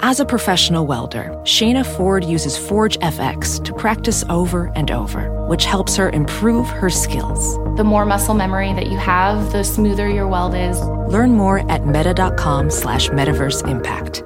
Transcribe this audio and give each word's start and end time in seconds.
As 0.00 0.20
a 0.20 0.26
professional 0.26 0.86
welder, 0.86 1.30
Shayna 1.44 1.84
Ford 1.96 2.22
uses 2.22 2.58
Forge 2.58 2.98
FX 2.98 3.64
to 3.64 3.72
practice 3.72 4.24
over 4.28 4.70
and 4.76 4.90
over, 4.90 5.46
which 5.46 5.64
helps 5.64 5.96
her 5.96 6.10
improve 6.10 6.68
her 6.68 6.90
skills. 6.90 7.56
The 7.78 7.84
more 7.84 8.04
muscle 8.04 8.34
memory 8.34 8.74
that 8.74 8.88
you 8.88 8.98
have, 8.98 9.52
the 9.52 9.64
smoother 9.64 10.06
your 10.08 10.28
weld 10.28 10.54
is. 10.54 10.78
Learn 10.80 11.32
more 11.32 11.70
at 11.70 11.86
meta.com 11.86 12.70
slash 12.70 13.08
metaverse 13.08 13.66
impact. 13.66 14.22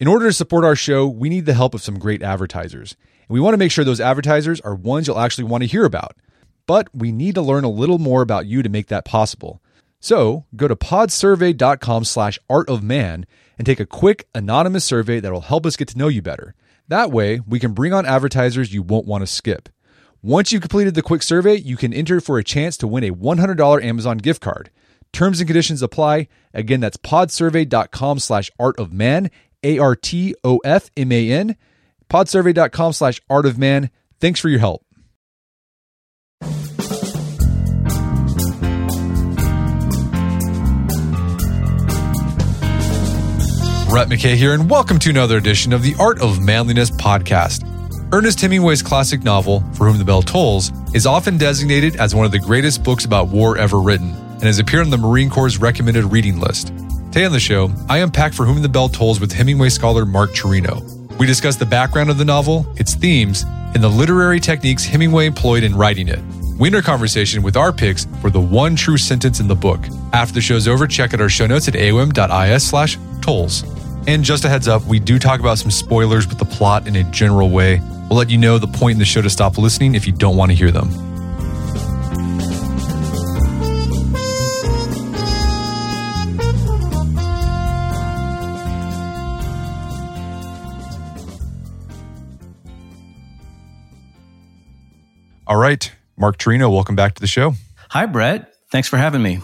In 0.00 0.08
order 0.08 0.26
to 0.26 0.32
support 0.32 0.64
our 0.64 0.76
show, 0.76 1.06
we 1.06 1.28
need 1.28 1.46
the 1.46 1.54
help 1.54 1.72
of 1.72 1.80
some 1.80 2.00
great 2.00 2.22
advertisers. 2.22 2.96
And 3.28 3.34
we 3.34 3.40
want 3.40 3.54
to 3.54 3.58
make 3.58 3.70
sure 3.70 3.84
those 3.84 4.00
advertisers 4.00 4.60
are 4.62 4.74
ones 4.74 5.06
you'll 5.06 5.20
actually 5.20 5.44
want 5.44 5.62
to 5.62 5.68
hear 5.68 5.84
about. 5.84 6.16
But 6.66 6.88
we 6.92 7.12
need 7.12 7.36
to 7.36 7.42
learn 7.42 7.62
a 7.62 7.70
little 7.70 7.98
more 7.98 8.22
about 8.22 8.46
you 8.46 8.62
to 8.64 8.68
make 8.68 8.88
that 8.88 9.04
possible. 9.04 9.62
So 10.04 10.44
go 10.54 10.68
to 10.68 10.76
podsurvey.com 10.76 12.04
slash 12.04 12.38
art 12.50 12.68
of 12.68 12.82
man 12.82 13.24
and 13.56 13.64
take 13.64 13.80
a 13.80 13.86
quick 13.86 14.28
anonymous 14.34 14.84
survey 14.84 15.18
that 15.18 15.32
will 15.32 15.40
help 15.40 15.64
us 15.64 15.78
get 15.78 15.88
to 15.88 15.96
know 15.96 16.08
you 16.08 16.20
better. 16.20 16.54
That 16.88 17.10
way, 17.10 17.40
we 17.40 17.58
can 17.58 17.72
bring 17.72 17.94
on 17.94 18.04
advertisers 18.04 18.74
you 18.74 18.82
won't 18.82 19.06
want 19.06 19.22
to 19.22 19.26
skip. 19.26 19.70
Once 20.20 20.52
you've 20.52 20.60
completed 20.60 20.94
the 20.94 21.00
quick 21.00 21.22
survey, 21.22 21.54
you 21.54 21.78
can 21.78 21.94
enter 21.94 22.20
for 22.20 22.36
a 22.36 22.44
chance 22.44 22.76
to 22.76 22.86
win 22.86 23.02
a 23.02 23.14
$100 23.14 23.82
Amazon 23.82 24.18
gift 24.18 24.42
card. 24.42 24.68
Terms 25.14 25.40
and 25.40 25.48
conditions 25.48 25.80
apply. 25.80 26.28
Again, 26.52 26.80
that's 26.80 26.98
podsurvey.com 26.98 28.18
slash 28.18 28.50
art 28.60 28.78
of 28.78 28.92
man, 28.92 29.30
A 29.62 29.78
R 29.78 29.96
T 29.96 30.34
O 30.44 30.58
F 30.66 30.90
M 30.98 31.12
A 31.12 31.30
N, 31.30 31.56
podsurvey.com 32.10 32.92
slash 32.92 33.22
art 33.30 33.46
of 33.46 33.56
man. 33.56 33.88
Thanks 34.20 34.38
for 34.38 34.50
your 34.50 34.60
help. 34.60 34.83
Brett 43.94 44.08
McKay 44.08 44.34
here, 44.34 44.54
and 44.54 44.68
welcome 44.68 44.98
to 44.98 45.10
another 45.10 45.36
edition 45.36 45.72
of 45.72 45.84
the 45.84 45.94
Art 46.00 46.20
of 46.20 46.42
Manliness 46.42 46.90
podcast. 46.90 47.62
Ernest 48.12 48.40
Hemingway's 48.40 48.82
classic 48.82 49.22
novel, 49.22 49.62
For 49.74 49.86
Whom 49.86 49.98
the 49.98 50.04
Bell 50.04 50.20
Tolls, 50.20 50.72
is 50.94 51.06
often 51.06 51.38
designated 51.38 51.94
as 52.00 52.12
one 52.12 52.26
of 52.26 52.32
the 52.32 52.40
greatest 52.40 52.82
books 52.82 53.04
about 53.04 53.28
war 53.28 53.56
ever 53.56 53.78
written 53.78 54.10
and 54.10 54.42
has 54.42 54.58
appeared 54.58 54.82
on 54.82 54.90
the 54.90 54.98
Marine 54.98 55.30
Corps' 55.30 55.58
recommended 55.58 56.02
reading 56.06 56.40
list. 56.40 56.72
Today 57.12 57.24
on 57.24 57.30
the 57.30 57.38
show, 57.38 57.70
I 57.88 57.98
unpack 57.98 58.34
For 58.34 58.44
Whom 58.44 58.62
the 58.62 58.68
Bell 58.68 58.88
Tolls 58.88 59.20
with 59.20 59.30
Hemingway 59.30 59.68
scholar 59.68 60.04
Mark 60.04 60.32
Cirino. 60.32 60.82
We 61.16 61.26
discuss 61.26 61.54
the 61.54 61.64
background 61.64 62.10
of 62.10 62.18
the 62.18 62.24
novel, 62.24 62.66
its 62.74 62.96
themes, 62.96 63.44
and 63.46 63.80
the 63.80 63.88
literary 63.88 64.40
techniques 64.40 64.84
Hemingway 64.84 65.26
employed 65.26 65.62
in 65.62 65.72
writing 65.72 66.08
it. 66.08 66.18
We 66.58 66.66
end 66.66 66.74
our 66.74 66.82
conversation 66.82 67.44
with 67.44 67.56
our 67.56 67.72
picks 67.72 68.06
for 68.20 68.30
the 68.30 68.40
one 68.40 68.74
true 68.74 68.98
sentence 68.98 69.38
in 69.38 69.46
the 69.46 69.54
book. 69.54 69.86
After 70.12 70.34
the 70.34 70.40
show's 70.40 70.66
over, 70.66 70.88
check 70.88 71.14
out 71.14 71.20
our 71.20 71.28
show 71.28 71.46
notes 71.46 71.68
at 71.68 71.74
aom.is 71.74 72.66
slash 72.66 72.98
tolls. 73.20 73.62
And 74.06 74.22
just 74.22 74.44
a 74.44 74.50
heads 74.50 74.68
up, 74.68 74.84
we 74.84 75.00
do 75.00 75.18
talk 75.18 75.40
about 75.40 75.58
some 75.58 75.70
spoilers 75.70 76.28
with 76.28 76.38
the 76.38 76.44
plot 76.44 76.86
in 76.86 76.94
a 76.94 77.04
general 77.04 77.48
way. 77.48 77.80
We'll 78.10 78.18
let 78.18 78.28
you 78.28 78.36
know 78.36 78.58
the 78.58 78.66
point 78.66 78.92
in 78.92 78.98
the 78.98 79.04
show 79.06 79.22
to 79.22 79.30
stop 79.30 79.56
listening 79.56 79.94
if 79.94 80.06
you 80.06 80.12
don't 80.12 80.36
want 80.36 80.50
to 80.50 80.54
hear 80.54 80.70
them. 80.70 80.90
All 95.46 95.56
right, 95.56 95.92
Mark 96.16 96.38
Cirino, 96.38 96.70
welcome 96.72 96.96
back 96.96 97.14
to 97.14 97.20
the 97.20 97.26
show. 97.26 97.54
Hi, 97.90 98.06
Brett. 98.06 98.54
Thanks 98.70 98.88
for 98.88 98.96
having 98.96 99.22
me. 99.22 99.40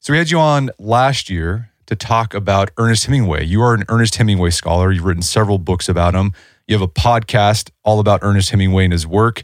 So 0.00 0.12
we 0.12 0.18
had 0.18 0.30
you 0.30 0.38
on 0.38 0.70
last 0.78 1.28
year 1.28 1.70
to 1.86 1.96
talk 1.96 2.34
about 2.34 2.70
Ernest 2.76 3.06
Hemingway. 3.06 3.44
You 3.44 3.62
are 3.62 3.74
an 3.74 3.84
Ernest 3.88 4.16
Hemingway 4.16 4.50
scholar. 4.50 4.92
You've 4.92 5.04
written 5.04 5.22
several 5.22 5.58
books 5.58 5.88
about 5.88 6.14
him. 6.14 6.32
You 6.66 6.74
have 6.74 6.82
a 6.82 6.88
podcast 6.88 7.70
all 7.84 8.00
about 8.00 8.20
Ernest 8.22 8.50
Hemingway 8.50 8.84
and 8.84 8.92
his 8.92 9.06
work. 9.06 9.42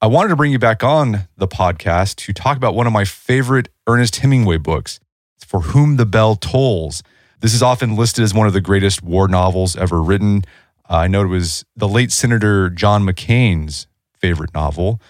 I 0.00 0.06
wanted 0.06 0.28
to 0.28 0.36
bring 0.36 0.52
you 0.52 0.58
back 0.58 0.84
on 0.84 1.26
the 1.36 1.48
podcast 1.48 2.16
to 2.16 2.32
talk 2.32 2.56
about 2.56 2.74
one 2.74 2.86
of 2.86 2.92
my 2.92 3.04
favorite 3.04 3.68
Ernest 3.86 4.16
Hemingway 4.16 4.58
books, 4.58 5.00
For 5.46 5.60
Whom 5.60 5.96
the 5.96 6.06
Bell 6.06 6.36
Tolls. 6.36 7.02
This 7.40 7.54
is 7.54 7.62
often 7.62 7.96
listed 7.96 8.22
as 8.22 8.34
one 8.34 8.46
of 8.46 8.52
the 8.52 8.60
greatest 8.60 9.02
war 9.02 9.26
novels 9.26 9.74
ever 9.74 10.02
written. 10.02 10.44
Uh, 10.88 10.96
I 10.96 11.06
know 11.08 11.22
it 11.22 11.28
was 11.28 11.64
the 11.74 11.88
late 11.88 12.12
Senator 12.12 12.68
John 12.70 13.04
McCain's 13.04 13.86
favorite 14.12 14.52
novel. 14.54 15.00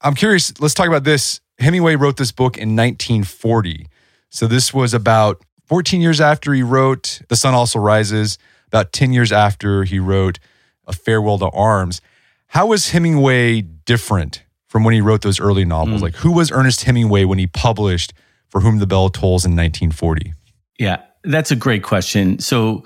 I'm 0.00 0.14
curious, 0.14 0.58
let's 0.60 0.74
talk 0.74 0.86
about 0.86 1.04
this. 1.04 1.40
Hemingway 1.58 1.96
wrote 1.96 2.16
this 2.16 2.30
book 2.30 2.56
in 2.56 2.76
1940. 2.76 3.88
So 4.30 4.46
this 4.46 4.72
was 4.72 4.94
about 4.94 5.42
14 5.68 6.00
years 6.00 6.20
after 6.20 6.54
he 6.54 6.62
wrote 6.62 7.20
The 7.28 7.36
Sun 7.36 7.54
Also 7.54 7.78
Rises, 7.78 8.38
about 8.66 8.92
10 8.92 9.12
years 9.12 9.30
after 9.30 9.84
he 9.84 9.98
wrote 9.98 10.38
A 10.86 10.92
Farewell 10.92 11.38
to 11.38 11.48
Arms. 11.50 12.00
How 12.48 12.68
was 12.68 12.90
Hemingway 12.90 13.60
different 13.60 14.44
from 14.68 14.82
when 14.84 14.94
he 14.94 15.02
wrote 15.02 15.20
those 15.20 15.38
early 15.38 15.66
novels? 15.66 16.00
Mm. 16.00 16.04
Like, 16.04 16.16
who 16.16 16.32
was 16.32 16.50
Ernest 16.50 16.84
Hemingway 16.84 17.24
when 17.24 17.38
he 17.38 17.46
published 17.46 18.14
For 18.48 18.62
Whom 18.62 18.78
the 18.78 18.86
Bell 18.86 19.10
Tolls 19.10 19.44
in 19.44 19.52
1940? 19.52 20.32
Yeah, 20.78 21.02
that's 21.24 21.50
a 21.50 21.56
great 21.56 21.82
question. 21.82 22.38
So, 22.38 22.84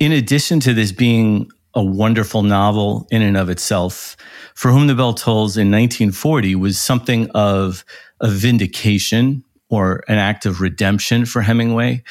in 0.00 0.10
addition 0.10 0.60
to 0.60 0.72
this 0.72 0.92
being 0.92 1.50
a 1.74 1.84
wonderful 1.84 2.42
novel 2.42 3.06
in 3.10 3.20
and 3.20 3.36
of 3.36 3.50
itself, 3.50 4.16
For 4.54 4.70
Whom 4.70 4.86
the 4.86 4.94
Bell 4.94 5.12
Tolls 5.12 5.58
in 5.58 5.70
1940 5.70 6.54
was 6.54 6.80
something 6.80 7.30
of 7.32 7.84
a 8.20 8.30
vindication 8.30 9.43
or 9.74 10.04
an 10.08 10.18
act 10.18 10.46
of 10.46 10.60
redemption 10.60 11.26
for 11.26 11.42
Hemingway. 11.42 12.02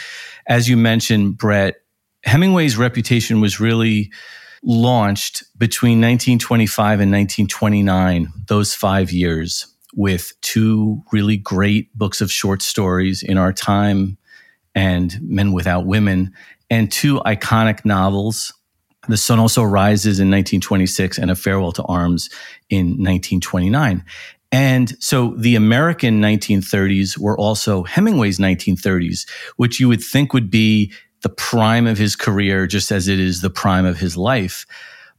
As 0.47 0.67
you 0.67 0.77
mentioned, 0.77 1.37
Brett, 1.37 1.75
Hemingway's 2.23 2.77
reputation 2.77 3.41
was 3.41 3.59
really 3.59 4.11
launched 4.63 5.43
between 5.57 5.99
1925 5.99 6.99
and 7.01 7.11
1929, 7.11 8.27
those 8.47 8.73
five 8.73 9.11
years, 9.11 9.67
with 9.95 10.33
two 10.41 11.01
really 11.11 11.37
great 11.37 11.95
books 11.97 12.21
of 12.21 12.31
short 12.31 12.61
stories 12.61 13.23
in 13.23 13.37
our 13.37 13.53
time 13.53 14.17
and 14.75 15.19
Men 15.21 15.51
Without 15.51 15.85
Women, 15.85 16.33
and 16.69 16.91
two 16.91 17.19
iconic 17.19 17.85
novels. 17.85 18.53
The 19.09 19.17
Sun 19.17 19.39
Also 19.39 19.63
Rises 19.63 20.19
in 20.19 20.29
1926 20.29 21.17
and 21.17 21.29
A 21.29 21.35
Farewell 21.35 21.73
to 21.73 21.83
Arms 21.83 22.29
in 22.69 22.87
1929. 22.87 24.03
And 24.53 24.95
so 25.03 25.33
the 25.35 25.55
American 25.55 26.21
1930s 26.21 27.17
were 27.17 27.35
also 27.35 27.83
Hemingway's 27.83 28.37
1930s, 28.37 29.27
which 29.57 29.79
you 29.79 29.87
would 29.87 30.03
think 30.03 30.31
would 30.31 30.51
be 30.51 30.93
the 31.23 31.29
prime 31.29 31.87
of 31.87 31.97
his 31.97 32.15
career, 32.15 32.67
just 32.67 32.91
as 32.91 33.07
it 33.07 33.19
is 33.19 33.41
the 33.41 33.49
prime 33.49 33.83
of 33.83 33.97
his 33.97 34.15
life. 34.15 34.67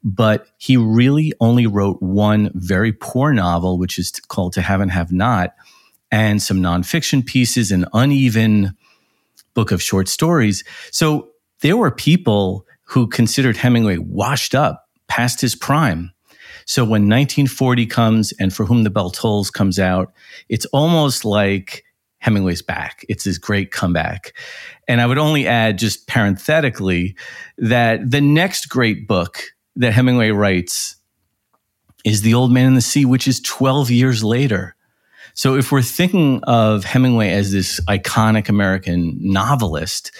But 0.04 0.46
he 0.58 0.76
really 0.76 1.32
only 1.40 1.66
wrote 1.66 2.00
one 2.00 2.52
very 2.54 2.92
poor 2.92 3.32
novel, 3.32 3.76
which 3.76 3.98
is 3.98 4.12
called 4.28 4.52
To 4.52 4.62
Have 4.62 4.80
and 4.80 4.92
Have 4.92 5.10
Not, 5.10 5.54
and 6.12 6.40
some 6.40 6.58
nonfiction 6.58 7.26
pieces, 7.26 7.72
an 7.72 7.86
uneven 7.92 8.76
book 9.54 9.72
of 9.72 9.82
short 9.82 10.06
stories. 10.06 10.62
So 10.92 11.30
there 11.60 11.76
were 11.76 11.90
people 11.90 12.66
who 12.84 13.08
considered 13.08 13.56
Hemingway 13.56 13.98
washed 13.98 14.54
up 14.54 14.86
past 15.08 15.40
his 15.40 15.56
prime. 15.56 16.13
So 16.66 16.82
when 16.82 17.02
1940 17.02 17.86
comes 17.86 18.32
and 18.40 18.52
For 18.54 18.64
Whom 18.64 18.84
the 18.84 18.90
Bell 18.90 19.10
Tolls 19.10 19.50
comes 19.50 19.78
out, 19.78 20.12
it's 20.48 20.66
almost 20.66 21.24
like 21.24 21.84
Hemingway's 22.18 22.62
back. 22.62 23.04
It's 23.08 23.24
his 23.24 23.38
great 23.38 23.70
comeback. 23.70 24.32
And 24.88 25.00
I 25.00 25.06
would 25.06 25.18
only 25.18 25.46
add, 25.46 25.78
just 25.78 26.06
parenthetically, 26.06 27.16
that 27.58 28.10
the 28.10 28.22
next 28.22 28.66
great 28.66 29.06
book 29.06 29.42
that 29.76 29.92
Hemingway 29.92 30.30
writes 30.30 30.96
is 32.04 32.22
The 32.22 32.34
Old 32.34 32.50
Man 32.50 32.68
and 32.68 32.76
the 32.76 32.82
Sea, 32.82 33.04
which 33.04 33.28
is 33.28 33.40
12 33.40 33.90
years 33.90 34.24
later. 34.24 34.74
So 35.34 35.56
if 35.56 35.72
we're 35.72 35.82
thinking 35.82 36.40
of 36.44 36.84
Hemingway 36.84 37.30
as 37.30 37.52
this 37.52 37.80
iconic 37.88 38.48
American 38.48 39.16
novelist, 39.20 40.12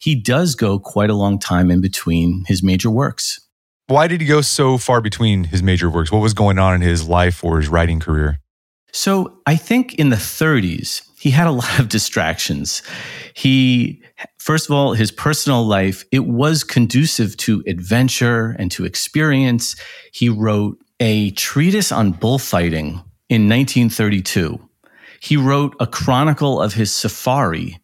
he 0.00 0.14
does 0.14 0.54
go 0.54 0.78
quite 0.78 1.08
a 1.08 1.14
long 1.14 1.38
time 1.38 1.70
in 1.70 1.80
between 1.80 2.44
his 2.46 2.62
major 2.62 2.90
works. 2.90 3.40
Why 3.88 4.08
did 4.08 4.20
he 4.20 4.26
go 4.26 4.40
so 4.40 4.78
far 4.78 5.00
between 5.00 5.44
his 5.44 5.62
major 5.62 5.88
works? 5.88 6.10
What 6.10 6.20
was 6.20 6.34
going 6.34 6.58
on 6.58 6.74
in 6.74 6.80
his 6.80 7.08
life 7.08 7.44
or 7.44 7.58
his 7.58 7.68
writing 7.68 8.00
career? 8.00 8.40
So 8.92 9.38
I 9.46 9.56
think 9.56 9.94
in 9.94 10.08
the 10.08 10.16
30s, 10.16 11.02
he 11.18 11.30
had 11.30 11.46
a 11.46 11.50
lot 11.62 11.78
of 11.78 11.88
distractions. 11.88 12.82
He, 13.34 14.02
first 14.38 14.68
of 14.68 14.74
all, 14.74 14.94
his 14.94 15.12
personal 15.12 15.64
life, 15.64 16.04
it 16.10 16.26
was 16.26 16.64
conducive 16.64 17.36
to 17.38 17.62
adventure 17.66 18.56
and 18.58 18.72
to 18.72 18.84
experience. 18.84 19.76
He 20.12 20.28
wrote 20.28 20.78
a 20.98 21.30
treatise 21.32 21.92
on 21.92 22.12
bullfighting 22.12 23.02
in 23.28 23.48
1932. 23.48 24.58
He 25.20 25.36
wrote 25.36 25.76
a 25.78 25.86
chronicle 25.86 26.60
of 26.60 26.74
his 26.74 26.92
safari 26.92 27.78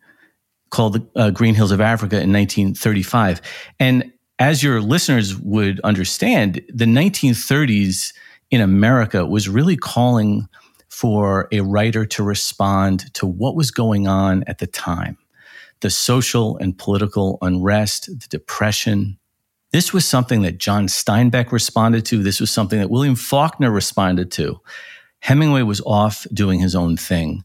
called 0.70 0.94
the 0.94 1.20
uh, 1.20 1.30
Green 1.30 1.54
Hills 1.54 1.70
of 1.70 1.80
Africa 1.80 2.16
in 2.16 2.32
1935. 2.32 3.40
And 3.78 4.12
as 4.42 4.60
your 4.60 4.80
listeners 4.80 5.38
would 5.38 5.78
understand, 5.84 6.60
the 6.68 6.84
1930s 6.84 8.12
in 8.50 8.60
America 8.60 9.24
was 9.24 9.48
really 9.48 9.76
calling 9.76 10.48
for 10.88 11.46
a 11.52 11.60
writer 11.60 12.04
to 12.04 12.24
respond 12.24 13.14
to 13.14 13.24
what 13.24 13.54
was 13.54 13.70
going 13.70 14.08
on 14.08 14.42
at 14.48 14.58
the 14.58 14.66
time. 14.66 15.16
the 15.80 15.90
social 15.90 16.56
and 16.58 16.78
political 16.78 17.38
unrest, 17.42 18.06
the 18.06 18.26
depression. 18.28 19.18
This 19.72 19.92
was 19.92 20.04
something 20.06 20.42
that 20.42 20.58
John 20.58 20.86
Steinbeck 20.86 21.50
responded 21.50 22.04
to. 22.06 22.22
This 22.22 22.40
was 22.40 22.50
something 22.52 22.78
that 22.78 22.90
William 22.90 23.16
Faulkner 23.16 23.70
responded 23.70 24.30
to. 24.32 24.60
Hemingway 25.20 25.62
was 25.62 25.80
off 25.80 26.24
doing 26.32 26.60
his 26.60 26.76
own 26.76 26.96
thing. 26.96 27.42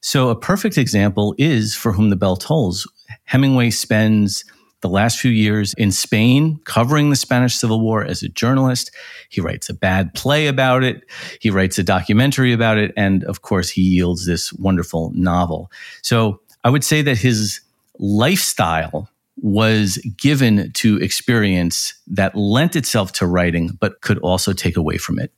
So, 0.00 0.30
a 0.30 0.36
perfect 0.36 0.78
example 0.78 1.34
is 1.36 1.74
For 1.74 1.92
Whom 1.92 2.08
the 2.10 2.16
Bell 2.16 2.36
Tolls. 2.36 2.90
Hemingway 3.24 3.70
spends 3.70 4.44
the 4.84 4.88
last 4.90 5.18
few 5.18 5.30
years 5.30 5.72
in 5.78 5.90
Spain 5.90 6.60
covering 6.64 7.08
the 7.08 7.16
Spanish 7.16 7.54
Civil 7.54 7.80
War 7.80 8.04
as 8.04 8.22
a 8.22 8.28
journalist. 8.28 8.90
He 9.30 9.40
writes 9.40 9.70
a 9.70 9.74
bad 9.74 10.12
play 10.12 10.46
about 10.46 10.84
it. 10.84 11.04
He 11.40 11.48
writes 11.48 11.78
a 11.78 11.82
documentary 11.82 12.52
about 12.52 12.76
it. 12.76 12.92
And 12.94 13.24
of 13.24 13.40
course, 13.40 13.70
he 13.70 13.80
yields 13.80 14.26
this 14.26 14.52
wonderful 14.52 15.10
novel. 15.14 15.72
So 16.02 16.42
I 16.64 16.68
would 16.68 16.84
say 16.84 17.00
that 17.00 17.16
his 17.16 17.62
lifestyle 17.98 19.08
was 19.40 19.96
given 20.18 20.70
to 20.72 20.98
experience 20.98 21.94
that 22.06 22.36
lent 22.36 22.76
itself 22.76 23.10
to 23.12 23.26
writing, 23.26 23.78
but 23.80 24.02
could 24.02 24.18
also 24.18 24.52
take 24.52 24.76
away 24.76 24.98
from 24.98 25.18
it. 25.18 25.32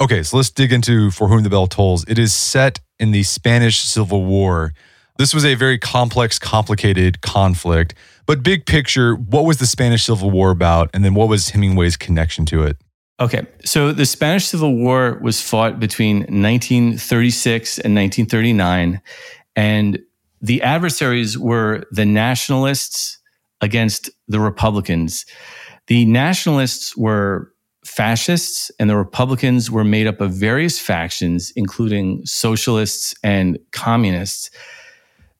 Okay, 0.00 0.22
so 0.22 0.38
let's 0.38 0.50
dig 0.50 0.72
into 0.72 1.10
For 1.10 1.28
Whom 1.28 1.42
the 1.42 1.50
Bell 1.50 1.66
Tolls. 1.66 2.06
It 2.08 2.18
is 2.18 2.32
set 2.32 2.80
in 2.98 3.10
the 3.10 3.24
Spanish 3.24 3.80
Civil 3.80 4.24
War. 4.24 4.72
This 5.18 5.34
was 5.34 5.44
a 5.44 5.54
very 5.54 5.78
complex, 5.78 6.38
complicated 6.38 7.20
conflict. 7.20 7.94
But 8.26 8.42
big 8.42 8.66
picture, 8.66 9.14
what 9.14 9.44
was 9.44 9.58
the 9.58 9.66
Spanish 9.66 10.04
Civil 10.04 10.30
War 10.30 10.50
about? 10.50 10.90
And 10.92 11.04
then 11.04 11.14
what 11.14 11.28
was 11.28 11.50
Hemingway's 11.50 11.96
connection 11.96 12.44
to 12.46 12.64
it? 12.64 12.76
Okay, 13.18 13.46
so 13.64 13.92
the 13.92 14.04
Spanish 14.04 14.46
Civil 14.46 14.76
War 14.76 15.18
was 15.22 15.40
fought 15.40 15.80
between 15.80 16.18
1936 16.18 17.78
and 17.78 17.94
1939. 17.94 19.00
And 19.54 19.98
the 20.42 20.60
adversaries 20.62 21.38
were 21.38 21.84
the 21.90 22.04
nationalists 22.04 23.18
against 23.62 24.10
the 24.28 24.40
Republicans. 24.40 25.24
The 25.86 26.04
nationalists 26.04 26.96
were 26.96 27.52
fascists, 27.86 28.70
and 28.78 28.90
the 28.90 28.96
Republicans 28.96 29.70
were 29.70 29.84
made 29.84 30.06
up 30.06 30.20
of 30.20 30.32
various 30.32 30.78
factions, 30.78 31.52
including 31.56 32.20
socialists 32.26 33.14
and 33.22 33.58
communists. 33.72 34.50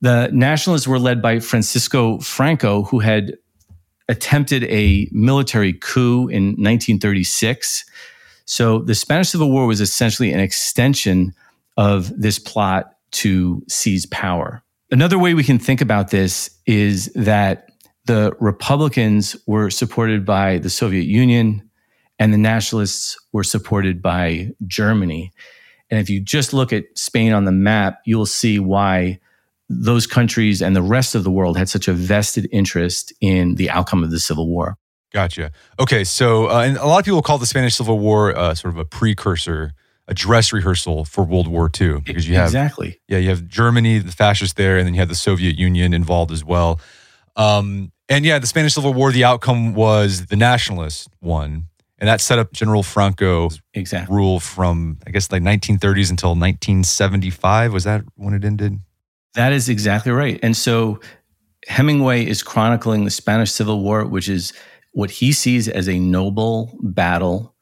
The 0.00 0.30
nationalists 0.32 0.86
were 0.86 0.98
led 0.98 1.22
by 1.22 1.40
Francisco 1.40 2.18
Franco, 2.18 2.82
who 2.84 2.98
had 2.98 3.36
attempted 4.08 4.64
a 4.64 5.08
military 5.10 5.72
coup 5.72 6.28
in 6.28 6.48
1936. 6.48 7.84
So 8.44 8.80
the 8.80 8.94
Spanish 8.94 9.30
Civil 9.30 9.50
War 9.50 9.66
was 9.66 9.80
essentially 9.80 10.32
an 10.32 10.40
extension 10.40 11.34
of 11.76 12.12
this 12.20 12.38
plot 12.38 12.92
to 13.12 13.62
seize 13.68 14.06
power. 14.06 14.62
Another 14.90 15.18
way 15.18 15.34
we 15.34 15.42
can 15.42 15.58
think 15.58 15.80
about 15.80 16.10
this 16.10 16.50
is 16.66 17.06
that 17.14 17.70
the 18.04 18.36
Republicans 18.38 19.36
were 19.46 19.68
supported 19.70 20.24
by 20.24 20.58
the 20.58 20.70
Soviet 20.70 21.06
Union 21.06 21.68
and 22.18 22.32
the 22.32 22.38
nationalists 22.38 23.16
were 23.32 23.42
supported 23.42 24.00
by 24.00 24.52
Germany. 24.66 25.32
And 25.90 26.00
if 26.00 26.08
you 26.08 26.20
just 26.20 26.52
look 26.52 26.72
at 26.72 26.84
Spain 26.94 27.32
on 27.32 27.44
the 27.44 27.52
map, 27.52 28.00
you'll 28.04 28.26
see 28.26 28.58
why 28.58 29.18
those 29.68 30.06
countries 30.06 30.62
and 30.62 30.76
the 30.76 30.82
rest 30.82 31.14
of 31.14 31.24
the 31.24 31.30
world 31.30 31.56
had 31.56 31.68
such 31.68 31.88
a 31.88 31.92
vested 31.92 32.48
interest 32.52 33.12
in 33.20 33.56
the 33.56 33.70
outcome 33.70 34.04
of 34.04 34.10
the 34.10 34.20
Civil 34.20 34.48
War. 34.48 34.76
Gotcha. 35.12 35.50
Okay, 35.80 36.04
so 36.04 36.50
uh, 36.50 36.62
and 36.62 36.76
a 36.76 36.86
lot 36.86 36.98
of 36.98 37.04
people 37.04 37.22
call 37.22 37.38
the 37.38 37.46
Spanish 37.46 37.76
Civil 37.76 37.98
War 37.98 38.36
uh, 38.36 38.54
sort 38.54 38.74
of 38.74 38.78
a 38.78 38.84
precursor, 38.84 39.72
a 40.08 40.14
dress 40.14 40.52
rehearsal 40.52 41.04
for 41.04 41.24
World 41.24 41.48
War 41.48 41.70
II 41.80 42.00
because 42.00 42.28
you 42.28 42.34
have 42.36 42.46
exactly 42.46 43.00
yeah 43.08 43.18
you 43.18 43.30
have 43.30 43.46
Germany, 43.46 43.98
the 43.98 44.12
fascists 44.12 44.54
there, 44.54 44.76
and 44.76 44.86
then 44.86 44.94
you 44.94 45.00
have 45.00 45.08
the 45.08 45.14
Soviet 45.14 45.58
Union 45.58 45.94
involved 45.94 46.32
as 46.32 46.44
well. 46.44 46.80
Um, 47.34 47.92
and 48.08 48.24
yeah, 48.24 48.38
the 48.38 48.46
Spanish 48.46 48.74
Civil 48.74 48.94
War, 48.94 49.10
the 49.10 49.24
outcome 49.24 49.74
was 49.74 50.26
the 50.26 50.36
nationalists 50.36 51.08
won, 51.20 51.68
and 51.98 52.08
that 52.08 52.20
set 52.20 52.38
up 52.38 52.52
General 52.52 52.82
Franco's 52.82 53.60
exactly. 53.74 54.14
rule 54.14 54.38
from 54.38 54.98
I 55.06 55.10
guess 55.10 55.32
like 55.32 55.42
1930s 55.42 56.10
until 56.10 56.30
1975. 56.30 57.72
Was 57.72 57.84
that 57.84 58.02
when 58.16 58.34
it 58.34 58.44
ended? 58.44 58.80
That 59.36 59.52
is 59.52 59.68
exactly 59.68 60.12
right. 60.12 60.40
And 60.42 60.56
so 60.56 60.98
Hemingway 61.66 62.26
is 62.26 62.42
chronicling 62.42 63.04
the 63.04 63.10
Spanish 63.10 63.52
Civil 63.52 63.82
War, 63.82 64.04
which 64.06 64.28
is 64.28 64.52
what 64.92 65.10
he 65.10 65.32
sees 65.32 65.68
as 65.68 65.88
a 65.88 65.98
noble 65.98 66.76
battle 66.80 67.54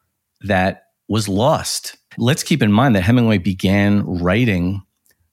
that 0.43 0.85
was 1.09 1.29
lost. 1.29 1.97
Let's 2.17 2.45
keep 2.45 2.63
in 2.63 2.71
mind 2.71 2.95
that 2.95 3.03
Hemingway 3.03 3.39
began 3.39 4.07
writing 4.07 4.83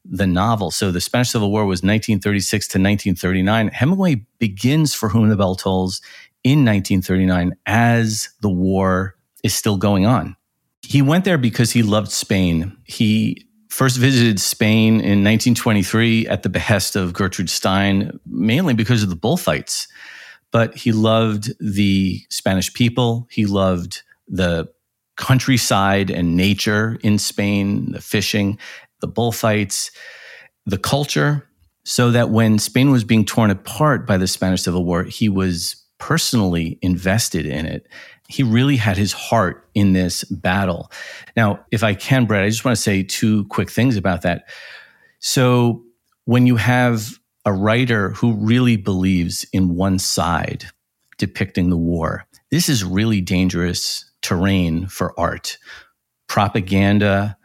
the 0.03 0.25
novel. 0.25 0.71
So 0.71 0.91
the 0.91 0.99
Spanish 0.99 1.29
Civil 1.29 1.51
War 1.51 1.65
was 1.65 1.79
1936 1.83 2.67
to 2.69 2.79
1939. 2.79 3.67
Hemingway 3.67 4.25
begins 4.39 4.95
For 4.95 5.09
Whom 5.09 5.29
the 5.29 5.35
Bell 5.35 5.55
Tolls 5.55 6.01
in 6.43 6.65
1939 6.65 7.55
as 7.67 8.29
the 8.41 8.49
war 8.49 9.15
is 9.43 9.53
still 9.53 9.77
going 9.77 10.07
on. 10.07 10.35
He 10.81 11.03
went 11.03 11.23
there 11.23 11.37
because 11.37 11.71
he 11.71 11.83
loved 11.83 12.11
Spain. 12.11 12.75
He 12.83 13.45
first 13.71 13.95
visited 13.95 14.37
Spain 14.39 14.95
in 14.95 15.23
1923 15.23 16.27
at 16.27 16.43
the 16.43 16.49
behest 16.49 16.97
of 16.97 17.13
Gertrude 17.13 17.49
Stein, 17.49 18.19
mainly 18.25 18.73
because 18.73 19.01
of 19.01 19.09
the 19.09 19.15
bullfights. 19.15 19.87
But 20.51 20.75
he 20.75 20.91
loved 20.91 21.53
the 21.61 22.19
Spanish 22.29 22.73
people. 22.73 23.27
He 23.31 23.45
loved 23.45 24.03
the 24.27 24.69
countryside 25.15 26.11
and 26.11 26.35
nature 26.35 26.99
in 27.01 27.17
Spain, 27.17 27.93
the 27.93 28.01
fishing, 28.01 28.59
the 28.99 29.07
bullfights, 29.07 29.91
the 30.65 30.77
culture. 30.77 31.47
So 31.83 32.11
that 32.11 32.29
when 32.29 32.59
Spain 32.59 32.91
was 32.91 33.05
being 33.05 33.25
torn 33.25 33.49
apart 33.49 34.05
by 34.05 34.17
the 34.17 34.27
Spanish 34.27 34.63
Civil 34.63 34.85
War, 34.85 35.03
he 35.03 35.29
was 35.29 35.81
personally 35.97 36.77
invested 36.81 37.45
in 37.45 37.65
it 37.65 37.87
he 38.31 38.43
really 38.43 38.77
had 38.77 38.97
his 38.97 39.11
heart 39.11 39.67
in 39.75 39.91
this 39.91 40.23
battle. 40.23 40.89
Now, 41.35 41.65
if 41.69 41.83
I 41.83 41.93
can, 41.93 42.25
Brett, 42.25 42.43
I 42.43 42.49
just 42.49 42.63
want 42.63 42.77
to 42.77 42.81
say 42.81 43.03
two 43.03 43.45
quick 43.45 43.69
things 43.69 43.97
about 43.97 44.21
that. 44.21 44.49
So, 45.19 45.83
when 46.25 46.47
you 46.47 46.55
have 46.55 47.19
a 47.45 47.51
writer 47.51 48.11
who 48.11 48.33
really 48.33 48.77
believes 48.77 49.45
in 49.51 49.75
one 49.75 49.99
side 49.99 50.65
depicting 51.17 51.69
the 51.69 51.77
war, 51.77 52.25
this 52.51 52.69
is 52.69 52.83
really 52.85 53.19
dangerous 53.19 54.09
terrain 54.21 54.87
for 54.87 55.19
art. 55.19 55.57
Propaganda, 56.27 57.37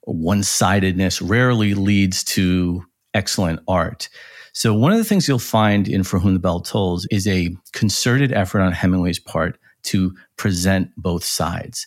one 0.00 0.42
sidedness 0.42 1.22
rarely 1.22 1.74
leads 1.74 2.24
to 2.24 2.84
excellent 3.14 3.60
art. 3.68 4.08
So, 4.52 4.74
one 4.74 4.90
of 4.90 4.98
the 4.98 5.04
things 5.04 5.28
you'll 5.28 5.38
find 5.38 5.86
in 5.86 6.02
For 6.02 6.18
Whom 6.18 6.34
the 6.34 6.40
Bell 6.40 6.60
Tolls 6.60 7.06
is 7.12 7.28
a 7.28 7.54
concerted 7.72 8.32
effort 8.32 8.60
on 8.60 8.72
Hemingway's 8.72 9.20
part 9.20 9.56
to 9.84 10.14
present 10.36 10.90
both 10.96 11.24
sides. 11.24 11.86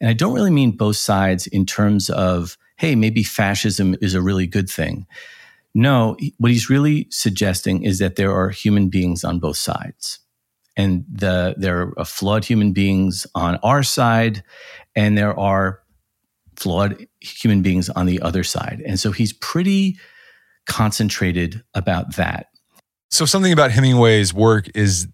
And 0.00 0.08
I 0.08 0.12
don't 0.12 0.34
really 0.34 0.50
mean 0.50 0.72
both 0.72 0.96
sides 0.96 1.46
in 1.46 1.66
terms 1.66 2.08
of, 2.10 2.56
hey, 2.76 2.94
maybe 2.94 3.22
fascism 3.22 3.94
is 4.00 4.14
a 4.14 4.22
really 4.22 4.46
good 4.46 4.68
thing. 4.68 5.06
No, 5.74 6.16
what 6.38 6.50
he's 6.50 6.70
really 6.70 7.06
suggesting 7.10 7.84
is 7.84 7.98
that 7.98 8.16
there 8.16 8.32
are 8.32 8.50
human 8.50 8.88
beings 8.88 9.22
on 9.22 9.38
both 9.38 9.56
sides. 9.56 10.18
And 10.76 11.04
the, 11.10 11.54
there 11.58 11.92
are 11.96 12.04
flawed 12.04 12.44
human 12.44 12.72
beings 12.72 13.26
on 13.34 13.56
our 13.62 13.82
side, 13.82 14.42
and 14.96 15.18
there 15.18 15.38
are 15.38 15.80
flawed 16.56 17.06
human 17.20 17.62
beings 17.62 17.88
on 17.90 18.06
the 18.06 18.20
other 18.22 18.42
side. 18.42 18.82
And 18.86 18.98
so 18.98 19.12
he's 19.12 19.32
pretty 19.32 19.98
concentrated 20.66 21.62
about 21.74 22.16
that. 22.16 22.46
So, 23.10 23.26
something 23.26 23.52
about 23.52 23.72
Hemingway's 23.72 24.32
work 24.32 24.68
is 24.74 25.08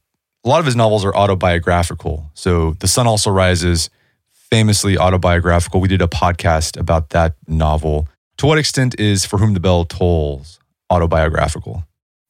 a 0.46 0.48
lot 0.48 0.60
of 0.60 0.66
his 0.66 0.76
novels 0.76 1.04
are 1.04 1.14
autobiographical. 1.14 2.30
So 2.34 2.74
The 2.74 2.86
Sun 2.86 3.08
Also 3.08 3.30
Rises, 3.30 3.90
famously 4.30 4.96
autobiographical. 4.96 5.80
We 5.80 5.88
did 5.88 6.00
a 6.00 6.06
podcast 6.06 6.78
about 6.78 7.10
that 7.10 7.34
novel. 7.48 8.08
To 8.38 8.46
what 8.46 8.56
extent 8.56 8.98
is 9.00 9.26
For 9.26 9.38
Whom 9.38 9.54
the 9.54 9.60
Bell 9.60 9.84
Tolls 9.84 10.60
autobiographical? 10.88 11.84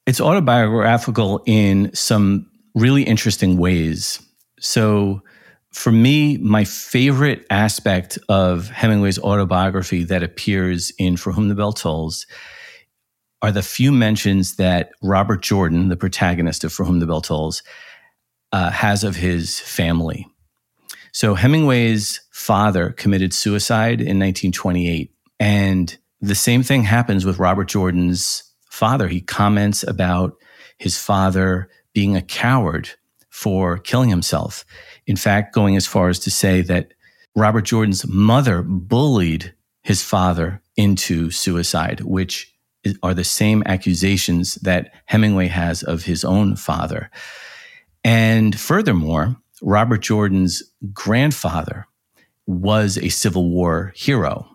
It's 0.07 0.21
autobiographical 0.21 1.43
in 1.45 1.95
some 1.95 2.51
really 2.75 3.03
interesting 3.03 3.59
ways. 3.59 4.21
So, 4.61 5.23
for 5.73 5.93
me, 5.93 6.39
my 6.39 6.65
favorite 6.65 7.45
aspect 7.51 8.19
of 8.31 8.71
Hemingway's 8.71 9.19
autobiography 9.19 10.05
that 10.05 10.23
appears 10.23 10.91
in 10.99 11.19
For 11.19 11.33
Whom 11.33 11.49
the 11.49 11.55
Bell 11.55 11.73
Tolls 11.73 12.27
are 13.43 13.53
the 13.53 13.63
few 13.63 13.93
mentions 13.93 14.57
that 14.57 14.93
Robert 15.03 15.43
Jordan, 15.43 15.89
the 15.89 15.97
protagonist 15.97 16.65
of 16.65 16.73
For 16.73 16.87
Whom 16.87 17.01
the 17.01 17.07
Bell 17.07 17.21
Tolls, 17.21 17.63
uh, 18.57 18.71
has 18.71 19.05
of 19.05 19.17
his 19.17 19.61
family. 19.61 20.27
So 21.13 21.35
Hemingway's 21.35 22.23
father 22.31 22.89
committed 22.89 23.35
suicide 23.35 24.01
in 24.01 24.19
1928. 24.19 25.13
And 25.39 25.95
the 26.23 26.35
same 26.35 26.63
thing 26.63 26.83
happens 26.83 27.27
with 27.27 27.39
Robert 27.39 27.69
Jordan's 27.69 28.51
father. 28.71 29.09
He 29.09 29.21
comments 29.21 29.83
about 29.83 30.39
his 30.79 30.97
father 30.97 31.69
being 31.93 32.17
a 32.17 32.23
coward 32.23 32.89
for 33.29 33.77
killing 33.77 34.09
himself. 34.09 34.65
In 35.07 35.17
fact, 35.17 35.55
going 35.55 35.77
as 35.77 35.87
far 35.87 36.09
as 36.09 36.19
to 36.21 36.31
say 36.31 36.63
that 36.63 36.95
Robert 37.35 37.67
Jordan's 37.67 38.07
mother 38.09 38.63
bullied 38.63 39.53
his 39.83 40.03
father 40.03 40.63
into 40.77 41.31
suicide, 41.31 42.01
which 42.01 42.55
are 43.03 43.13
the 43.13 43.23
same 43.23 43.63
accusations 43.67 44.55
that 44.57 44.95
Hemingway 45.05 45.49
has 45.49 45.83
of 45.83 46.05
his 46.05 46.25
own 46.25 46.57
father. 46.57 47.11
And 48.07 48.57
furthermore, 48.57 49.35
Robert 49.63 49.99
Jordan's 49.99 50.63
grandfather 50.93 51.89
was 52.47 52.97
a 52.99 53.09
Civil 53.09 53.51
War 53.51 53.93
hero, 53.97 54.47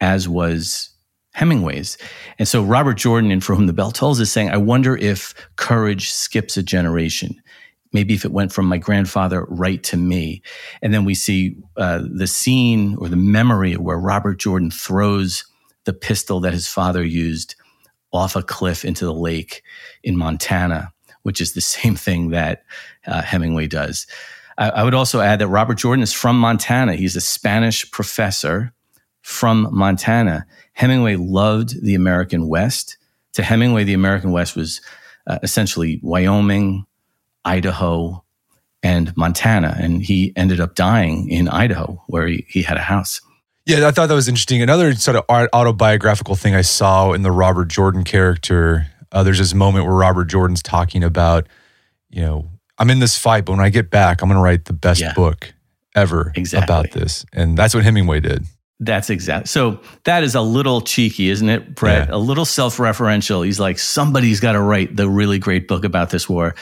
as 0.00 0.28
was 0.28 0.90
Hemingway's. 1.32 1.96
And 2.40 2.48
so 2.48 2.60
Robert 2.60 2.94
Jordan, 2.94 3.30
in 3.30 3.40
For 3.40 3.54
Whom 3.54 3.68
the 3.68 3.72
Bell 3.72 3.92
Tolls, 3.92 4.18
is 4.18 4.32
saying, 4.32 4.50
I 4.50 4.56
wonder 4.56 4.96
if 4.96 5.32
courage 5.54 6.10
skips 6.10 6.56
a 6.56 6.62
generation. 6.64 7.40
Maybe 7.92 8.14
if 8.14 8.24
it 8.24 8.32
went 8.32 8.52
from 8.52 8.66
my 8.66 8.78
grandfather 8.78 9.46
right 9.48 9.80
to 9.84 9.96
me. 9.96 10.42
And 10.82 10.92
then 10.92 11.04
we 11.04 11.14
see 11.14 11.56
uh, 11.76 12.02
the 12.04 12.26
scene 12.26 12.96
or 12.98 13.08
the 13.08 13.14
memory 13.14 13.74
where 13.74 13.96
Robert 13.96 14.40
Jordan 14.40 14.72
throws 14.72 15.44
the 15.84 15.92
pistol 15.92 16.40
that 16.40 16.52
his 16.52 16.66
father 16.66 17.04
used 17.04 17.54
off 18.12 18.34
a 18.34 18.42
cliff 18.42 18.84
into 18.84 19.04
the 19.04 19.14
lake 19.14 19.62
in 20.02 20.16
Montana, 20.16 20.92
which 21.22 21.40
is 21.40 21.52
the 21.52 21.60
same 21.76 21.96
thing 21.96 22.30
that 22.30 22.64
uh, 23.06 23.22
Hemingway 23.22 23.66
does. 23.66 24.06
I, 24.56 24.70
I 24.70 24.84
would 24.84 24.94
also 24.94 25.20
add 25.20 25.38
that 25.38 25.48
Robert 25.48 25.78
Jordan 25.78 26.02
is 26.02 26.12
from 26.12 26.38
Montana. 26.38 26.94
He's 26.94 27.16
a 27.16 27.20
Spanish 27.20 27.90
professor 27.90 28.72
from 29.22 29.68
Montana. 29.70 30.46
Hemingway 30.72 31.16
loved 31.16 31.82
the 31.82 31.94
American 31.94 32.48
West. 32.48 32.96
To 33.34 33.42
Hemingway, 33.42 33.84
the 33.84 33.94
American 33.94 34.32
West 34.32 34.56
was 34.56 34.80
uh, 35.26 35.38
essentially 35.42 36.00
Wyoming, 36.02 36.86
Idaho, 37.44 38.24
and 38.82 39.16
Montana. 39.16 39.76
And 39.78 40.02
he 40.02 40.32
ended 40.36 40.60
up 40.60 40.74
dying 40.74 41.28
in 41.30 41.48
Idaho, 41.48 42.02
where 42.06 42.26
he, 42.26 42.46
he 42.48 42.62
had 42.62 42.76
a 42.76 42.82
house. 42.82 43.20
Yeah, 43.66 43.86
I 43.86 43.90
thought 43.90 44.06
that 44.06 44.14
was 44.14 44.28
interesting. 44.28 44.62
Another 44.62 44.94
sort 44.94 45.16
of 45.16 45.24
autobiographical 45.28 46.36
thing 46.36 46.54
I 46.54 46.62
saw 46.62 47.12
in 47.12 47.22
the 47.22 47.30
Robert 47.30 47.68
Jordan 47.68 48.02
character. 48.02 48.86
Uh, 49.12 49.22
there's 49.22 49.38
this 49.38 49.54
moment 49.54 49.84
where 49.84 49.94
Robert 49.94 50.26
Jordan's 50.26 50.62
talking 50.62 51.02
about, 51.02 51.46
you 52.10 52.22
know, 52.22 52.50
I'm 52.78 52.90
in 52.90 52.98
this 52.98 53.18
fight, 53.18 53.44
but 53.44 53.52
when 53.52 53.64
I 53.64 53.70
get 53.70 53.90
back, 53.90 54.22
I'm 54.22 54.28
going 54.28 54.38
to 54.38 54.42
write 54.42 54.66
the 54.66 54.72
best 54.72 55.00
yeah. 55.00 55.12
book 55.14 55.52
ever 55.94 56.32
exactly. 56.36 56.64
about 56.64 56.92
this. 56.92 57.26
And 57.32 57.56
that's 57.56 57.74
what 57.74 57.84
Hemingway 57.84 58.20
did. 58.20 58.44
That's 58.80 59.10
exact. 59.10 59.48
So 59.48 59.80
that 60.04 60.22
is 60.22 60.36
a 60.36 60.40
little 60.40 60.80
cheeky, 60.80 61.30
isn't 61.30 61.48
it, 61.48 61.74
Brett? 61.74 62.08
Yeah. 62.08 62.14
A 62.14 62.18
little 62.18 62.44
self-referential. 62.44 63.44
He's 63.44 63.58
like, 63.58 63.78
somebody's 63.80 64.38
got 64.38 64.52
to 64.52 64.60
write 64.60 64.94
the 64.94 65.08
really 65.08 65.40
great 65.40 65.66
book 65.66 65.84
about 65.84 66.10
this 66.10 66.28
war. 66.28 66.54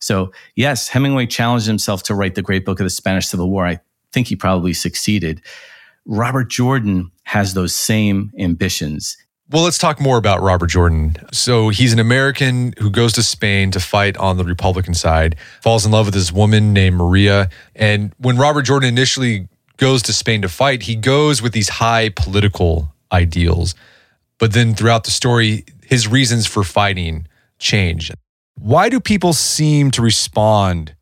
So 0.00 0.32
yes, 0.56 0.88
Hemingway 0.88 1.26
challenged 1.26 1.66
himself 1.66 2.02
to 2.04 2.14
write 2.16 2.34
the 2.34 2.42
great 2.42 2.64
book 2.64 2.80
of 2.80 2.84
the 2.84 2.90
Spanish 2.90 3.28
Civil 3.28 3.50
War. 3.50 3.66
I 3.66 3.78
think 4.12 4.26
he 4.26 4.34
probably 4.34 4.72
succeeded. 4.72 5.42
Robert 6.06 6.50
Jordan 6.50 7.12
has 7.22 7.54
those 7.54 7.72
same 7.72 8.32
ambitions. 8.36 9.16
Well, 9.52 9.64
let's 9.64 9.78
talk 9.78 9.98
more 9.98 10.16
about 10.16 10.42
Robert 10.42 10.68
Jordan. 10.68 11.16
So 11.32 11.70
he's 11.70 11.92
an 11.92 11.98
American 11.98 12.72
who 12.78 12.88
goes 12.88 13.12
to 13.14 13.22
Spain 13.24 13.72
to 13.72 13.80
fight 13.80 14.16
on 14.16 14.36
the 14.36 14.44
Republican 14.44 14.94
side, 14.94 15.34
falls 15.60 15.84
in 15.84 15.90
love 15.90 16.06
with 16.06 16.14
this 16.14 16.30
woman 16.30 16.72
named 16.72 16.94
Maria. 16.94 17.50
And 17.74 18.12
when 18.18 18.36
Robert 18.36 18.62
Jordan 18.62 18.88
initially 18.88 19.48
goes 19.76 20.02
to 20.04 20.12
Spain 20.12 20.42
to 20.42 20.48
fight, 20.48 20.84
he 20.84 20.94
goes 20.94 21.42
with 21.42 21.52
these 21.52 21.68
high 21.68 22.10
political 22.10 22.94
ideals. 23.10 23.74
But 24.38 24.52
then 24.52 24.72
throughout 24.76 25.02
the 25.02 25.10
story, 25.10 25.64
his 25.82 26.06
reasons 26.06 26.46
for 26.46 26.62
fighting 26.62 27.26
change. 27.58 28.12
Why 28.54 28.88
do 28.88 29.00
people 29.00 29.32
seem 29.32 29.90
to 29.92 30.02
respond 30.02 30.94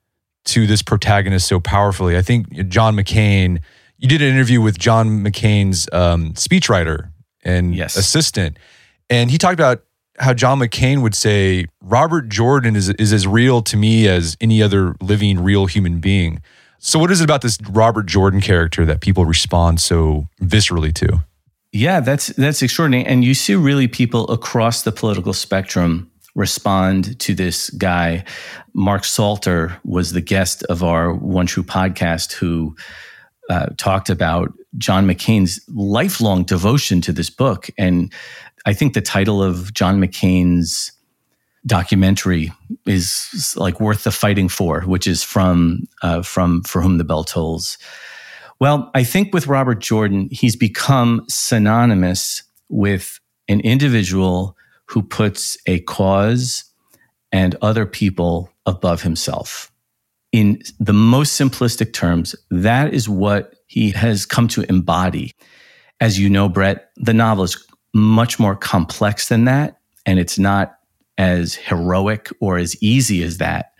to 0.46 0.66
this 0.66 0.80
protagonist 0.80 1.46
so 1.46 1.60
powerfully? 1.60 2.16
I 2.16 2.22
think 2.22 2.50
John 2.68 2.96
McCain, 2.96 3.60
you 3.98 4.08
did 4.08 4.22
an 4.22 4.28
interview 4.28 4.62
with 4.62 4.78
John 4.78 5.22
McCain's 5.22 5.86
um, 5.92 6.32
speechwriter 6.32 7.10
and 7.44 7.74
yes. 7.74 7.96
assistant. 7.96 8.58
And 9.10 9.30
he 9.30 9.38
talked 9.38 9.54
about 9.54 9.84
how 10.18 10.34
John 10.34 10.58
McCain 10.58 11.02
would 11.02 11.14
say 11.14 11.66
Robert 11.80 12.28
Jordan 12.28 12.76
is 12.76 12.88
is 12.90 13.12
as 13.12 13.26
real 13.26 13.62
to 13.62 13.76
me 13.76 14.08
as 14.08 14.36
any 14.40 14.62
other 14.62 14.96
living 15.00 15.42
real 15.42 15.66
human 15.66 16.00
being. 16.00 16.42
So 16.78 16.98
what 16.98 17.10
is 17.10 17.20
it 17.20 17.24
about 17.24 17.42
this 17.42 17.58
Robert 17.70 18.06
Jordan 18.06 18.40
character 18.40 18.84
that 18.84 19.00
people 19.00 19.24
respond 19.24 19.80
so 19.80 20.28
viscerally 20.40 20.94
to? 20.94 21.24
Yeah, 21.72 22.00
that's 22.00 22.28
that's 22.28 22.62
extraordinary 22.62 23.04
and 23.04 23.24
you 23.24 23.34
see 23.34 23.54
really 23.54 23.88
people 23.88 24.28
across 24.28 24.82
the 24.82 24.92
political 24.92 25.32
spectrum 25.32 26.10
respond 26.34 27.18
to 27.20 27.34
this 27.34 27.68
guy. 27.70 28.24
Mark 28.72 29.04
Salter 29.04 29.78
was 29.84 30.12
the 30.12 30.20
guest 30.20 30.62
of 30.64 30.82
our 30.82 31.12
One 31.12 31.46
True 31.46 31.64
podcast 31.64 32.32
who 32.32 32.76
uh, 33.48 33.66
talked 33.76 34.10
about 34.10 34.52
John 34.76 35.06
McCain's 35.06 35.60
lifelong 35.68 36.44
devotion 36.44 37.00
to 37.02 37.12
this 37.12 37.30
book. 37.30 37.70
And 37.78 38.12
I 38.66 38.74
think 38.74 38.94
the 38.94 39.00
title 39.00 39.42
of 39.42 39.72
John 39.72 40.00
McCain's 40.00 40.92
documentary 41.66 42.52
is 42.86 43.54
like 43.56 43.80
worth 43.80 44.04
the 44.04 44.10
fighting 44.10 44.48
for, 44.48 44.82
which 44.82 45.06
is 45.06 45.22
from 45.22 45.84
uh, 46.02 46.22
from 46.22 46.62
For 46.62 46.82
Whom 46.82 46.98
the 46.98 47.04
Bell 47.04 47.24
Tolls. 47.24 47.78
Well, 48.60 48.90
I 48.94 49.04
think 49.04 49.32
with 49.32 49.46
Robert 49.46 49.78
Jordan, 49.80 50.28
he's 50.32 50.56
become 50.56 51.24
synonymous 51.28 52.42
with 52.68 53.20
an 53.48 53.60
individual 53.60 54.56
who 54.86 55.02
puts 55.02 55.56
a 55.66 55.80
cause 55.80 56.64
and 57.30 57.54
other 57.62 57.86
people 57.86 58.50
above 58.66 59.02
himself. 59.02 59.70
In 60.32 60.60
the 60.78 60.92
most 60.92 61.40
simplistic 61.40 61.92
terms, 61.92 62.34
that 62.50 62.92
is 62.92 63.08
what 63.08 63.54
he 63.66 63.90
has 63.90 64.26
come 64.26 64.48
to 64.48 64.62
embody. 64.68 65.32
As 66.00 66.18
you 66.18 66.28
know, 66.28 66.48
Brett, 66.48 66.90
the 66.96 67.14
novel 67.14 67.44
is 67.44 67.66
much 67.94 68.38
more 68.38 68.54
complex 68.54 69.28
than 69.28 69.44
that, 69.46 69.78
and 70.04 70.18
it's 70.18 70.38
not 70.38 70.78
as 71.16 71.54
heroic 71.54 72.30
or 72.40 72.58
as 72.58 72.80
easy 72.82 73.22
as 73.22 73.38
that. 73.38 73.72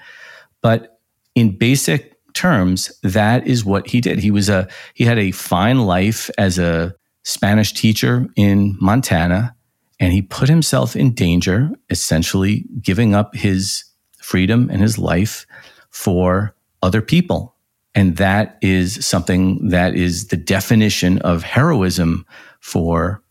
But 0.63 0.99
in 1.35 1.57
basic 1.57 2.19
terms, 2.35 2.93
that 3.03 3.47
is 3.47 3.65
what 3.65 3.89
he 3.89 4.01
did. 4.01 4.19
He 4.19 4.31
was 4.31 4.49
a 4.49 4.69
he 4.95 5.05
had 5.05 5.19
a 5.19 5.33
fine 5.33 5.81
life 5.81 6.31
as 6.39 6.59
a 6.59 6.95
Spanish 7.25 7.73
teacher 7.73 8.27
in 8.37 8.77
Montana, 8.81 9.55
and 10.01 10.13
he 10.13 10.23
put 10.23 10.49
himself 10.49 10.97
in 10.97 11.15
danger, 11.15 11.71
essentially 11.91 12.65
giving 12.81 13.15
up 13.15 13.35
his 13.35 13.85
freedom 14.21 14.69
and 14.71 14.83
his 14.83 14.99
life 14.99 15.47
for 15.91 16.55
other 16.83 17.03
people 17.03 17.55
and 17.99 18.17
that 18.19 18.59
is 18.63 19.05
something 19.05 19.71
that 19.71 19.97
is 19.97 20.29
the 20.29 20.37
definition 20.37 21.19
of 21.23 21.43
heroism 21.43 22.25
for 22.61 23.25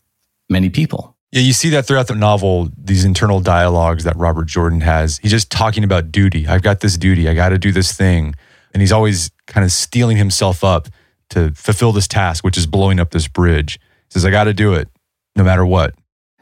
many 0.50 0.68
people. 0.68 1.16
Yeah, 1.32 1.40
you 1.40 1.54
see 1.54 1.70
that 1.70 1.86
throughout 1.86 2.06
the 2.06 2.14
novel, 2.14 2.68
these 2.76 3.04
internal 3.04 3.40
dialogues 3.40 4.04
that 4.04 4.14
Robert 4.16 4.46
Jordan 4.46 4.82
has. 4.82 5.18
He's 5.22 5.30
just 5.30 5.50
talking 5.50 5.84
about 5.84 6.12
duty. 6.12 6.46
I've 6.46 6.60
got 6.60 6.80
this 6.80 6.98
duty. 6.98 7.30
I 7.30 7.34
got 7.34 7.48
to 7.48 7.58
do 7.58 7.72
this 7.72 7.92
thing. 7.92 8.34
And 8.74 8.82
he's 8.82 8.92
always 8.92 9.30
kind 9.46 9.64
of 9.64 9.72
steeling 9.72 10.18
himself 10.18 10.62
up 10.62 10.88
to 11.30 11.52
fulfill 11.52 11.92
this 11.92 12.06
task, 12.06 12.44
which 12.44 12.58
is 12.58 12.66
blowing 12.66 13.00
up 13.00 13.10
this 13.10 13.26
bridge. 13.26 13.80
He 14.08 14.12
says, 14.12 14.26
I 14.26 14.30
got 14.30 14.44
to 14.44 14.54
do 14.54 14.74
it 14.74 14.88
no 15.34 15.44
matter 15.44 15.64
what. 15.64 15.94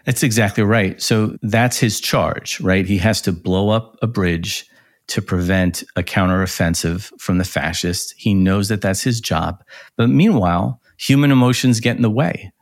That's 0.04 0.24
exactly 0.24 0.64
right. 0.64 1.00
So 1.00 1.36
that's 1.42 1.78
his 1.78 2.00
charge, 2.00 2.60
right? 2.60 2.86
He 2.86 2.98
has 2.98 3.20
to 3.22 3.32
blow 3.32 3.70
up 3.70 3.96
a 4.02 4.08
bridge 4.08 4.68
to 5.08 5.22
prevent 5.22 5.84
a 5.94 6.02
counteroffensive 6.02 7.12
from 7.20 7.38
the 7.38 7.44
fascists. 7.44 8.12
He 8.16 8.34
knows 8.34 8.68
that 8.68 8.80
that's 8.80 9.02
his 9.02 9.20
job. 9.20 9.62
But 9.96 10.08
meanwhile, 10.08 10.80
human 10.98 11.30
emotions 11.30 11.80
get 11.80 11.96
in 11.96 12.02
the 12.02 12.10
way. 12.10 12.52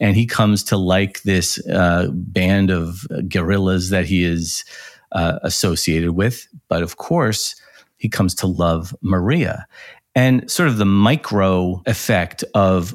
And 0.00 0.16
he 0.16 0.26
comes 0.26 0.64
to 0.64 0.76
like 0.76 1.22
this 1.22 1.64
uh, 1.68 2.08
band 2.12 2.70
of 2.70 3.06
guerrillas 3.28 3.90
that 3.90 4.06
he 4.06 4.24
is 4.24 4.64
uh, 5.12 5.38
associated 5.42 6.12
with. 6.12 6.48
But 6.68 6.82
of 6.82 6.96
course, 6.96 7.54
he 7.98 8.08
comes 8.08 8.34
to 8.36 8.46
love 8.46 8.94
Maria. 9.02 9.66
And 10.14 10.50
sort 10.50 10.68
of 10.68 10.78
the 10.78 10.86
micro 10.86 11.82
effect 11.86 12.42
of 12.54 12.94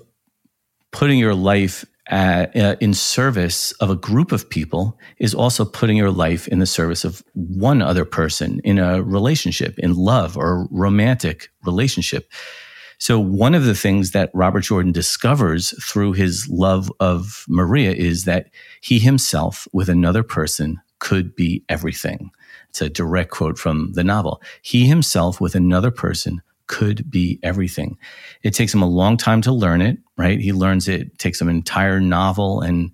putting 0.92 1.20
your 1.20 1.36
life 1.36 1.86
uh, 2.10 2.76
in 2.80 2.94
service 2.94 3.72
of 3.74 3.90
a 3.90 3.96
group 3.96 4.32
of 4.32 4.50
people 4.50 4.98
is 5.18 5.34
also 5.34 5.66
putting 5.66 5.98
your 5.98 6.12
life 6.12 6.48
in 6.48 6.60
the 6.60 6.66
service 6.66 7.04
of 7.04 7.24
one 7.34 7.82
other 7.82 8.06
person 8.06 8.62
in 8.64 8.80
a 8.80 9.04
relationship, 9.04 9.78
in 9.80 9.94
love 9.94 10.38
or 10.38 10.68
romantic 10.72 11.50
relationship. 11.66 12.32
So, 13.00 13.20
one 13.20 13.54
of 13.54 13.66
the 13.66 13.76
things 13.76 14.12
that 14.12 14.32
Robert 14.34 14.62
Jordan 14.62 14.92
discovers 14.92 15.74
through 15.86 16.14
his 16.14 16.48
love 16.50 16.92
of 17.00 17.46
Maria 17.48 17.92
is 17.92 18.24
that 18.26 18.48
he 18.82 18.98
himself, 18.98 19.68
with 19.72 19.88
another 19.88 20.24
person, 20.24 20.80
could 21.00 21.36
be 21.36 21.64
everything. 21.70 22.32
It's 22.70 22.82
a 22.82 22.90
direct 22.90 23.32
quote 23.32 23.60
from 23.60 23.94
the 23.94 24.04
novel. 24.04 24.42
He 24.62 24.88
himself, 24.88 25.40
with 25.40 25.54
another 25.54 25.92
person, 25.92 26.42
could 26.66 27.10
be 27.10 27.40
everything. 27.44 27.98
It 28.44 28.54
takes 28.54 28.74
him 28.74 28.82
a 28.82 28.90
long 28.90 29.16
time 29.16 29.42
to 29.42 29.52
learn 29.52 29.82
it, 29.82 30.00
right? 30.18 30.40
He 30.40 30.54
learns 30.54 30.88
it, 30.88 31.18
takes 31.20 31.42
an 31.42 31.50
entire 31.50 32.00
novel 32.00 32.62
and 32.62 32.92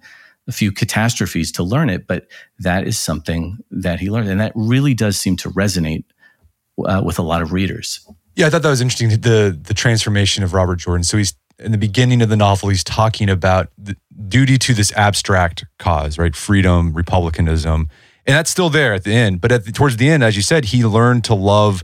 a 0.48 0.52
few 0.52 0.72
catastrophes 0.72 1.52
to 1.54 1.64
learn 1.64 1.90
it, 1.90 2.06
but 2.06 2.28
that 2.60 2.86
is 2.86 2.98
something 2.98 3.58
that 3.72 4.00
he 4.00 4.10
learned. 4.10 4.30
And 4.30 4.42
that 4.42 4.52
really 4.56 4.94
does 4.94 5.18
seem 5.18 5.38
to 5.38 5.50
resonate 5.52 6.04
uh, 6.84 7.02
with 7.04 7.18
a 7.18 7.22
lot 7.22 7.42
of 7.42 7.54
readers. 7.54 8.06
Yeah, 8.36 8.48
I 8.48 8.50
thought 8.50 8.64
that 8.64 8.70
was 8.70 8.82
interesting. 8.82 9.10
The 9.10 9.58
the 9.62 9.76
transformation 9.76 10.44
of 10.44 10.54
Robert 10.54 10.78
Jordan. 10.78 11.04
So 11.04 11.18
he's 11.18 11.36
in 11.60 11.72
the 11.72 11.78
beginning 11.78 12.22
of 12.22 12.30
the 12.30 12.36
novel, 12.36 12.70
he's 12.70 12.84
talking 12.84 13.30
about 13.30 13.70
the, 13.78 13.96
duty 14.28 14.58
to 14.58 14.74
this 14.74 14.92
abstract 14.94 15.66
cause, 15.80 16.18
right? 16.18 16.36
Freedom, 16.36 16.94
republicanism. 16.94 17.90
And 18.26 18.36
that's 18.36 18.50
still 18.50 18.70
there 18.70 18.94
at 18.94 19.04
the 19.04 19.14
end. 19.14 19.42
But 19.42 19.52
at 19.52 19.66
the, 19.66 19.72
towards 19.72 19.98
the 19.98 20.10
end, 20.10 20.24
as 20.24 20.36
you 20.36 20.42
said, 20.42 20.66
he 20.66 20.86
learned 20.86 21.24
to 21.26 21.36
love 21.36 21.84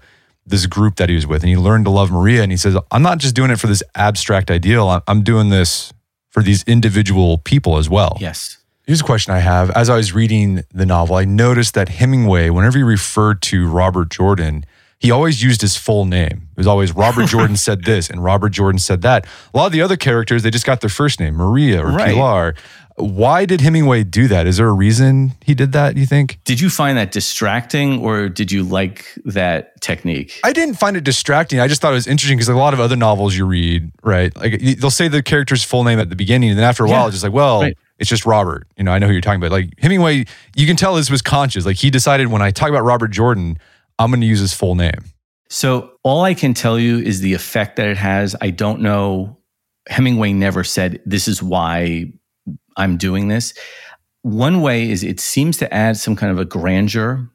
this 0.50 0.66
group 0.66 0.96
that 0.98 1.10
he 1.10 1.16
was 1.16 1.26
with 1.26 1.42
and 1.44 1.50
he 1.50 1.58
learned 1.58 1.86
to 1.86 1.92
love 1.92 2.12
Maria. 2.12 2.44
And 2.44 2.52
he 2.52 2.58
says, 2.58 2.78
I'm 2.92 3.02
not 3.02 3.18
just 3.20 3.36
doing 3.36 3.52
it 3.52 3.60
for 3.60 3.68
this 3.68 3.84
abstract 3.96 4.52
ideal, 4.52 5.02
I'm 5.08 5.24
doing 5.24 5.50
this 5.50 5.94
for 6.30 6.44
these 6.44 6.64
individual 6.64 7.38
people 7.40 7.78
as 7.78 7.90
well. 7.90 8.18
Yes. 8.20 8.58
Here's 8.86 9.02
a 9.02 9.04
question 9.04 9.34
I 9.34 9.40
have. 9.40 9.70
As 9.72 9.90
I 9.90 9.96
was 9.98 10.14
reading 10.14 10.64
the 10.74 10.86
novel, 10.86 11.16
I 11.16 11.26
noticed 11.26 11.76
that 11.76 11.90
Hemingway, 11.90 12.50
whenever 12.50 12.78
he 12.78 12.84
referred 12.84 13.42
to 13.44 13.68
Robert 13.68 14.10
Jordan, 14.10 14.66
he 15.00 15.12
always 15.12 15.42
used 15.44 15.62
his 15.62 15.78
full 15.78 16.06
name. 16.06 16.50
It 16.52 16.58
was 16.58 16.68
always 16.68 16.94
Robert 16.96 17.28
Jordan 17.30 17.56
said 17.56 17.84
this 17.86 18.10
and 18.10 18.24
Robert 18.24 18.50
Jordan 18.50 18.80
said 18.80 19.02
that. 19.04 19.26
A 19.54 19.58
lot 19.58 19.68
of 19.68 19.72
the 19.72 19.82
other 19.82 19.96
characters, 19.96 20.44
they 20.44 20.50
just 20.50 20.66
got 20.66 20.82
their 20.82 20.90
first 20.90 21.20
name, 21.20 21.36
Maria 21.36 21.84
or 21.84 21.92
Right. 21.92 22.16
Pilar. 22.16 22.56
Why 23.00 23.46
did 23.46 23.62
Hemingway 23.62 24.04
do 24.04 24.28
that? 24.28 24.46
Is 24.46 24.58
there 24.58 24.68
a 24.68 24.74
reason 24.74 25.34
he 25.44 25.54
did 25.54 25.72
that, 25.72 25.96
you 25.96 26.06
think? 26.06 26.40
Did 26.44 26.60
you 26.60 26.70
find 26.70 26.98
that 26.98 27.12
distracting 27.12 28.04
or 28.04 28.28
did 28.28 28.52
you 28.52 28.64
like 28.64 29.06
that 29.26 29.80
technique? 29.82 30.40
I 30.44 30.52
didn't 30.52 30.76
find 30.76 30.98
it 30.98 31.04
distracting. 31.04 31.60
I 31.60 31.68
just 31.68 31.82
thought 31.82 31.92
it 31.92 31.96
was 31.96 32.08
interesting 32.08 32.38
because 32.38 32.50
a 32.50 32.56
lot 32.56 32.74
of 32.74 32.80
other 32.80 32.96
novels 32.96 33.36
you 33.36 33.46
read, 33.46 33.92
right? 34.04 34.36
Like 34.36 34.60
they'll 34.80 34.92
say 34.92 35.08
the 35.08 35.24
character's 35.24 35.64
full 35.64 35.84
name 35.84 36.00
at 36.00 36.10
the 36.10 36.16
beginning, 36.16 36.50
and 36.50 36.60
then 36.60 36.66
after 36.66 36.84
a 36.84 36.90
while, 36.90 37.08
it's 37.08 37.16
just 37.16 37.24
like, 37.24 37.34
well, 37.34 37.62
right. 37.62 37.78
it's 37.98 38.10
just 38.10 38.26
Robert. 38.26 38.68
You 38.78 38.84
know, 38.84 38.92
I 38.92 39.00
know 39.00 39.08
who 39.08 39.14
you're 39.14 39.22
talking 39.22 39.42
about. 39.42 39.52
Like 39.52 39.74
Hemingway, 39.80 40.26
you 40.56 40.68
can 40.68 40.76
tell 40.76 40.96
this 40.96 41.10
was 41.10 41.22
conscious. 41.22 41.66
Like 41.66 41.78
he 41.78 41.90
decided 41.90 42.28
when 42.28 42.42
I 42.42 42.52
talk 42.52 42.70
about 42.70 42.84
Robert 42.84 43.12
Jordan, 43.12 43.58
I'm 43.98 44.12
going 44.12 44.22
to 44.22 44.28
use 44.28 44.40
his 44.40 44.54
full 44.54 44.76
name. 44.76 45.06
So 45.50 45.94
all 46.04 46.24
I 46.24 46.34
can 46.34 46.54
tell 46.54 46.78
you 46.78 47.00
is 47.00 47.22
the 47.22 47.34
effect 47.34 47.78
that 47.78 47.88
it 47.88 47.98
has. 47.98 48.36
I 48.40 48.52
don't 48.52 48.82
know. 48.82 49.38
Hemingway 49.88 50.34
never 50.34 50.64
said, 50.64 51.02
This 51.06 51.28
is 51.28 51.42
why 51.42 52.14
I'm 52.78 52.98
doing 52.98 53.28
this. 53.28 53.54
One 54.22 54.62
way 54.62 54.90
is 54.90 55.04
it 55.04 55.20
seems 55.20 55.58
to 55.58 55.74
add 55.74 55.98
some 55.98 56.16
kind 56.16 56.32
of 56.32 56.40
a 56.40 56.46
grandeur 56.46 57.30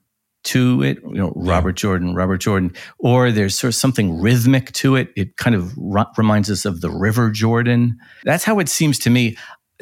to 0.44 0.82
it, 0.82 0.98
you 1.02 1.14
know, 1.14 1.32
Robert 1.34 1.72
Jordan, 1.72 2.14
Robert 2.14 2.38
Jordan, 2.38 2.72
or 2.98 3.32
there's 3.32 3.56
sort 3.58 3.70
of 3.70 3.74
something 3.74 4.20
rhythmic 4.20 4.72
to 4.72 4.94
it. 4.94 5.10
It 5.16 5.36
kind 5.38 5.56
of 5.56 5.74
ru- 5.76 6.04
reminds 6.16 6.50
us 6.50 6.64
of 6.64 6.82
the 6.82 6.90
River 6.90 7.30
Jordan. 7.30 7.98
That's 8.24 8.44
how 8.44 8.58
it 8.58 8.68
seems 8.68 8.98
to 9.00 9.10
me. 9.10 9.36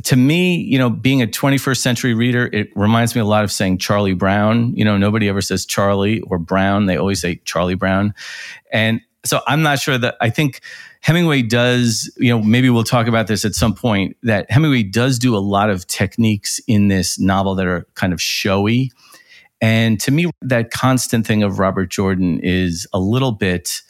To 0.05 0.17
me, 0.17 0.57
you 0.57 0.79
know, 0.79 0.89
being 0.89 1.21
a 1.21 1.27
21st 1.27 1.77
century 1.77 2.15
reader, 2.15 2.49
it 2.53 2.71
reminds 2.75 3.15
me 3.15 3.21
a 3.21 3.25
lot 3.25 3.45
of 3.45 3.53
saying 3.53 3.79
Charlie 3.79 4.15
Brown. 4.15 4.75
You 4.75 4.85
know, 4.85 4.97
nobody 4.97 5.29
ever 5.29 5.43
says 5.43 5.67
Charlie 5.67 6.21
or 6.23 6.39
Brown. 6.39 6.87
They 6.87 6.97
always 6.97 7.21
say 7.21 7.41
Charlie 7.45 7.75
Brown. 7.75 8.15
And 8.73 9.01
so 9.25 9.41
I'm 9.47 9.63
not 9.63 9.79
sure 9.79 9.99
that 9.99 10.17
I 10.21 10.31
think 10.31 10.61
Hemingway 11.01 11.43
does, 11.43 12.13
you 12.17 12.29
know, 12.29 12.43
maybe 12.43 12.71
we'll 12.71 12.85
talk 12.85 13.07
about 13.07 13.27
this 13.27 13.45
at 13.45 13.55
some 13.55 13.75
point, 13.75 14.17
that 14.23 14.51
Hemingway 14.51 14.83
does 14.85 15.19
do 15.19 15.37
a 15.37 15.39
lot 15.39 15.71
of 15.71 15.87
techniques 15.87 16.61
in 16.67 16.89
this 16.89 17.19
novel 17.19 17.55
that 17.57 17.67
are 17.67 17.87
kind 17.95 18.13
of 18.13 18.21
showy. 18.21 18.91
And 19.61 20.01
to 20.01 20.11
me, 20.11 20.31
that 20.43 20.71
constant 20.71 21.27
thing 21.27 21.43
of 21.43 21.59
Robert 21.59 21.87
Jordan 21.91 22.41
is 22.43 22.87
a 22.93 22.99
little 22.99 23.33
bit 23.33 23.81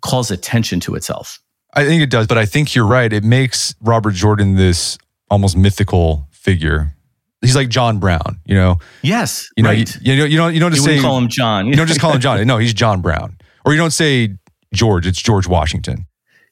calls 0.00 0.30
attention 0.30 0.78
to 0.80 0.94
itself. 0.94 1.40
I 1.74 1.84
think 1.84 2.02
it 2.02 2.10
does, 2.10 2.26
but 2.26 2.38
I 2.38 2.46
think 2.46 2.74
you're 2.74 2.86
right. 2.86 3.12
It 3.12 3.24
makes 3.24 3.74
Robert 3.80 4.14
Jordan 4.14 4.54
this 4.54 4.96
almost 5.30 5.56
mythical 5.56 6.28
figure. 6.30 6.94
He's 7.40 7.54
like 7.54 7.68
John 7.68 7.98
Brown, 7.98 8.40
you 8.46 8.54
know. 8.54 8.78
Yes, 9.02 9.48
You 9.56 9.62
know, 9.62 9.70
right. 9.70 9.96
you, 10.00 10.12
you 10.12 10.18
know, 10.18 10.24
you 10.24 10.36
don't 10.36 10.54
you 10.54 10.60
don't 10.60 10.72
You 10.72 10.76
just 10.76 10.86
wouldn't 10.88 11.02
say 11.02 11.06
call 11.06 11.18
him 11.18 11.28
John. 11.28 11.66
you 11.66 11.76
don't 11.76 11.86
just 11.86 12.00
call 12.00 12.12
him 12.12 12.20
John. 12.20 12.44
No, 12.46 12.58
he's 12.58 12.74
John 12.74 13.00
Brown. 13.00 13.36
Or 13.64 13.72
you 13.72 13.78
don't 13.78 13.92
say 13.92 14.36
George. 14.72 15.06
It's 15.06 15.20
George 15.20 15.46
Washington. 15.46 16.06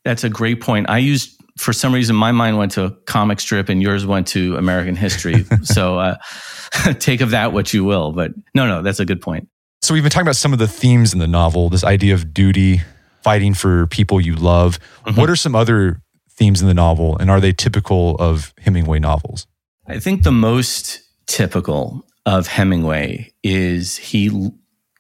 That's 0.04 0.24
a 0.24 0.28
great 0.28 0.60
point. 0.60 0.88
I 0.88 0.98
used, 0.98 1.40
for 1.58 1.72
some 1.72 1.92
reason, 1.92 2.14
my 2.14 2.32
mind 2.32 2.58
went 2.58 2.72
to 2.72 2.84
a 2.84 2.90
comic 2.90 3.40
strip 3.40 3.68
and 3.68 3.82
yours 3.82 4.06
went 4.06 4.28
to 4.28 4.56
American 4.56 4.96
history. 4.96 5.44
so 5.62 5.98
uh, 5.98 6.16
take 6.98 7.20
of 7.20 7.30
that 7.30 7.52
what 7.52 7.72
you 7.72 7.84
will. 7.84 8.12
But 8.12 8.32
no, 8.54 8.66
no, 8.66 8.82
that's 8.82 9.00
a 9.00 9.04
good 9.04 9.20
point. 9.20 9.48
So 9.82 9.94
we've 9.94 10.02
been 10.02 10.10
talking 10.10 10.26
about 10.26 10.36
some 10.36 10.52
of 10.52 10.58
the 10.58 10.68
themes 10.68 11.12
in 11.12 11.18
the 11.18 11.26
novel, 11.26 11.68
this 11.68 11.84
idea 11.84 12.14
of 12.14 12.32
duty, 12.32 12.80
fighting 13.22 13.54
for 13.54 13.86
people 13.88 14.20
you 14.20 14.34
love. 14.34 14.78
Mm-hmm. 15.04 15.20
What 15.20 15.30
are 15.30 15.36
some 15.36 15.54
other 15.54 16.00
themes 16.30 16.60
in 16.60 16.68
the 16.68 16.74
novel, 16.74 17.16
and 17.18 17.30
are 17.30 17.40
they 17.40 17.52
typical 17.52 18.14
of 18.16 18.54
Hemingway 18.58 18.98
novels? 18.98 19.46
I 19.86 19.98
think 19.98 20.22
the 20.22 20.32
most 20.32 21.02
typical 21.26 22.06
of 22.24 22.46
Hemingway 22.46 23.32
is 23.42 23.96
he 23.96 24.50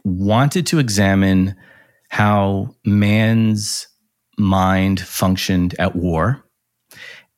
wanted 0.04 0.66
to 0.68 0.78
examine 0.78 1.56
how 2.08 2.74
man's 2.84 3.88
mind 4.38 5.00
functioned 5.00 5.74
at 5.78 5.96
war. 5.96 6.42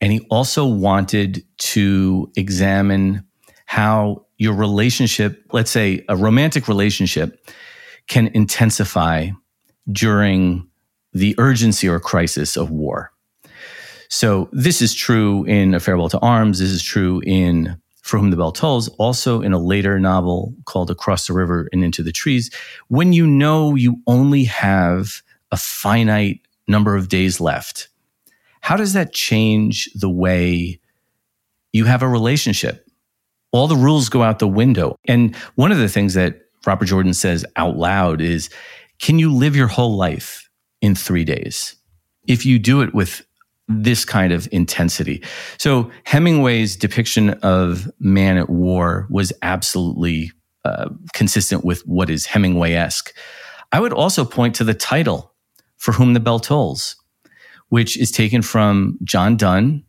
And 0.01 0.11
he 0.11 0.21
also 0.29 0.65
wanted 0.65 1.43
to 1.57 2.31
examine 2.35 3.25
how 3.65 4.25
your 4.37 4.53
relationship, 4.53 5.43
let's 5.51 5.71
say 5.71 6.05
a 6.07 6.15
romantic 6.15 6.67
relationship, 6.67 7.45
can 8.07 8.27
intensify 8.27 9.29
during 9.91 10.67
the 11.13 11.35
urgency 11.37 11.87
or 11.87 11.99
crisis 11.99 12.55
of 12.55 12.71
war. 12.71 13.11
So 14.09 14.49
this 14.51 14.81
is 14.81 14.93
true 14.93 15.43
in 15.45 15.73
A 15.75 15.79
Farewell 15.79 16.09
to 16.09 16.19
Arms. 16.19 16.59
This 16.59 16.71
is 16.71 16.81
true 16.81 17.21
in 17.25 17.79
For 18.01 18.17
Whom 18.17 18.31
the 18.31 18.37
Bell 18.37 18.51
Tolls. 18.51 18.87
Also 18.97 19.41
in 19.41 19.53
a 19.53 19.59
later 19.59 19.99
novel 19.99 20.53
called 20.65 20.89
Across 20.89 21.27
the 21.27 21.33
River 21.33 21.69
and 21.71 21.83
Into 21.83 22.01
the 22.01 22.11
Trees. 22.11 22.49
When 22.87 23.13
you 23.13 23.27
know 23.27 23.75
you 23.75 24.01
only 24.07 24.45
have 24.45 25.21
a 25.51 25.57
finite 25.57 26.41
number 26.67 26.95
of 26.95 27.09
days 27.09 27.39
left, 27.39 27.89
how 28.61 28.77
does 28.77 28.93
that 28.93 29.13
change 29.13 29.89
the 29.93 30.09
way 30.09 30.79
you 31.73 31.85
have 31.85 32.01
a 32.01 32.07
relationship? 32.07 32.85
All 33.51 33.67
the 33.67 33.75
rules 33.75 34.09
go 34.09 34.23
out 34.23 34.39
the 34.39 34.47
window. 34.47 34.95
And 35.05 35.35
one 35.55 35.71
of 35.71 35.77
the 35.77 35.89
things 35.89 36.13
that 36.13 36.41
Robert 36.65 36.85
Jordan 36.85 37.13
says 37.13 37.45
out 37.55 37.77
loud 37.77 38.21
is, 38.21 38.49
can 38.99 39.17
you 39.17 39.33
live 39.33 39.55
your 39.55 39.67
whole 39.67 39.95
life 39.95 40.49
in 40.81 40.93
three 40.93 41.23
days? 41.23 41.75
If 42.27 42.45
you 42.45 42.59
do 42.59 42.81
it 42.81 42.93
with 42.93 43.25
this 43.69 44.03
kind 44.03 44.33
of 44.33 44.47
intensity. 44.51 45.23
So 45.59 45.91
Hemingway's 46.03 46.75
depiction 46.75 47.29
of 47.41 47.89
man 47.99 48.37
at 48.37 48.49
war 48.49 49.07
was 49.09 49.31
absolutely 49.43 50.31
uh, 50.65 50.89
consistent 51.13 51.63
with 51.63 51.81
what 51.87 52.09
is 52.09 52.25
Hemingway 52.25 52.73
esque. 52.73 53.13
I 53.71 53.79
would 53.79 53.93
also 53.93 54.25
point 54.25 54.55
to 54.55 54.63
the 54.63 54.73
title, 54.73 55.33
For 55.77 55.91
Whom 55.91 56.15
the 56.15 56.19
Bell 56.19 56.39
Tolls, 56.39 56.95
which 57.69 57.95
is 57.95 58.11
taken 58.11 58.41
from 58.41 58.97
John 59.03 59.37
Donne. 59.37 59.83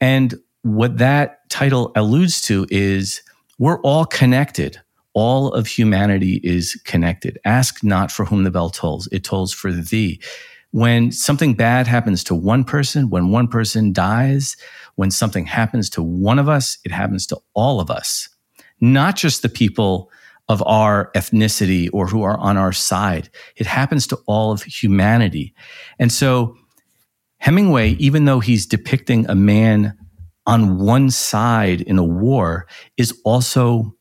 And 0.00 0.36
what 0.62 0.98
that 0.98 1.50
title 1.50 1.90
alludes 1.96 2.40
to 2.42 2.66
is 2.70 3.20
we're 3.58 3.80
all 3.80 4.04
connected. 4.04 4.80
All 5.12 5.52
of 5.52 5.66
humanity 5.66 6.40
is 6.44 6.80
connected. 6.84 7.38
Ask 7.44 7.82
not 7.82 8.10
for 8.12 8.24
whom 8.24 8.44
the 8.44 8.50
bell 8.50 8.70
tolls, 8.70 9.08
it 9.12 9.24
tolls 9.24 9.52
for 9.52 9.70
thee 9.70 10.22
when 10.72 11.12
something 11.12 11.54
bad 11.54 11.86
happens 11.86 12.24
to 12.24 12.34
one 12.34 12.64
person, 12.64 13.10
when 13.10 13.30
one 13.30 13.46
person 13.46 13.92
dies, 13.92 14.56
when 14.96 15.10
something 15.10 15.46
happens 15.46 15.88
to 15.90 16.02
one 16.02 16.38
of 16.38 16.48
us, 16.48 16.78
it 16.84 16.90
happens 16.90 17.26
to 17.28 17.38
all 17.54 17.78
of 17.80 17.90
us, 17.90 18.28
not 18.80 19.14
just 19.14 19.42
the 19.42 19.48
people 19.48 20.10
of 20.48 20.62
our 20.66 21.10
ethnicity 21.14 21.88
or 21.92 22.06
who 22.06 22.22
are 22.22 22.38
on 22.38 22.56
our 22.56 22.72
side. 22.72 23.30
It 23.56 23.66
happens 23.66 24.06
to 24.08 24.18
all 24.26 24.50
of 24.50 24.62
humanity. 24.62 25.54
And 25.98 26.10
so 26.10 26.56
Hemingway, 27.38 27.90
even 27.92 28.24
though 28.24 28.40
he's 28.40 28.66
depicting 28.66 29.28
a 29.28 29.34
man 29.34 29.96
on 30.46 30.78
one 30.78 31.10
side 31.10 31.82
in 31.82 31.98
a 31.98 32.04
war, 32.04 32.66
is 32.96 33.18
also 33.24 33.94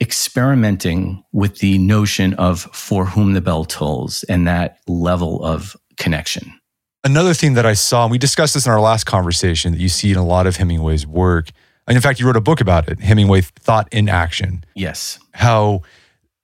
experimenting 0.00 1.22
with 1.32 1.58
the 1.58 1.78
notion 1.78 2.34
of 2.34 2.62
for 2.72 3.04
whom 3.04 3.32
the 3.32 3.40
bell 3.40 3.64
tolls 3.64 4.22
and 4.24 4.46
that 4.46 4.78
level 4.86 5.44
of 5.44 5.76
connection. 6.00 6.58
Another 7.04 7.32
thing 7.32 7.54
that 7.54 7.64
I 7.64 7.74
saw, 7.74 8.02
and 8.02 8.10
we 8.10 8.18
discussed 8.18 8.54
this 8.54 8.66
in 8.66 8.72
our 8.72 8.80
last 8.80 9.04
conversation, 9.04 9.72
that 9.72 9.80
you 9.80 9.88
see 9.88 10.10
in 10.10 10.16
a 10.16 10.26
lot 10.26 10.48
of 10.48 10.56
Hemingway's 10.56 11.06
work, 11.06 11.50
and 11.86 11.96
in 11.96 12.02
fact, 12.02 12.20
you 12.20 12.26
wrote 12.26 12.36
a 12.36 12.40
book 12.40 12.60
about 12.60 12.88
it, 12.88 13.00
Hemingway 13.00 13.40
Thought 13.40 13.88
in 13.92 14.08
Action. 14.08 14.64
Yes. 14.74 15.18
How 15.32 15.82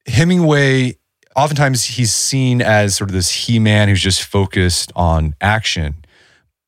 Hemingway, 0.07 0.97
oftentimes 1.35 1.85
he's 1.85 2.13
seen 2.13 2.63
as 2.63 2.97
sort 2.97 3.11
of 3.11 3.15
this 3.15 3.31
he 3.31 3.59
man 3.59 3.89
who's 3.89 4.01
just 4.01 4.23
focused 4.23 4.93
on 4.97 5.35
action. 5.41 5.97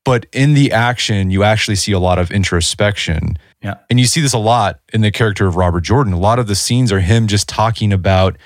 But 0.05 0.27
in 0.33 0.55
the 0.55 0.73
action, 0.73 1.31
you 1.31 1.43
actually 1.43 1.77
see 1.77 1.93
a 1.93 1.99
lot 1.99 2.19
of 2.19 2.31
introspection. 2.31 3.39
Yeah. 3.63 3.75
And 3.91 3.99
you 3.99 4.07
see 4.07 4.21
this 4.21 4.33
a 4.33 4.39
lot 4.39 4.81
in 4.93 5.01
the 5.01 5.11
character 5.11 5.47
of 5.47 5.57
Robert 5.57 5.83
Jordan. 5.83 6.13
A 6.13 6.19
lot 6.19 6.39
of 6.39 6.47
the 6.47 6.55
scenes 6.55 6.93
are 6.93 7.01
him 7.01 7.27
just 7.27 7.49
talking 7.49 7.93
about 7.93 8.37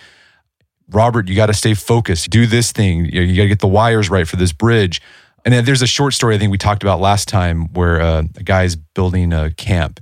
Robert, 0.88 1.28
you 1.28 1.34
got 1.34 1.46
to 1.46 1.54
stay 1.54 1.74
focused. 1.74 2.30
Do 2.30 2.46
this 2.46 2.72
thing. 2.72 3.06
You, 3.06 3.36
got 3.36 3.42
to 3.42 3.48
get 3.48 3.60
the 3.60 3.68
wires 3.68 4.10
right 4.10 4.26
for 4.26 4.36
this 4.36 4.52
bridge. 4.52 5.00
And 5.44 5.52
then 5.52 5.64
there's 5.64 5.82
a 5.82 5.86
short 5.86 6.14
story 6.14 6.34
I 6.34 6.38
think 6.38 6.52
we 6.52 6.58
talked 6.58 6.82
about 6.82 7.00
last 7.00 7.28
time 7.28 7.72
where 7.72 8.00
uh, 8.00 8.22
a 8.36 8.42
guy's 8.42 8.76
building 8.76 9.32
a 9.32 9.50
camp 9.52 10.00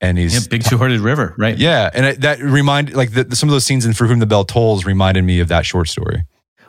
and 0.00 0.18
he's 0.18 0.34
Yeah, 0.34 0.40
Big 0.50 0.64
Two 0.64 0.76
Hearted 0.76 1.00
River, 1.00 1.34
right? 1.38 1.56
yeah, 1.56 1.88
and 1.94 2.20
that 2.22 2.40
remind 2.40 2.92
like 2.92 3.12
the, 3.12 3.36
some 3.36 3.48
of 3.48 3.52
those 3.52 3.64
scenes 3.64 3.86
in 3.86 3.92
For 3.92 4.06
Whom 4.06 4.18
the 4.18 4.26
Bell 4.26 4.44
Tolls 4.44 4.84
reminded 4.84 5.22
me 5.22 5.38
of 5.38 5.48
that 5.48 5.64
short 5.64 5.88
story. 5.88 6.24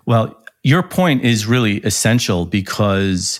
Well, 0.05 0.39
your 0.61 0.83
point 0.83 1.23
is 1.23 1.47
really 1.47 1.77
essential 1.79 2.45
because 2.45 3.39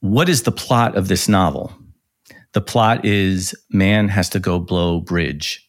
what 0.00 0.28
is 0.28 0.42
the 0.42 0.52
plot 0.52 0.96
of 0.96 1.08
this 1.08 1.28
novel? 1.28 1.72
The 2.52 2.60
plot 2.60 3.04
is 3.04 3.54
man 3.70 4.08
has 4.08 4.28
to 4.30 4.40
go 4.40 4.58
blow 4.58 5.00
bridge. 5.00 5.68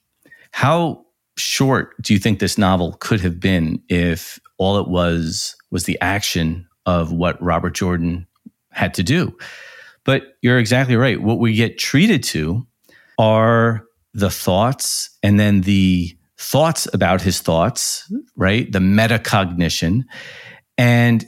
How 0.51 1.05
short 1.41 1.99
do 2.01 2.13
you 2.13 2.19
think 2.19 2.39
this 2.39 2.57
novel 2.57 2.93
could 2.99 3.21
have 3.21 3.39
been 3.39 3.81
if 3.89 4.39
all 4.57 4.79
it 4.79 4.87
was 4.87 5.55
was 5.71 5.85
the 5.85 5.99
action 6.01 6.67
of 6.85 7.11
what 7.11 7.41
Robert 7.41 7.73
Jordan 7.73 8.27
had 8.71 8.93
to 8.95 9.03
do? 9.03 9.37
But 10.03 10.37
you're 10.41 10.59
exactly 10.59 10.95
right. 10.95 11.21
What 11.21 11.39
we 11.39 11.53
get 11.53 11.77
treated 11.77 12.23
to 12.23 12.65
are 13.17 13.85
the 14.13 14.29
thoughts 14.29 15.09
and 15.21 15.39
then 15.39 15.61
the 15.61 16.15
thoughts 16.37 16.87
about 16.93 17.21
his 17.21 17.39
thoughts, 17.39 18.11
right? 18.35 18.71
The 18.71 18.79
metacognition. 18.79 20.03
And 20.77 21.25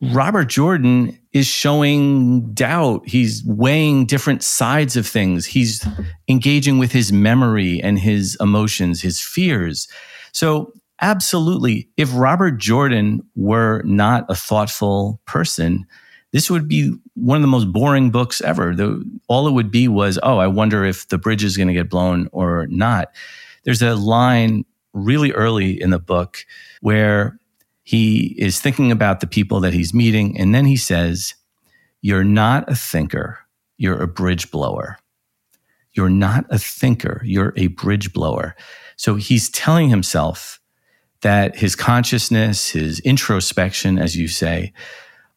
Robert 0.00 0.46
Jordan 0.46 1.18
is 1.32 1.46
showing 1.46 2.52
doubt. 2.52 3.02
He's 3.06 3.42
weighing 3.44 4.06
different 4.06 4.42
sides 4.42 4.96
of 4.96 5.06
things. 5.06 5.46
He's 5.46 5.86
engaging 6.28 6.78
with 6.78 6.92
his 6.92 7.12
memory 7.12 7.80
and 7.82 7.98
his 7.98 8.36
emotions, 8.40 9.00
his 9.00 9.20
fears. 9.20 9.88
So, 10.32 10.72
absolutely, 11.00 11.88
if 11.96 12.10
Robert 12.14 12.58
Jordan 12.58 13.22
were 13.34 13.82
not 13.84 14.26
a 14.28 14.34
thoughtful 14.34 15.20
person, 15.24 15.86
this 16.32 16.50
would 16.50 16.68
be 16.68 16.94
one 17.14 17.36
of 17.36 17.42
the 17.42 17.48
most 17.48 17.72
boring 17.72 18.10
books 18.10 18.40
ever. 18.40 18.74
The, 18.74 19.02
all 19.28 19.46
it 19.46 19.52
would 19.52 19.70
be 19.70 19.88
was, 19.88 20.18
oh, 20.22 20.38
I 20.38 20.46
wonder 20.46 20.84
if 20.84 21.08
the 21.08 21.18
bridge 21.18 21.44
is 21.44 21.56
going 21.56 21.68
to 21.68 21.74
get 21.74 21.90
blown 21.90 22.28
or 22.32 22.66
not. 22.68 23.10
There's 23.64 23.82
a 23.82 23.94
line 23.94 24.64
really 24.92 25.32
early 25.32 25.80
in 25.80 25.90
the 25.90 25.98
book 25.98 26.44
where 26.80 27.38
he 27.82 28.34
is 28.38 28.60
thinking 28.60 28.92
about 28.92 29.20
the 29.20 29.26
people 29.26 29.60
that 29.60 29.72
he's 29.72 29.92
meeting, 29.92 30.38
and 30.38 30.54
then 30.54 30.64
he 30.64 30.76
says, 30.76 31.34
You're 32.00 32.24
not 32.24 32.70
a 32.70 32.74
thinker, 32.74 33.40
you're 33.76 34.00
a 34.00 34.08
bridge 34.08 34.50
blower. 34.50 34.98
You're 35.94 36.10
not 36.10 36.46
a 36.48 36.58
thinker, 36.58 37.20
you're 37.24 37.52
a 37.56 37.66
bridge 37.66 38.12
blower. 38.12 38.56
So 38.96 39.16
he's 39.16 39.50
telling 39.50 39.90
himself 39.90 40.60
that 41.20 41.56
his 41.56 41.76
consciousness, 41.76 42.70
his 42.70 42.98
introspection, 43.00 43.98
as 43.98 44.16
you 44.16 44.26
say, 44.28 44.72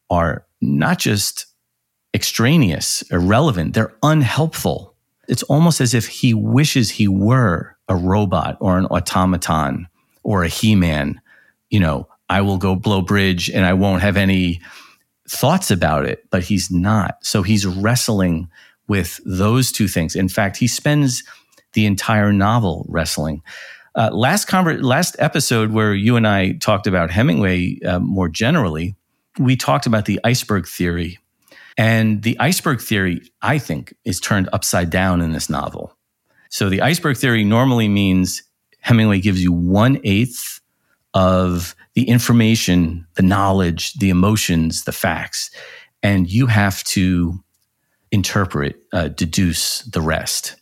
are 0.08 0.46
not 0.60 0.98
just 0.98 1.46
extraneous, 2.14 3.02
irrelevant, 3.10 3.74
they're 3.74 3.94
unhelpful. 4.02 4.94
It's 5.28 5.42
almost 5.44 5.80
as 5.80 5.92
if 5.92 6.06
he 6.06 6.32
wishes 6.32 6.90
he 6.90 7.06
were 7.08 7.76
a 7.88 7.96
robot 7.96 8.56
or 8.60 8.78
an 8.78 8.86
automaton 8.86 9.88
or 10.22 10.42
a 10.42 10.48
He 10.48 10.74
Man, 10.74 11.20
you 11.70 11.80
know, 11.80 12.08
I 12.28 12.40
will 12.40 12.58
go 12.58 12.74
blow 12.74 13.02
bridge 13.02 13.48
and 13.50 13.64
I 13.64 13.72
won't 13.74 14.02
have 14.02 14.16
any 14.16 14.60
thoughts 15.28 15.70
about 15.70 16.06
it, 16.06 16.24
but 16.30 16.44
he's 16.44 16.70
not. 16.70 17.18
So 17.22 17.42
he's 17.42 17.66
wrestling 17.66 18.48
with 18.88 19.20
those 19.24 19.72
two 19.72 19.88
things. 19.88 20.14
In 20.14 20.28
fact, 20.28 20.56
he 20.56 20.68
spends 20.68 21.24
the 21.72 21.86
entire 21.86 22.32
novel 22.32 22.86
wrestling. 22.88 23.42
Uh, 23.94 24.10
last 24.12 24.48
conver- 24.48 24.82
last 24.82 25.16
episode 25.18 25.72
where 25.72 25.94
you 25.94 26.16
and 26.16 26.26
I 26.26 26.52
talked 26.52 26.86
about 26.86 27.10
Hemingway 27.10 27.80
uh, 27.80 27.98
more 27.98 28.28
generally, 28.28 28.94
we 29.38 29.56
talked 29.56 29.86
about 29.86 30.04
the 30.04 30.20
iceberg 30.22 30.66
theory. 30.66 31.18
And 31.78 32.22
the 32.22 32.38
iceberg 32.40 32.80
theory, 32.80 33.20
I 33.42 33.58
think, 33.58 33.94
is 34.04 34.20
turned 34.20 34.48
upside 34.52 34.90
down 34.90 35.20
in 35.20 35.32
this 35.32 35.50
novel. 35.50 35.94
So 36.50 36.68
the 36.68 36.80
iceberg 36.80 37.16
theory 37.16 37.44
normally 37.44 37.88
means 37.88 38.42
Hemingway 38.80 39.20
gives 39.20 39.42
you 39.42 39.52
one 39.52 39.98
eighth 40.04 40.60
of 41.16 41.74
the 41.94 42.06
information, 42.06 43.06
the 43.14 43.22
knowledge, 43.22 43.94
the 43.94 44.10
emotions, 44.10 44.84
the 44.84 44.92
facts, 44.92 45.50
and 46.02 46.30
you 46.30 46.46
have 46.46 46.84
to 46.84 47.42
interpret, 48.12 48.76
uh, 48.92 49.08
deduce 49.08 49.80
the 49.80 50.02
rest. 50.02 50.56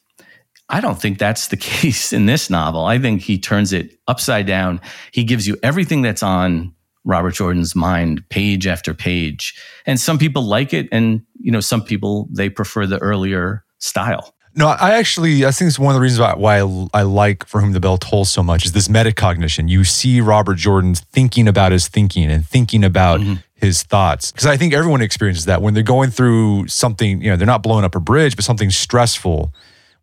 I 0.69 0.81
don't 0.81 1.03
think 1.03 1.19
that's 1.19 1.49
the 1.49 1.57
case 1.75 2.13
in 2.13 2.27
this 2.27 2.51
novel. 2.51 2.85
I 2.85 3.01
think 3.01 3.21
he 3.21 3.37
turns 3.37 3.73
it 3.73 3.99
upside 4.07 4.47
down. 4.47 4.81
He 5.11 5.25
gives 5.25 5.49
you 5.49 5.57
everything 5.65 6.03
that's 6.03 6.23
on 6.23 6.73
Robert 7.05 7.35
Jordan's 7.35 7.75
mind, 7.75 8.23
page 8.31 8.69
after 8.69 8.95
page. 8.95 9.61
And 9.87 9.99
some 9.99 10.19
people 10.19 10.43
like 10.43 10.73
it, 10.73 10.89
and 10.93 11.23
you 11.41 11.51
know, 11.51 11.61
some 11.61 11.83
people 11.83 12.29
they 12.31 12.49
prefer 12.49 12.87
the 12.87 13.01
earlier 13.01 13.65
style. 13.79 14.34
No, 14.57 14.69
I 14.69 14.95
actually 14.95 15.45
I 15.45 15.51
think 15.51 15.69
it's 15.69 15.79
one 15.79 15.95
of 15.95 15.97
the 15.97 16.01
reasons 16.01 16.21
why 16.39 16.61
I, 16.61 16.87
I 16.95 17.03
like 17.03 17.47
For 17.47 17.61
Whom 17.61 17.73
the 17.73 17.81
Bell 17.81 17.99
Tolls 17.99 18.31
so 18.31 18.43
much 18.43 18.65
is 18.65 18.73
this 18.73 18.87
metacognition. 18.87 19.69
You 19.69 19.83
see 19.83 20.21
Robert 20.21 20.57
Jordan 20.57 20.95
thinking 20.95 21.49
about 21.49 21.73
his 21.73 21.89
thinking 21.89 22.31
and 22.31 22.47
thinking 22.47 22.85
about 22.85 23.21
mm-hmm. 23.21 23.35
his 23.57 23.83
thoughts. 23.83 24.31
Because 24.31 24.47
I 24.47 24.57
think 24.57 24.73
everyone 24.73 25.01
experiences 25.03 25.47
that 25.47 25.61
when 25.61 25.75
they're 25.75 25.83
going 25.83 26.11
through 26.11 26.69
something, 26.69 27.21
you 27.21 27.31
know, 27.31 27.37
they're 27.37 27.47
not 27.47 27.65
blowing 27.65 27.85
up 27.85 27.97
a 27.97 28.01
bridge, 28.01 28.37
but 28.37 28.45
something 28.45 28.71
stressful. 28.71 29.53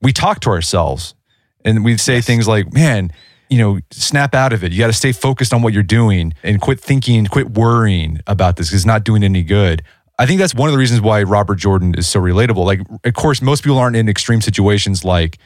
We 0.01 0.11
talk 0.11 0.41
to 0.41 0.49
ourselves 0.49 1.15
and 1.63 1.85
we 1.85 1.95
say 1.97 2.15
yes. 2.15 2.25
things 2.25 2.47
like, 2.47 2.73
man, 2.73 3.11
you 3.49 3.57
know, 3.57 3.79
snap 3.91 4.35
out 4.35 4.51
of 4.51 4.65
it. 4.65 4.73
You 4.73 4.79
got 4.79 4.87
to 4.87 4.93
stay 4.93 5.13
focused 5.13 5.53
on 5.53 5.61
what 5.61 5.73
you're 5.73 5.83
doing 5.83 6.33
and 6.43 6.59
quit 6.59 6.79
thinking, 6.79 7.25
quit 7.25 7.51
worrying 7.51 8.19
about 8.27 8.57
this 8.57 8.67
because 8.67 8.81
it's 8.81 8.85
not 8.85 9.05
doing 9.05 9.23
any 9.23 9.43
good. 9.43 9.83
I 10.21 10.27
think 10.27 10.39
that's 10.39 10.53
one 10.53 10.69
of 10.69 10.73
the 10.73 10.77
reasons 10.77 11.01
why 11.01 11.23
Robert 11.23 11.55
Jordan 11.55 11.95
is 11.97 12.07
so 12.07 12.21
relatable. 12.21 12.63
Like, 12.63 12.81
of 13.03 13.13
course, 13.15 13.41
most 13.41 13.63
people 13.63 13.79
aren't 13.79 13.95
in 13.95 14.07
extreme 14.07 14.39
situations 14.39 15.03
like 15.03 15.39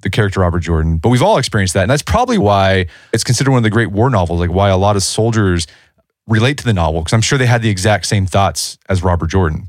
the 0.00 0.08
character 0.08 0.40
Robert 0.40 0.60
Jordan, 0.60 0.96
but 0.96 1.10
we've 1.10 1.22
all 1.22 1.36
experienced 1.36 1.74
that. 1.74 1.82
And 1.82 1.90
that's 1.90 2.02
probably 2.02 2.38
why 2.38 2.86
it's 3.12 3.24
considered 3.24 3.50
one 3.50 3.58
of 3.58 3.62
the 3.62 3.68
great 3.68 3.90
war 3.90 4.08
novels, 4.08 4.40
like 4.40 4.50
why 4.50 4.70
a 4.70 4.78
lot 4.78 4.96
of 4.96 5.02
soldiers 5.02 5.66
relate 6.26 6.56
to 6.56 6.64
the 6.64 6.72
novel, 6.72 7.02
because 7.02 7.12
I'm 7.12 7.20
sure 7.20 7.36
they 7.36 7.44
had 7.44 7.60
the 7.60 7.68
exact 7.68 8.06
same 8.06 8.24
thoughts 8.24 8.78
as 8.88 9.02
Robert 9.02 9.28
Jordan. 9.28 9.68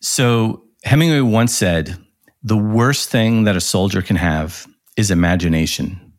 So 0.00 0.64
Hemingway 0.84 1.20
once 1.20 1.54
said, 1.54 1.98
the 2.42 2.56
worst 2.56 3.10
thing 3.10 3.44
that 3.44 3.56
a 3.56 3.60
soldier 3.60 4.00
can 4.00 4.16
have 4.16 4.66
is 4.96 5.10
imagination. 5.10 6.14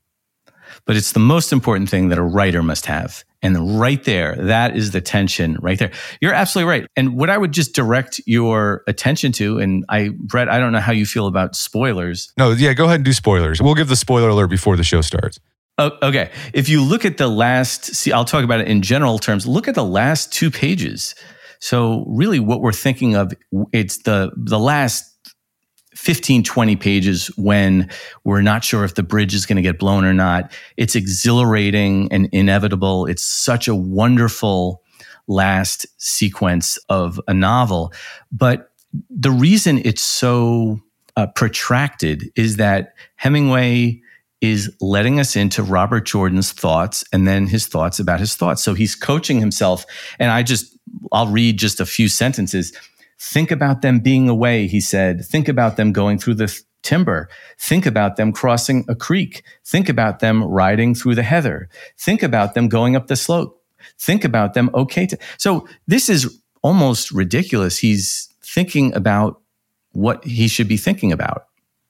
But 0.86 0.96
it's 0.96 1.14
the 1.14 1.20
most 1.20 1.52
important 1.52 1.90
thing 1.90 2.10
that 2.10 2.20
a 2.20 2.24
writer 2.24 2.62
must 2.62 2.86
have. 2.86 3.24
And 3.42 3.80
right 3.80 4.04
there, 4.04 4.36
that 4.36 4.76
is 4.76 4.92
the 4.92 5.00
tension 5.00 5.58
right 5.62 5.80
there. 5.80 5.92
You're 6.20 6.34
absolutely 6.34 6.70
right. 6.70 6.88
And 6.98 7.16
what 7.16 7.30
I 7.30 7.38
would 7.38 7.54
just 7.54 7.74
direct 7.74 8.20
your 8.26 8.84
attention 8.86 9.32
to, 9.34 9.60
and 9.60 9.86
I, 9.88 10.10
Brett, 10.10 10.50
I 10.50 10.60
don't 10.60 10.74
know 10.74 10.80
how 10.80 10.92
you 10.92 11.06
feel 11.06 11.26
about 11.26 11.56
spoilers. 11.56 12.34
No, 12.38 12.52
yeah, 12.52 12.74
go 12.74 12.86
ahead 12.86 12.96
and 12.96 13.06
do 13.06 13.14
spoilers. 13.14 13.62
We'll 13.62 13.76
give 13.76 13.88
the 13.88 13.96
spoiler 13.96 14.30
alert 14.30 14.48
before 14.48 14.76
the 14.76 14.84
show 14.84 15.00
starts. 15.02 15.40
Oh, 15.78 15.98
okay. 16.04 16.32
If 16.54 16.68
you 16.68 16.84
look 16.84 17.06
at 17.06 17.16
the 17.16 17.30
last, 17.30 17.86
see, 17.96 18.12
I'll 18.12 18.26
talk 18.26 18.44
about 18.44 18.60
it 18.60 18.68
in 18.68 18.82
general 18.82 19.18
terms. 19.18 19.48
Look 19.48 19.70
at 19.70 19.76
the 19.76 19.86
last 19.86 20.34
two 20.34 20.52
pages. 20.52 21.16
So 21.62 22.04
really 22.08 22.42
what 22.42 22.60
we're 22.60 22.74
thinking 22.74 23.16
of, 23.16 23.32
it's 23.72 24.00
the, 24.00 24.32
the 24.36 24.60
last 24.60 25.19
15, 26.00 26.44
20 26.44 26.76
pages 26.78 27.28
when 27.36 27.90
we're 28.24 28.42
not 28.42 28.64
sure 28.64 28.86
if 28.86 28.96
the 28.96 29.04
bridge 29.04 29.34
is 29.34 29.46
going 29.46 29.58
to 29.58 29.62
get 29.62 29.78
blown 29.78 30.06
or 30.06 30.14
not. 30.14 30.52
It's 30.78 30.96
exhilarating 30.96 32.10
and 32.10 32.30
inevitable. 32.32 33.06
It's 33.06 33.22
such 33.22 33.68
a 33.68 33.76
wonderful 33.76 34.82
last 35.28 35.86
sequence 35.98 36.78
of 36.88 37.20
a 37.28 37.34
novel. 37.34 37.92
But 38.32 38.72
the 39.10 39.30
reason 39.30 39.82
it's 39.84 40.02
so 40.02 40.80
uh, 41.18 41.28
protracted 41.28 42.32
is 42.38 42.56
that 42.56 42.94
Hemingway 43.18 44.02
is 44.40 44.74
letting 44.80 45.20
us 45.20 45.36
into 45.36 45.62
Robert 45.62 46.06
Jordan's 46.06 46.54
thoughts 46.54 47.04
and 47.12 47.28
then 47.28 47.46
his 47.46 47.68
thoughts 47.68 48.00
about 48.00 48.22
his 48.22 48.36
thoughts. 48.36 48.64
So 48.64 48.74
he's 48.74 48.96
coaching 48.96 49.42
himself. 49.42 49.86
And 50.18 50.32
I 50.32 50.44
just, 50.44 50.78
I'll 51.12 51.28
read 51.28 51.60
just 51.60 51.82
a 51.82 51.86
few 51.86 52.08
sentences. 52.08 52.72
Think 53.20 53.52
about 53.52 53.82
them 53.82 54.00
being 54.00 54.30
away, 54.30 54.68
he 54.68 54.80
said. 54.80 55.26
Think 55.26 55.50
about 55.50 55.76
them 55.76 55.92
going 55.92 56.20
through 56.20 56.36
the 56.36 56.48
th- 56.48 56.62
timber. 56.84 57.30
Think 57.58 57.86
about 57.86 58.16
them 58.16 58.32
crossing 58.32 58.86
a 58.88 58.96
creek. 58.96 59.44
Think 59.66 59.90
about 59.90 60.20
them 60.20 60.44
riding 60.44 60.96
through 60.96 61.16
the 61.16 61.24
heather. 61.24 61.70
Think 61.98 62.24
about 62.24 62.54
them 62.54 62.70
going 62.70 62.96
up 62.96 63.08
the 63.08 63.18
slope. 63.18 63.62
Think 64.00 64.24
about 64.24 64.54
them 64.54 64.70
okay 64.74 65.06
to. 65.06 65.18
So 65.38 65.68
this 65.88 66.10
is 66.10 66.40
almost 66.62 67.12
ridiculous. 67.12 67.78
He's 67.78 68.30
thinking 68.42 68.94
about 68.96 69.42
what 69.92 70.24
he 70.24 70.48
should 70.48 70.70
be 70.70 70.78
thinking 70.78 71.12
about. 71.12 71.46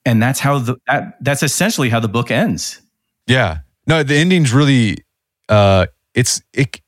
And 0.06 0.22
that's 0.22 0.40
how 0.40 0.58
the 0.58 0.78
that, 0.88 1.18
that's 1.22 1.44
essentially 1.44 1.90
how 1.90 2.00
the 2.00 2.08
book 2.08 2.32
ends. 2.32 2.82
Yeah. 3.28 3.60
No, 3.86 4.02
the 4.02 4.16
ending's 4.16 4.52
really 4.52 4.98
uh 5.48 5.86
it's 6.16 6.42
it 6.54 6.82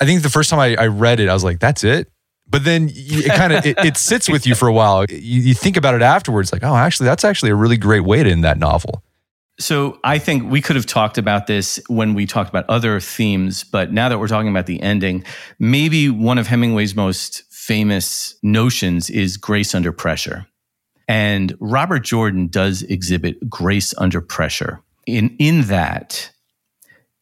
I 0.00 0.04
think 0.04 0.22
the 0.22 0.28
first 0.28 0.50
time 0.50 0.58
I, 0.58 0.76
I 0.76 0.86
read 0.88 1.20
it, 1.20 1.30
I 1.30 1.32
was 1.32 1.44
like, 1.44 1.60
that's 1.60 1.82
it 1.82 2.10
but 2.48 2.64
then 2.64 2.90
it 2.92 3.32
kind 3.32 3.52
of 3.52 3.66
it, 3.66 3.76
it, 3.84 3.96
sits 3.96 4.28
with 4.28 4.46
you 4.46 4.54
for 4.54 4.68
a 4.68 4.72
while. 4.72 5.04
You, 5.08 5.40
you 5.40 5.54
think 5.54 5.76
about 5.76 5.94
it 5.94 6.02
afterwards, 6.02 6.52
like, 6.52 6.62
oh, 6.62 6.76
actually, 6.76 7.06
that's 7.06 7.24
actually 7.24 7.50
a 7.50 7.54
really 7.54 7.76
great 7.76 8.04
way 8.04 8.22
to 8.22 8.30
end 8.30 8.44
that 8.44 8.58
novel. 8.58 9.02
So 9.58 9.98
I 10.04 10.18
think 10.18 10.50
we 10.50 10.60
could 10.60 10.76
have 10.76 10.86
talked 10.86 11.16
about 11.16 11.46
this 11.46 11.80
when 11.88 12.14
we 12.14 12.26
talked 12.26 12.50
about 12.50 12.68
other 12.68 13.00
themes, 13.00 13.64
but 13.64 13.90
now 13.90 14.08
that 14.08 14.18
we're 14.18 14.28
talking 14.28 14.50
about 14.50 14.66
the 14.66 14.80
ending, 14.82 15.24
maybe 15.58 16.10
one 16.10 16.36
of 16.36 16.46
Hemingway's 16.46 16.94
most 16.94 17.42
famous 17.50 18.36
notions 18.42 19.08
is 19.08 19.38
grace 19.38 19.74
under 19.74 19.92
pressure. 19.92 20.46
And 21.08 21.56
Robert 21.58 22.00
Jordan 22.00 22.48
does 22.48 22.82
exhibit 22.82 23.48
grace 23.48 23.94
under 23.96 24.20
pressure 24.20 24.82
in, 25.06 25.34
in 25.38 25.62
that. 25.62 26.30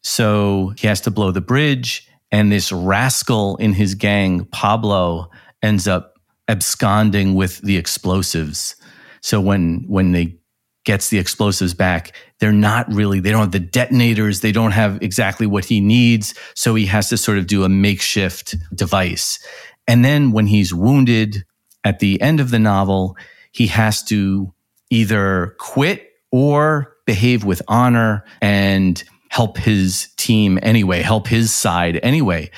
So 0.02 0.74
he 0.76 0.88
has 0.88 1.00
to 1.02 1.10
blow 1.10 1.30
the 1.30 1.40
bridge 1.40 2.08
and 2.34 2.50
this 2.50 2.72
rascal 2.72 3.54
in 3.58 3.72
his 3.74 3.94
gang, 3.94 4.44
Pablo, 4.46 5.30
ends 5.62 5.86
up 5.86 6.18
absconding 6.48 7.36
with 7.36 7.58
the 7.58 7.76
explosives. 7.76 8.74
So 9.20 9.40
when 9.40 9.84
when 9.86 10.10
they 10.10 10.36
gets 10.84 11.10
the 11.10 11.18
explosives 11.18 11.74
back, 11.74 12.10
they're 12.40 12.50
not 12.52 12.92
really 12.92 13.20
they 13.20 13.30
don't 13.30 13.42
have 13.42 13.52
the 13.52 13.60
detonators, 13.60 14.40
they 14.40 14.50
don't 14.50 14.72
have 14.72 15.00
exactly 15.00 15.46
what 15.46 15.64
he 15.64 15.80
needs, 15.80 16.34
so 16.56 16.74
he 16.74 16.86
has 16.86 17.08
to 17.10 17.16
sort 17.16 17.38
of 17.38 17.46
do 17.46 17.62
a 17.62 17.68
makeshift 17.68 18.56
device. 18.74 19.38
And 19.86 20.04
then 20.04 20.32
when 20.32 20.48
he's 20.48 20.74
wounded 20.74 21.44
at 21.84 22.00
the 22.00 22.20
end 22.20 22.40
of 22.40 22.50
the 22.50 22.58
novel, 22.58 23.16
he 23.52 23.68
has 23.68 24.02
to 24.04 24.52
either 24.90 25.54
quit 25.60 26.10
or 26.32 26.96
behave 27.06 27.44
with 27.44 27.62
honor 27.68 28.24
and 28.42 29.04
help 29.34 29.58
his 29.58 30.10
team 30.16 30.60
anyway, 30.62 31.02
help 31.02 31.26
his 31.26 31.52
side 31.52 31.98
anyway. 32.04 32.48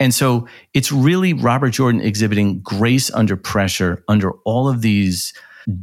And 0.00 0.12
so 0.12 0.48
it's 0.74 0.90
really 0.90 1.32
Robert 1.32 1.70
Jordan 1.70 2.00
exhibiting 2.00 2.58
grace 2.62 3.12
under 3.14 3.36
pressure, 3.36 4.02
under 4.08 4.32
all 4.44 4.68
of 4.68 4.82
these 4.82 5.32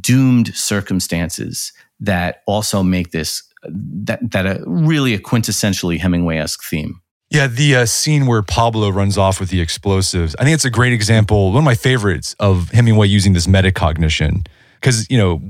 doomed 0.02 0.54
circumstances 0.54 1.72
that 1.98 2.42
also 2.46 2.82
make 2.82 3.10
this 3.10 3.42
that 3.66 4.20
that 4.32 4.44
a 4.44 4.62
really 4.66 5.14
a 5.14 5.18
quintessentially 5.18 5.98
Hemingway-esque 5.98 6.62
theme. 6.62 7.00
Yeah, 7.30 7.46
the 7.46 7.76
uh, 7.76 7.86
scene 7.86 8.26
where 8.26 8.42
Pablo 8.42 8.90
runs 8.90 9.16
off 9.16 9.40
with 9.40 9.48
the 9.48 9.62
explosives. 9.62 10.36
I 10.38 10.44
think 10.44 10.54
it's 10.54 10.66
a 10.66 10.70
great 10.70 10.92
example, 10.92 11.52
one 11.52 11.58
of 11.58 11.64
my 11.64 11.74
favorites 11.74 12.36
of 12.38 12.68
Hemingway 12.68 13.08
using 13.08 13.32
this 13.32 13.46
metacognition. 13.46 14.46
Because, 14.78 15.10
you 15.10 15.16
know, 15.16 15.40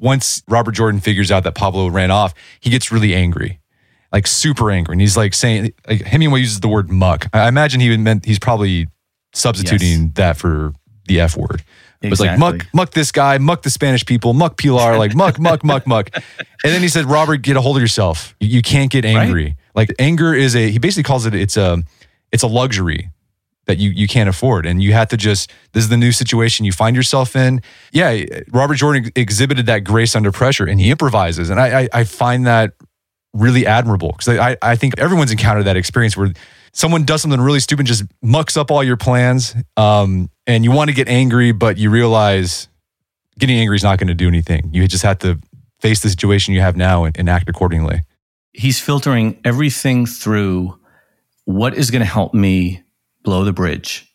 once 0.00 0.44
Robert 0.48 0.72
Jordan 0.72 1.00
figures 1.00 1.32
out 1.32 1.42
that 1.42 1.56
Pablo 1.56 1.88
ran 1.88 2.12
off, 2.12 2.32
he 2.60 2.70
gets 2.70 2.92
really 2.92 3.12
angry, 3.12 3.58
like 4.14 4.28
super 4.28 4.70
angry. 4.70 4.92
And 4.92 5.00
he's 5.00 5.16
like 5.16 5.34
saying, 5.34 5.74
like, 5.88 6.02
Hemingway 6.02 6.38
uses 6.38 6.60
the 6.60 6.68
word 6.68 6.88
muck. 6.90 7.26
I 7.32 7.48
imagine 7.48 7.80
he 7.80 7.94
meant 7.96 8.24
he's 8.24 8.38
probably 8.38 8.86
substituting 9.34 10.04
yes. 10.04 10.10
that 10.14 10.36
for 10.36 10.72
the 11.08 11.20
F 11.20 11.36
word. 11.36 11.64
It 12.00 12.10
was 12.10 12.20
like 12.20 12.38
muck, 12.38 12.66
muck 12.72 12.90
this 12.90 13.10
guy, 13.10 13.38
muck 13.38 13.62
the 13.62 13.70
Spanish 13.70 14.04
people, 14.04 14.34
muck 14.34 14.56
Pilar, 14.56 14.98
like 14.98 15.14
muck, 15.14 15.40
muck, 15.40 15.64
muck, 15.64 15.86
muck. 15.86 16.10
And 16.14 16.72
then 16.72 16.82
he 16.82 16.88
said, 16.88 17.06
Robert, 17.06 17.38
get 17.38 17.56
a 17.56 17.60
hold 17.60 17.76
of 17.76 17.82
yourself. 17.82 18.36
You 18.40 18.62
can't 18.62 18.90
get 18.90 19.04
angry. 19.04 19.44
Right? 19.44 19.56
Like 19.74 19.94
anger 19.98 20.32
is 20.32 20.54
a. 20.54 20.70
He 20.70 20.78
basically 20.78 21.02
calls 21.02 21.26
it. 21.26 21.34
It's 21.34 21.56
a. 21.56 21.82
It's 22.30 22.42
a 22.42 22.46
luxury 22.46 23.10
that 23.66 23.78
you 23.78 23.90
you 23.90 24.06
can't 24.06 24.28
afford, 24.28 24.66
and 24.66 24.82
you 24.82 24.92
have 24.92 25.08
to 25.08 25.16
just. 25.16 25.50
This 25.72 25.82
is 25.82 25.88
the 25.88 25.96
new 25.96 26.12
situation 26.12 26.64
you 26.64 26.72
find 26.72 26.94
yourself 26.94 27.34
in. 27.34 27.62
Yeah, 27.90 28.24
Robert 28.52 28.76
Jordan 28.76 29.10
exhibited 29.16 29.66
that 29.66 29.80
grace 29.80 30.14
under 30.14 30.30
pressure, 30.30 30.66
and 30.66 30.78
he 30.80 30.90
improvises, 30.90 31.48
and 31.48 31.58
I 31.58 31.82
I, 31.82 31.88
I 31.92 32.04
find 32.04 32.46
that 32.46 32.74
really 33.34 33.66
admirable 33.66 34.12
because 34.12 34.38
I 34.38 34.56
I 34.62 34.76
think 34.76 34.98
everyone's 34.98 35.30
encountered 35.30 35.64
that 35.64 35.76
experience 35.76 36.16
where 36.16 36.32
someone 36.72 37.04
does 37.04 37.20
something 37.20 37.40
really 37.40 37.60
stupid, 37.60 37.84
just 37.84 38.04
mucks 38.22 38.56
up 38.56 38.70
all 38.70 38.82
your 38.82 38.96
plans, 38.96 39.54
um, 39.76 40.30
and 40.46 40.64
you 40.64 40.72
want 40.72 40.88
to 40.88 40.94
get 40.94 41.08
angry, 41.08 41.52
but 41.52 41.76
you 41.76 41.90
realize 41.90 42.68
getting 43.38 43.58
angry 43.58 43.76
is 43.76 43.82
not 43.82 43.98
going 43.98 44.08
to 44.08 44.14
do 44.14 44.28
anything. 44.28 44.70
You 44.72 44.88
just 44.88 45.02
have 45.02 45.18
to 45.18 45.38
face 45.80 46.00
the 46.00 46.08
situation 46.08 46.54
you 46.54 46.60
have 46.60 46.76
now 46.76 47.04
and, 47.04 47.18
and 47.18 47.28
act 47.28 47.48
accordingly. 47.48 48.00
He's 48.52 48.80
filtering 48.80 49.38
everything 49.44 50.06
through 50.06 50.78
what 51.44 51.74
is 51.74 51.90
going 51.90 52.00
to 52.00 52.06
help 52.06 52.32
me 52.32 52.84
blow 53.24 53.44
the 53.44 53.52
bridge? 53.52 54.14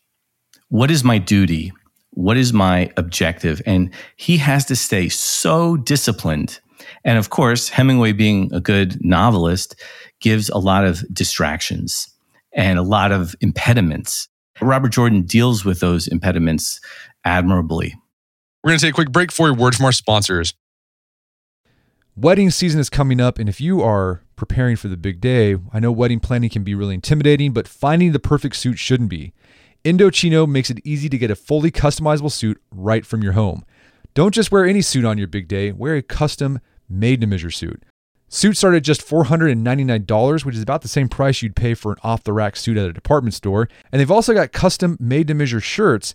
What 0.68 0.90
is 0.90 1.04
my 1.04 1.18
duty? 1.18 1.72
What 2.10 2.36
is 2.36 2.52
my 2.52 2.90
objective? 2.96 3.60
And 3.66 3.92
he 4.16 4.38
has 4.38 4.64
to 4.66 4.76
stay 4.76 5.08
so 5.08 5.76
disciplined. 5.76 6.60
And 7.04 7.18
of 7.18 7.30
course, 7.30 7.68
Hemingway, 7.68 8.12
being 8.12 8.52
a 8.52 8.60
good 8.60 9.04
novelist, 9.04 9.76
gives 10.20 10.48
a 10.50 10.58
lot 10.58 10.84
of 10.84 11.02
distractions 11.12 12.08
and 12.52 12.78
a 12.78 12.82
lot 12.82 13.12
of 13.12 13.34
impediments. 13.40 14.28
Robert 14.60 14.90
Jordan 14.90 15.22
deals 15.22 15.64
with 15.64 15.80
those 15.80 16.06
impediments 16.06 16.80
admirably. 17.24 17.94
We're 18.62 18.70
going 18.70 18.78
to 18.78 18.86
take 18.86 18.92
a 18.92 18.94
quick 18.94 19.12
break 19.12 19.32
for 19.32 19.48
a 19.48 19.54
word 19.54 19.74
from 19.74 19.86
our 19.86 19.92
sponsors. 19.92 20.54
Wedding 22.16 22.50
season 22.50 22.80
is 22.80 22.90
coming 22.90 23.20
up, 23.20 23.38
and 23.38 23.48
if 23.48 23.60
you 23.60 23.80
are 23.80 24.22
preparing 24.36 24.76
for 24.76 24.88
the 24.88 24.96
big 24.96 25.20
day, 25.20 25.56
I 25.72 25.80
know 25.80 25.92
wedding 25.92 26.20
planning 26.20 26.50
can 26.50 26.64
be 26.64 26.74
really 26.74 26.94
intimidating, 26.94 27.52
but 27.52 27.66
finding 27.66 28.12
the 28.12 28.18
perfect 28.18 28.56
suit 28.56 28.78
shouldn't 28.78 29.08
be. 29.08 29.32
Indochino 29.84 30.46
makes 30.46 30.68
it 30.68 30.80
easy 30.84 31.08
to 31.08 31.16
get 31.16 31.30
a 31.30 31.36
fully 31.36 31.70
customizable 31.70 32.30
suit 32.30 32.60
right 32.70 33.06
from 33.06 33.22
your 33.22 33.32
home. 33.32 33.64
Don't 34.12 34.34
just 34.34 34.52
wear 34.52 34.66
any 34.66 34.82
suit 34.82 35.06
on 35.06 35.16
your 35.16 35.28
big 35.28 35.48
day, 35.48 35.72
wear 35.72 35.96
a 35.96 36.02
custom 36.02 36.60
made 36.90 37.20
to 37.20 37.26
measure 37.26 37.50
suit. 37.50 37.82
Suits 38.28 38.58
start 38.58 38.74
at 38.74 38.84
just 38.84 39.06
$499, 39.06 40.44
which 40.44 40.54
is 40.54 40.62
about 40.62 40.82
the 40.82 40.88
same 40.88 41.08
price 41.08 41.42
you'd 41.42 41.56
pay 41.56 41.74
for 41.74 41.92
an 41.92 41.98
off 42.04 42.22
the 42.22 42.32
rack 42.32 42.54
suit 42.54 42.76
at 42.76 42.88
a 42.88 42.92
department 42.92 43.34
store. 43.34 43.68
And 43.90 43.98
they've 43.98 44.10
also 44.10 44.34
got 44.34 44.52
custom 44.52 44.96
made 45.00 45.26
to 45.28 45.34
measure 45.34 45.60
shirts 45.60 46.14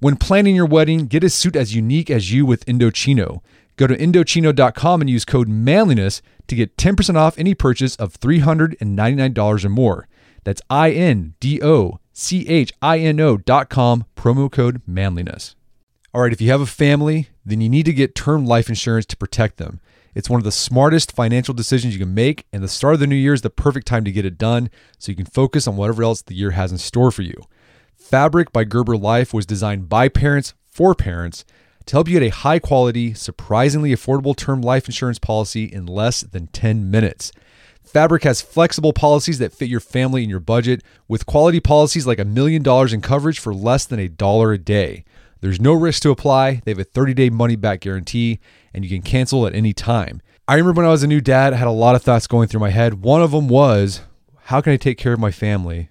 When 0.00 0.14
planning 0.14 0.54
your 0.54 0.66
wedding, 0.66 1.06
get 1.06 1.24
a 1.24 1.28
suit 1.28 1.56
as 1.56 1.74
unique 1.74 2.08
as 2.08 2.32
you 2.32 2.46
with 2.46 2.64
Indochino. 2.66 3.40
Go 3.76 3.88
to 3.88 3.96
Indochino.com 3.96 5.00
and 5.00 5.10
use 5.10 5.24
code 5.24 5.48
manliness 5.48 6.22
to 6.46 6.54
get 6.54 6.76
10% 6.76 7.16
off 7.16 7.36
any 7.36 7.52
purchase 7.52 7.96
of 7.96 8.20
$399 8.20 9.64
or 9.64 9.68
more. 9.68 10.06
That's 10.44 10.62
I 10.70 10.92
N 10.92 11.34
D 11.40 11.60
O 11.60 11.98
C 12.12 12.46
H 12.48 12.72
I 12.80 13.00
N 13.00 13.18
O.com, 13.18 14.04
promo 14.14 14.50
code 14.50 14.82
manliness. 14.86 15.56
All 16.14 16.20
right, 16.20 16.32
if 16.32 16.40
you 16.40 16.48
have 16.52 16.60
a 16.60 16.66
family, 16.66 17.30
then 17.44 17.60
you 17.60 17.68
need 17.68 17.86
to 17.86 17.92
get 17.92 18.14
term 18.14 18.46
life 18.46 18.68
insurance 18.68 19.06
to 19.06 19.16
protect 19.16 19.56
them. 19.56 19.80
It's 20.14 20.30
one 20.30 20.40
of 20.40 20.44
the 20.44 20.52
smartest 20.52 21.10
financial 21.10 21.54
decisions 21.54 21.92
you 21.94 22.00
can 22.00 22.14
make, 22.14 22.46
and 22.52 22.62
the 22.62 22.68
start 22.68 22.94
of 22.94 23.00
the 23.00 23.06
new 23.08 23.16
year 23.16 23.34
is 23.34 23.42
the 23.42 23.50
perfect 23.50 23.88
time 23.88 24.04
to 24.04 24.12
get 24.12 24.24
it 24.24 24.38
done 24.38 24.70
so 24.96 25.10
you 25.10 25.16
can 25.16 25.26
focus 25.26 25.66
on 25.66 25.76
whatever 25.76 26.04
else 26.04 26.22
the 26.22 26.34
year 26.34 26.52
has 26.52 26.70
in 26.70 26.78
store 26.78 27.10
for 27.10 27.22
you. 27.22 27.42
Fabric 28.08 28.54
by 28.54 28.64
Gerber 28.64 28.96
Life 28.96 29.34
was 29.34 29.44
designed 29.44 29.90
by 29.90 30.08
parents 30.08 30.54
for 30.64 30.94
parents 30.94 31.44
to 31.84 31.94
help 31.94 32.08
you 32.08 32.18
get 32.18 32.26
a 32.26 32.34
high 32.34 32.58
quality, 32.58 33.12
surprisingly 33.12 33.90
affordable 33.94 34.34
term 34.34 34.62
life 34.62 34.86
insurance 34.86 35.18
policy 35.18 35.64
in 35.64 35.84
less 35.84 36.22
than 36.22 36.46
10 36.46 36.90
minutes. 36.90 37.32
Fabric 37.84 38.22
has 38.22 38.40
flexible 38.40 38.94
policies 38.94 39.38
that 39.40 39.52
fit 39.52 39.68
your 39.68 39.78
family 39.78 40.22
and 40.22 40.30
your 40.30 40.40
budget, 40.40 40.82
with 41.06 41.26
quality 41.26 41.60
policies 41.60 42.06
like 42.06 42.18
a 42.18 42.24
million 42.24 42.62
dollars 42.62 42.94
in 42.94 43.02
coverage 43.02 43.38
for 43.38 43.52
less 43.52 43.84
than 43.84 43.98
a 43.98 44.08
dollar 44.08 44.54
a 44.54 44.58
day. 44.58 45.04
There's 45.42 45.60
no 45.60 45.74
risk 45.74 46.00
to 46.04 46.10
apply. 46.10 46.62
They 46.64 46.70
have 46.70 46.78
a 46.78 46.84
30 46.84 47.12
day 47.12 47.28
money 47.28 47.56
back 47.56 47.80
guarantee, 47.80 48.40
and 48.72 48.86
you 48.86 48.90
can 48.90 49.02
cancel 49.02 49.46
at 49.46 49.54
any 49.54 49.74
time. 49.74 50.22
I 50.48 50.54
remember 50.54 50.80
when 50.80 50.88
I 50.88 50.92
was 50.92 51.02
a 51.02 51.06
new 51.06 51.20
dad, 51.20 51.52
I 51.52 51.56
had 51.56 51.68
a 51.68 51.72
lot 51.72 51.94
of 51.94 52.02
thoughts 52.02 52.26
going 52.26 52.48
through 52.48 52.60
my 52.60 52.70
head. 52.70 53.02
One 53.02 53.20
of 53.20 53.32
them 53.32 53.48
was, 53.48 54.00
how 54.44 54.62
can 54.62 54.72
I 54.72 54.78
take 54.78 54.96
care 54.96 55.12
of 55.12 55.20
my 55.20 55.30
family 55.30 55.90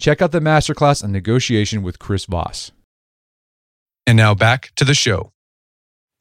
Check 0.00 0.22
out 0.22 0.32
the 0.32 0.40
masterclass 0.40 1.04
on 1.04 1.12
negotiation 1.12 1.82
with 1.82 1.98
Chris 1.98 2.24
Voss. 2.24 2.72
And 4.06 4.16
now 4.16 4.34
back 4.34 4.72
to 4.76 4.84
the 4.84 4.94
show. 4.94 5.32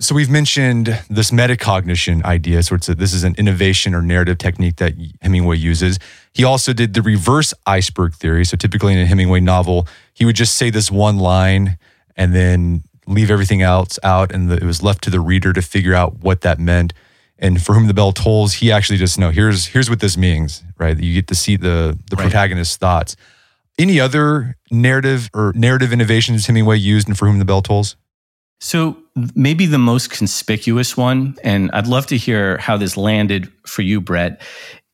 So 0.01 0.13
we've 0.13 0.29
mentioned 0.29 1.01
this 1.09 1.31
metacognition 1.31 2.23
idea. 2.25 2.61
So 2.63 2.75
it's 2.75 2.89
a, 2.89 2.95
this 2.95 3.13
is 3.13 3.23
an 3.23 3.35
innovation 3.37 3.95
or 3.95 4.01
narrative 4.01 4.37
technique 4.37 4.75
that 4.77 4.95
Hemingway 5.21 5.57
uses. 5.57 5.97
He 6.33 6.43
also 6.43 6.73
did 6.73 6.93
the 6.93 7.01
reverse 7.01 7.53
iceberg 7.65 8.13
theory. 8.15 8.45
So 8.45 8.57
typically 8.57 8.93
in 8.93 8.99
a 8.99 9.05
Hemingway 9.05 9.39
novel, 9.39 9.87
he 10.13 10.25
would 10.25 10.35
just 10.35 10.55
say 10.55 10.69
this 10.69 10.91
one 10.91 11.17
line 11.17 11.77
and 12.17 12.35
then 12.35 12.83
leave 13.07 13.31
everything 13.31 13.61
else 13.61 13.97
out, 14.03 14.31
and 14.31 14.51
the, 14.51 14.55
it 14.57 14.63
was 14.63 14.83
left 14.83 15.03
to 15.05 15.09
the 15.09 15.19
reader 15.19 15.51
to 15.53 15.61
figure 15.61 15.95
out 15.95 16.19
what 16.19 16.41
that 16.41 16.59
meant. 16.59 16.93
And 17.37 17.61
for 17.61 17.73
whom 17.73 17.87
the 17.87 17.93
bell 17.93 18.11
tolls, 18.11 18.55
he 18.55 18.71
actually 18.71 18.97
just 18.99 19.17
know 19.17 19.31
here's 19.31 19.67
here's 19.67 19.89
what 19.89 19.99
this 20.01 20.17
means, 20.17 20.63
right? 20.77 20.97
You 20.99 21.13
get 21.13 21.27
to 21.29 21.35
see 21.35 21.55
the 21.55 21.97
the 22.09 22.17
Right. 22.17 22.23
protagonist's 22.23 22.75
thoughts. 22.75 23.15
Any 23.79 23.99
other 23.99 24.57
narrative 24.69 25.29
or 25.33 25.53
narrative 25.55 25.93
innovations 25.93 26.45
Hemingway 26.45 26.77
used 26.77 27.07
and 27.07 27.17
For 27.17 27.27
Whom 27.27 27.39
the 27.39 27.45
Bell 27.45 27.61
Tolls? 27.61 27.95
So 28.59 28.97
maybe 29.35 29.65
the 29.65 29.77
most 29.77 30.09
conspicuous 30.09 30.97
one, 30.97 31.37
and 31.43 31.71
I'd 31.71 31.87
love 31.87 32.05
to 32.07 32.17
hear 32.17 32.57
how 32.57 32.75
this 32.75 32.97
landed 32.97 33.49
for 33.65 33.81
you, 33.81 34.01
Brett. 34.01 34.41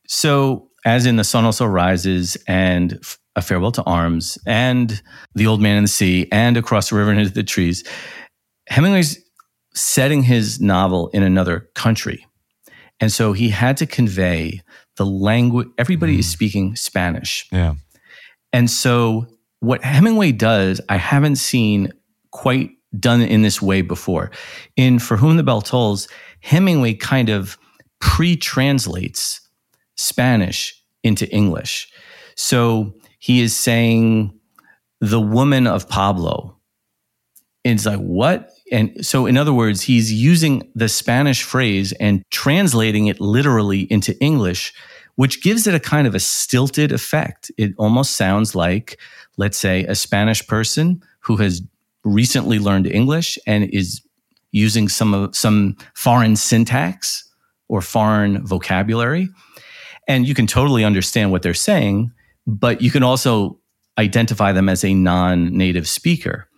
So, 0.06 0.70
as 0.84 1.04
in 1.04 1.16
The 1.16 1.24
Sun 1.24 1.44
Also 1.44 1.66
Rises 1.66 2.36
and 2.46 3.00
A 3.34 3.42
Farewell 3.42 3.72
to 3.72 3.82
Arms 3.82 4.38
and 4.46 5.02
The 5.34 5.48
Old 5.48 5.60
Man 5.60 5.78
in 5.78 5.84
the 5.84 5.88
Sea 5.88 6.28
and 6.30 6.56
Across 6.56 6.90
the 6.90 6.96
River 6.96 7.10
and 7.10 7.18
Into 7.18 7.32
the 7.32 7.42
Trees, 7.42 7.82
Hemingway's 8.68 9.18
setting 9.74 10.22
his 10.22 10.60
novel 10.60 11.08
in 11.08 11.24
another 11.24 11.68
country. 11.74 12.24
And 13.00 13.10
so 13.10 13.32
he 13.32 13.50
had 13.50 13.76
to 13.78 13.86
convey 13.86 14.62
the 14.96 15.04
language, 15.04 15.68
everybody 15.76 16.18
is 16.18 16.26
mm. 16.26 16.32
speaking 16.32 16.76
Spanish. 16.76 17.46
Yeah. 17.52 17.74
And 18.56 18.70
so, 18.70 19.26
what 19.60 19.84
Hemingway 19.84 20.32
does, 20.32 20.80
I 20.88 20.96
haven't 20.96 21.36
seen 21.36 21.92
quite 22.30 22.70
done 22.98 23.20
in 23.20 23.42
this 23.42 23.60
way 23.60 23.82
before. 23.82 24.30
In 24.76 24.98
For 24.98 25.18
Whom 25.18 25.36
the 25.36 25.42
Bell 25.42 25.60
Tolls, 25.60 26.08
Hemingway 26.40 26.94
kind 26.94 27.28
of 27.28 27.58
pre 28.00 28.34
translates 28.34 29.42
Spanish 29.98 30.82
into 31.04 31.30
English. 31.30 31.92
So, 32.34 32.94
he 33.18 33.42
is 33.42 33.54
saying, 33.54 34.32
the 35.02 35.20
woman 35.20 35.66
of 35.66 35.86
Pablo. 35.90 36.56
And 37.62 37.74
It's 37.74 37.84
like, 37.84 38.00
what? 38.00 38.48
And 38.72 39.04
so, 39.04 39.26
in 39.26 39.36
other 39.36 39.52
words, 39.52 39.82
he's 39.82 40.10
using 40.10 40.72
the 40.74 40.88
Spanish 40.88 41.42
phrase 41.42 41.92
and 42.00 42.22
translating 42.30 43.08
it 43.08 43.20
literally 43.20 43.82
into 43.92 44.18
English, 44.18 44.72
which 45.16 45.42
gives 45.42 45.66
it 45.66 45.74
a 45.74 45.80
kind 45.80 46.06
of 46.06 46.14
a 46.14 46.20
stilted 46.20 46.92
effect. 46.92 47.50
It 47.58 47.74
almost 47.76 48.16
sounds 48.16 48.54
like, 48.54 48.98
let's 49.36 49.58
say, 49.58 49.84
a 49.84 49.94
Spanish 49.94 50.46
person 50.46 51.02
who 51.20 51.36
has 51.36 51.62
recently 52.04 52.58
learned 52.58 52.86
English 52.86 53.38
and 53.46 53.64
is 53.64 54.00
using 54.52 54.88
some 54.88 55.12
of 55.12 55.34
some 55.34 55.76
foreign 55.94 56.36
syntax 56.36 57.28
or 57.68 57.80
foreign 57.80 58.46
vocabulary. 58.46 59.28
And 60.06 60.26
you 60.26 60.34
can 60.34 60.46
totally 60.46 60.84
understand 60.84 61.32
what 61.32 61.42
they're 61.42 61.52
saying, 61.52 62.12
but 62.46 62.80
you 62.80 62.90
can 62.90 63.02
also 63.02 63.58
identify 63.98 64.52
them 64.52 64.68
as 64.68 64.84
a 64.84 64.94
non-native 64.94 65.88
speaker. 65.88 66.48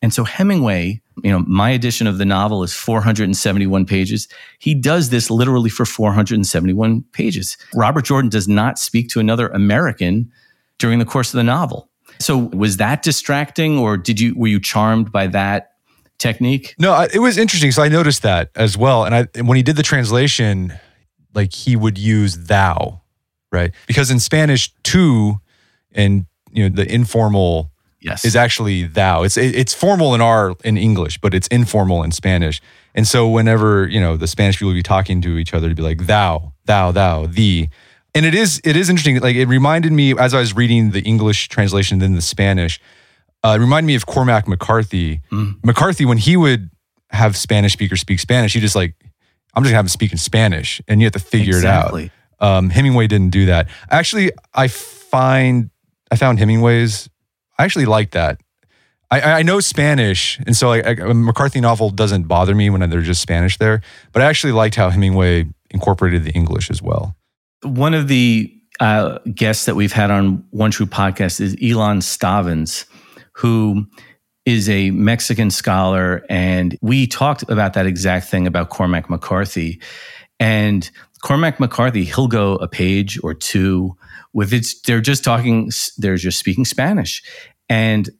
And 0.00 0.12
so 0.12 0.24
Hemingway, 0.24 1.00
you 1.22 1.30
know, 1.30 1.44
my 1.46 1.70
edition 1.70 2.06
of 2.06 2.18
the 2.18 2.24
novel 2.24 2.62
is 2.62 2.72
471 2.74 3.86
pages. 3.86 4.28
He 4.58 4.74
does 4.74 5.10
this 5.10 5.30
literally 5.30 5.70
for 5.70 5.84
471 5.84 7.02
pages. 7.12 7.56
Robert 7.74 8.04
Jordan 8.04 8.30
does 8.30 8.48
not 8.48 8.78
speak 8.78 9.08
to 9.10 9.20
another 9.20 9.48
American 9.48 10.30
during 10.78 10.98
the 10.98 11.04
course 11.04 11.32
of 11.32 11.38
the 11.38 11.44
novel. 11.44 11.88
So 12.18 12.38
was 12.38 12.78
that 12.78 13.02
distracting 13.02 13.78
or 13.78 13.96
did 13.96 14.20
you 14.20 14.34
were 14.36 14.48
you 14.48 14.60
charmed 14.60 15.12
by 15.12 15.26
that 15.28 15.72
technique? 16.18 16.74
No, 16.78 17.00
it 17.12 17.18
was 17.18 17.38
interesting. 17.38 17.72
So 17.72 17.82
I 17.82 17.88
noticed 17.88 18.22
that 18.22 18.50
as 18.54 18.76
well. 18.76 19.04
And 19.04 19.14
I 19.14 19.42
when 19.42 19.56
he 19.56 19.62
did 19.62 19.76
the 19.76 19.82
translation, 19.82 20.72
like 21.34 21.52
he 21.52 21.76
would 21.76 21.98
use 21.98 22.46
thou, 22.46 23.02
right? 23.52 23.72
Because 23.86 24.10
in 24.10 24.20
Spanish, 24.20 24.72
tu 24.82 25.40
and 25.92 26.26
you 26.52 26.68
know 26.68 26.74
the 26.74 26.92
informal 26.92 27.72
Yes. 28.04 28.24
is 28.24 28.36
actually 28.36 28.84
thou. 28.84 29.22
It's 29.22 29.36
it, 29.36 29.54
it's 29.54 29.72
formal 29.72 30.14
in 30.14 30.20
our 30.20 30.54
in 30.62 30.76
English, 30.76 31.18
but 31.18 31.32
it's 31.34 31.48
informal 31.48 32.02
in 32.02 32.12
Spanish. 32.12 32.60
And 32.94 33.06
so 33.06 33.28
whenever 33.28 33.88
you 33.88 33.98
know 34.00 34.16
the 34.16 34.26
Spanish 34.26 34.56
people 34.58 34.68
would 34.68 34.74
be 34.74 34.82
talking 34.82 35.22
to 35.22 35.38
each 35.38 35.54
other, 35.54 35.68
to 35.70 35.74
be 35.74 35.82
like 35.82 36.06
thou, 36.06 36.52
thou, 36.66 36.92
thou, 36.92 37.26
thee. 37.26 37.70
And 38.14 38.24
it 38.26 38.34
is 38.34 38.60
it 38.62 38.76
is 38.76 38.88
interesting. 38.90 39.18
Like 39.20 39.36
it 39.36 39.46
reminded 39.46 39.92
me 39.92 40.16
as 40.18 40.34
I 40.34 40.38
was 40.40 40.54
reading 40.54 40.90
the 40.90 41.00
English 41.00 41.48
translation 41.48 41.98
then 41.98 42.14
the 42.14 42.22
Spanish. 42.22 42.78
Uh, 43.42 43.56
it 43.56 43.60
reminded 43.60 43.86
me 43.86 43.94
of 43.94 44.06
Cormac 44.06 44.46
McCarthy. 44.48 45.20
McCarthy 45.64 46.04
when 46.04 46.18
he 46.18 46.36
would 46.36 46.70
have 47.10 47.36
Spanish 47.36 47.72
speakers 47.72 48.00
speak 48.00 48.20
Spanish, 48.20 48.52
he 48.54 48.60
just 48.60 48.76
like 48.76 48.94
I'm 49.54 49.62
just 49.62 49.70
gonna 49.70 49.76
have 49.76 49.84
them 49.86 49.88
speak 49.90 50.12
in 50.12 50.18
Spanish, 50.18 50.80
and 50.88 51.00
you 51.00 51.06
have 51.06 51.12
to 51.14 51.18
figure 51.18 51.54
Exactly. 51.56 52.04
it 52.04 52.12
out. 52.40 52.58
Um, 52.58 52.70
Hemingway 52.70 53.06
didn't 53.06 53.30
do 53.30 53.46
that. 53.46 53.68
Actually, 53.90 54.30
I 54.52 54.68
find 54.68 55.70
I 56.10 56.16
found 56.16 56.38
Hemingway's. 56.38 57.08
I 57.58 57.64
actually 57.64 57.86
like 57.86 58.10
that. 58.12 58.40
I, 59.10 59.20
I 59.20 59.42
know 59.42 59.60
Spanish, 59.60 60.40
and 60.46 60.56
so 60.56 60.72
a 60.72 61.14
McCarthy 61.14 61.60
novel 61.60 61.90
doesn't 61.90 62.24
bother 62.24 62.54
me 62.54 62.70
when 62.70 62.88
they're 62.90 63.00
just 63.00 63.20
Spanish 63.20 63.58
there. 63.58 63.80
But 64.12 64.22
I 64.22 64.26
actually 64.26 64.52
liked 64.52 64.74
how 64.74 64.90
Hemingway 64.90 65.46
incorporated 65.70 66.24
the 66.24 66.32
English 66.32 66.70
as 66.70 66.82
well. 66.82 67.16
One 67.62 67.94
of 67.94 68.08
the 68.08 68.52
uh, 68.80 69.18
guests 69.34 69.66
that 69.66 69.76
we've 69.76 69.92
had 69.92 70.10
on 70.10 70.44
One 70.50 70.70
True 70.70 70.86
Podcast 70.86 71.40
is 71.40 71.54
Ilan 71.56 72.02
Stavans, 72.02 72.86
who 73.32 73.86
is 74.44 74.68
a 74.68 74.90
Mexican 74.90 75.50
scholar. 75.50 76.24
And 76.28 76.76
we 76.82 77.06
talked 77.06 77.42
about 77.48 77.74
that 77.74 77.86
exact 77.86 78.28
thing 78.28 78.46
about 78.46 78.70
Cormac 78.70 79.08
McCarthy. 79.08 79.80
And 80.40 80.90
Cormac 81.22 81.60
McCarthy, 81.60 82.04
he'll 82.04 82.28
go 82.28 82.56
a 82.56 82.68
page 82.68 83.18
or 83.22 83.32
two 83.32 83.96
with 84.32 84.52
it's, 84.52 84.80
they're 84.82 85.00
just 85.00 85.24
talking, 85.24 85.70
they're 85.96 86.16
just 86.16 86.38
speaking 86.38 86.64
Spanish. 86.64 87.22
And 87.68 88.10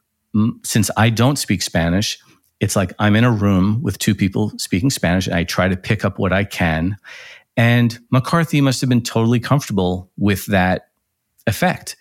since 0.63 0.91
I 0.97 1.11
don't 1.11 1.37
speak 1.37 1.63
Spanish, 1.63 2.19
it's 2.61 2.77
like 2.77 2.93
I'm 2.99 3.17
in 3.17 3.25
a 3.25 3.31
room 3.31 3.83
with 3.83 3.99
two 3.99 4.15
people 4.15 4.53
speaking 4.59 4.91
Spanish 4.91 5.27
and 5.27 5.37
I 5.37 5.45
try 5.45 5.69
to 5.69 5.77
pick 5.77 6.05
up 6.05 6.19
what 6.19 6.33
I 6.33 6.45
can. 6.45 6.97
And 7.57 7.99
McCarthy 8.11 8.61
must 8.61 8.81
have 8.81 8.89
been 8.89 9.03
totally 9.03 9.41
comfortable 9.41 10.11
with 10.17 10.47
that 10.47 10.89
effect. 11.47 11.97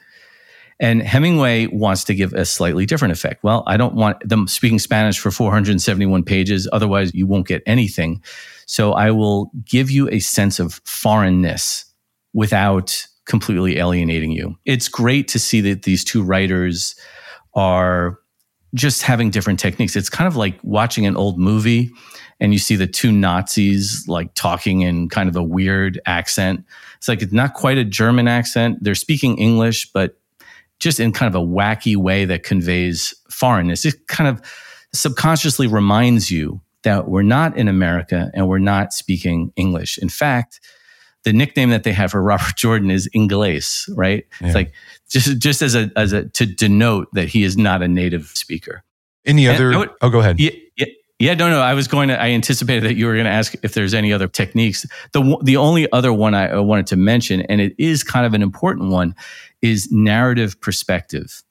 And 0.80 1.02
Hemingway 1.02 1.68
wants 1.68 2.04
to 2.06 2.16
give 2.16 2.34
a 2.34 2.46
slightly 2.46 2.86
different 2.86 3.12
effect. 3.12 3.44
Well, 3.44 3.64
I 3.68 3.78
don't 3.78 3.96
want 3.96 4.28
them 4.28 4.48
speaking 4.48 4.80
Spanish 4.80 5.20
for 5.20 5.32
471 5.32 6.24
pages. 6.24 6.68
Otherwise, 6.74 7.14
you 7.14 7.28
won't 7.28 7.48
get 7.48 7.62
anything. 7.66 8.24
So 8.66 8.94
I 8.94 9.12
will 9.12 9.52
give 9.66 9.91
you 9.91 10.10
a 10.10 10.20
sense 10.20 10.60
of 10.60 10.82
foreignness 10.86 11.86
without 12.34 13.06
completely 13.26 13.78
alienating 13.78 14.32
you. 14.32 14.58
It's 14.66 14.89
great 14.89 15.28
to 15.30 15.39
see 15.39 15.62
that 15.62 15.84
these 15.84 16.04
two 16.04 16.24
writers 16.24 16.96
are 17.56 18.20
just 18.74 19.04
having 19.04 19.30
different 19.30 19.60
techniques. 19.60 19.95
It's 19.95 20.10
kind 20.10 20.28
of 20.28 20.36
like 20.36 20.60
watching 20.64 21.06
an 21.06 21.16
old 21.16 21.38
movie 21.38 21.91
and 22.39 22.51
you 22.54 22.60
see 22.60 22.76
the 22.76 22.88
two 22.88 23.12
Nazis 23.12 24.06
like 24.08 24.34
talking 24.34 24.82
in 24.82 25.10
kind 25.10 25.30
of 25.30 25.36
a 25.36 25.43
weird 25.43 26.01
accent. 26.06 26.66
It's 26.97 27.08
like 27.08 27.22
it's 27.22 27.34
not 27.34 27.54
quite 27.54 27.78
a 27.78 27.84
German 27.84 28.28
accent. 28.28 28.80
They're 28.82 28.95
speaking 28.95 29.38
English, 29.38 29.91
but 29.91 30.18
just 30.80 30.99
in 30.99 31.14
kind 31.14 31.34
of 31.34 31.41
a 31.41 31.45
wacky 31.45 31.95
way 31.95 32.26
that 32.26 32.43
conveys 32.43 33.14
foreignness. 33.30 33.86
It 33.86 34.08
kind 34.08 34.28
of 34.28 34.41
subconsciously 34.93 35.68
reminds 35.68 36.32
you 36.32 36.62
that 36.84 37.08
we're 37.08 37.22
not 37.22 37.58
in 37.58 37.68
America 37.68 38.30
and 38.34 38.47
we're 38.47 38.60
not 38.60 38.91
speaking 38.91 39.54
English. 39.56 39.97
In 39.97 40.10
fact, 40.10 40.60
the 41.24 41.32
nickname 41.32 41.70
that 41.70 41.84
they 41.84 41.93
have 41.93 42.12
for 42.12 42.22
Robert 42.22 42.54
Jordan 42.58 42.91
is 42.91 43.10
Inglés, 43.16 43.89
right? 43.95 44.26
Yeah. 44.41 44.47
It's 44.47 44.56
like 44.56 44.74
just 45.14 45.38
just 45.38 45.61
as 45.61 45.76
a 45.76 45.91
as 45.95 46.11
a 46.11 46.28
to 46.30 46.45
denote 46.45 47.07
that 47.14 47.30
he 47.30 47.43
is 47.43 47.55
not 47.55 47.82
a 47.84 47.88
native 47.88 48.32
speaker. 48.34 48.84
Any 49.26 49.47
other? 49.47 49.78
Would, 49.78 49.91
oh, 50.01 50.09
go 50.09 50.20
ahead. 50.20 50.39
Yeah, 50.39 50.51
yeah, 50.76 50.88
yeah, 51.20 51.34
no, 51.36 51.49
no. 51.49 51.61
I 51.61 51.76
was 51.76 51.88
going 51.88 52.09
to. 52.09 52.20
I 52.20 52.30
anticipated 52.30 52.84
that 52.84 52.95
you 52.95 53.05
were 53.05 53.14
going 53.14 53.26
to 53.26 53.32
ask 53.32 53.55
if 53.64 53.74
there's 53.74 53.93
any 53.93 54.11
other 54.11 54.28
techniques. 54.28 54.86
The 55.14 55.38
the 55.43 55.55
only 55.55 55.89
other 55.91 56.11
one 56.11 56.34
I 56.34 56.59
wanted 56.59 56.88
to 56.88 56.97
mention, 56.97 57.41
and 57.43 57.61
it 57.61 57.76
is 57.78 58.03
kind 58.03 58.26
of 58.26 58.34
an 58.34 58.41
important 58.41 58.89
one, 58.91 59.16
is 59.61 59.89
narrative 59.91 60.59
perspective. 60.59 61.43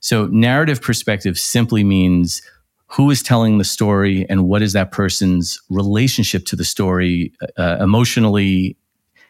So 0.00 0.26
narrative 0.26 0.82
perspective 0.82 1.38
simply 1.38 1.82
means 1.82 2.42
who 2.88 3.10
is 3.10 3.22
telling 3.22 3.58
the 3.58 3.64
story 3.64 4.26
and 4.28 4.46
what 4.46 4.62
is 4.62 4.74
that 4.74 4.92
person's 4.92 5.60
relationship 5.70 6.44
to 6.46 6.54
the 6.54 6.64
story 6.64 7.32
uh, 7.56 7.78
emotionally 7.80 8.76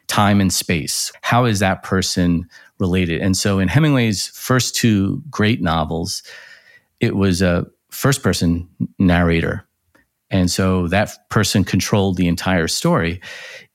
time 0.09 0.41
and 0.41 0.53
space. 0.53 1.13
How 1.23 1.45
is 1.45 1.59
that 1.61 1.83
person 1.83 2.49
related? 2.79 3.21
And 3.21 3.37
so 3.37 3.59
in 3.59 3.69
Hemingway's 3.69 4.29
first 4.29 4.75
two 4.75 5.23
great 5.31 5.61
novels, 5.61 6.23
it 7.01 7.17
was 7.17 7.43
a 7.43 7.67
first 7.91 8.23
person 8.23 8.69
narrator. 8.99 9.67
And 10.31 10.51
so 10.51 10.89
that 10.89 11.29
person 11.29 11.65
controlled 11.65 12.17
the 12.17 12.29
entire 12.29 12.69
story. 12.69 13.21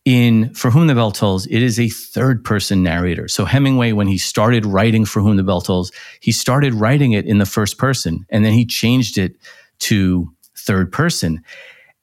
In 0.03 0.53
For 0.53 0.71
Whom 0.71 0.87
the 0.87 0.95
Bell 0.95 1.11
Tolls, 1.11 1.45
it 1.45 1.61
is 1.61 1.79
a 1.79 1.89
third 1.89 2.43
person 2.43 2.81
narrator. 2.81 3.27
So 3.27 3.45
Hemingway, 3.45 3.91
when 3.91 4.07
he 4.07 4.17
started 4.17 4.65
writing 4.65 5.05
For 5.05 5.21
Whom 5.21 5.37
the 5.37 5.43
Bell 5.43 5.61
Tolls, 5.61 5.91
he 6.21 6.31
started 6.31 6.73
writing 6.73 7.11
it 7.11 7.25
in 7.25 7.37
the 7.37 7.45
first 7.45 7.77
person 7.77 8.25
and 8.29 8.43
then 8.43 8.53
he 8.53 8.65
changed 8.65 9.17
it 9.17 9.35
to 9.79 10.31
third 10.57 10.91
person. 10.91 11.43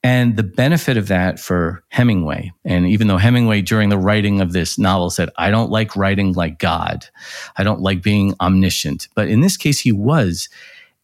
And 0.08 0.36
the 0.36 0.42
benefit 0.42 0.96
of 0.96 1.08
that 1.08 1.38
for 1.38 1.84
Hemingway, 1.90 2.50
and 2.64 2.86
even 2.86 3.08
though 3.08 3.18
Hemingway 3.18 3.60
during 3.60 3.90
the 3.90 3.98
writing 3.98 4.40
of 4.40 4.54
this 4.54 4.78
novel 4.78 5.10
said, 5.10 5.28
I 5.36 5.50
don't 5.50 5.70
like 5.70 5.96
writing 5.96 6.32
like 6.32 6.58
God, 6.58 7.04
I 7.58 7.62
don't 7.62 7.82
like 7.82 8.02
being 8.02 8.34
omniscient, 8.40 9.08
but 9.14 9.28
in 9.28 9.42
this 9.42 9.58
case, 9.58 9.80
he 9.80 9.92
was. 9.92 10.48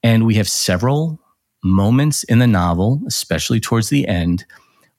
And 0.03 0.25
we 0.25 0.37
have 0.37 0.49
several 0.49 1.21
moments 1.63 2.23
in 2.25 2.39
the 2.39 2.47
novel, 2.47 3.03
especially 3.07 3.61
towards 3.61 3.91
the 3.91 4.09
end, 4.09 4.47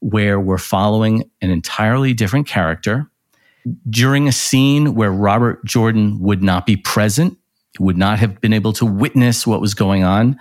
where 0.01 0.39
we're 0.39 0.59
following 0.59 1.27
an 1.41 1.49
entirely 1.49 2.13
different 2.13 2.45
character 2.45 3.09
during 3.89 4.27
a 4.27 4.31
scene 4.31 4.93
where 4.93 5.11
Robert 5.11 5.65
Jordan 5.65 6.19
would 6.19 6.43
not 6.43 6.67
be 6.67 6.77
present, 6.77 7.39
would 7.79 7.97
not 7.97 8.19
have 8.19 8.39
been 8.39 8.53
able 8.53 8.73
to 8.73 8.85
witness 8.85 9.47
what 9.47 9.61
was 9.61 9.73
going 9.73 10.03
on. 10.03 10.37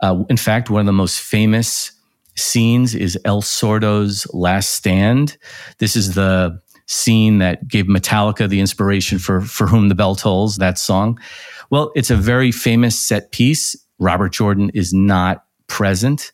Uh, 0.00 0.22
in 0.30 0.36
fact, 0.36 0.70
one 0.70 0.78
of 0.78 0.86
the 0.86 0.92
most 0.92 1.18
famous 1.18 1.97
scenes 2.38 2.94
is 2.94 3.18
El 3.24 3.42
Sordo's 3.42 4.26
Last 4.32 4.70
Stand. 4.70 5.36
This 5.78 5.96
is 5.96 6.14
the 6.14 6.60
scene 6.86 7.38
that 7.38 7.68
gave 7.68 7.84
Metallica 7.84 8.48
the 8.48 8.60
inspiration 8.60 9.18
for 9.18 9.40
For 9.42 9.66
Whom 9.66 9.88
the 9.88 9.94
Bell 9.94 10.14
Tolls, 10.14 10.56
that 10.56 10.78
song. 10.78 11.18
Well, 11.70 11.92
it's 11.94 12.10
a 12.10 12.16
very 12.16 12.50
famous 12.50 12.98
set 12.98 13.30
piece. 13.30 13.76
Robert 13.98 14.32
Jordan 14.32 14.70
is 14.74 14.92
not 14.92 15.44
present. 15.66 16.32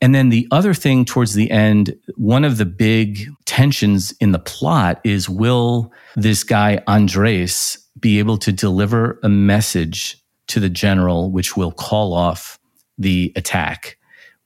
And 0.00 0.14
then 0.14 0.28
the 0.28 0.46
other 0.50 0.74
thing 0.74 1.04
towards 1.04 1.34
the 1.34 1.50
end, 1.50 1.96
one 2.16 2.44
of 2.44 2.58
the 2.58 2.66
big 2.66 3.28
tensions 3.46 4.12
in 4.20 4.32
the 4.32 4.38
plot 4.38 5.00
is 5.04 5.28
will 5.28 5.92
this 6.16 6.44
guy 6.44 6.82
Andres 6.86 7.78
be 7.98 8.18
able 8.18 8.36
to 8.38 8.52
deliver 8.52 9.18
a 9.22 9.28
message 9.28 10.18
to 10.48 10.60
the 10.60 10.68
general 10.68 11.30
which 11.30 11.56
will 11.56 11.72
call 11.72 12.12
off 12.12 12.58
the 12.98 13.32
attack? 13.36 13.96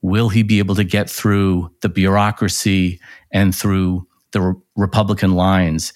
Will 0.01 0.29
he 0.29 0.43
be 0.43 0.59
able 0.59 0.75
to 0.75 0.83
get 0.83 1.09
through 1.09 1.71
the 1.81 1.89
bureaucracy 1.89 2.99
and 3.31 3.55
through 3.55 4.07
the 4.31 4.41
re- 4.41 4.53
Republican 4.75 5.33
lines? 5.35 5.93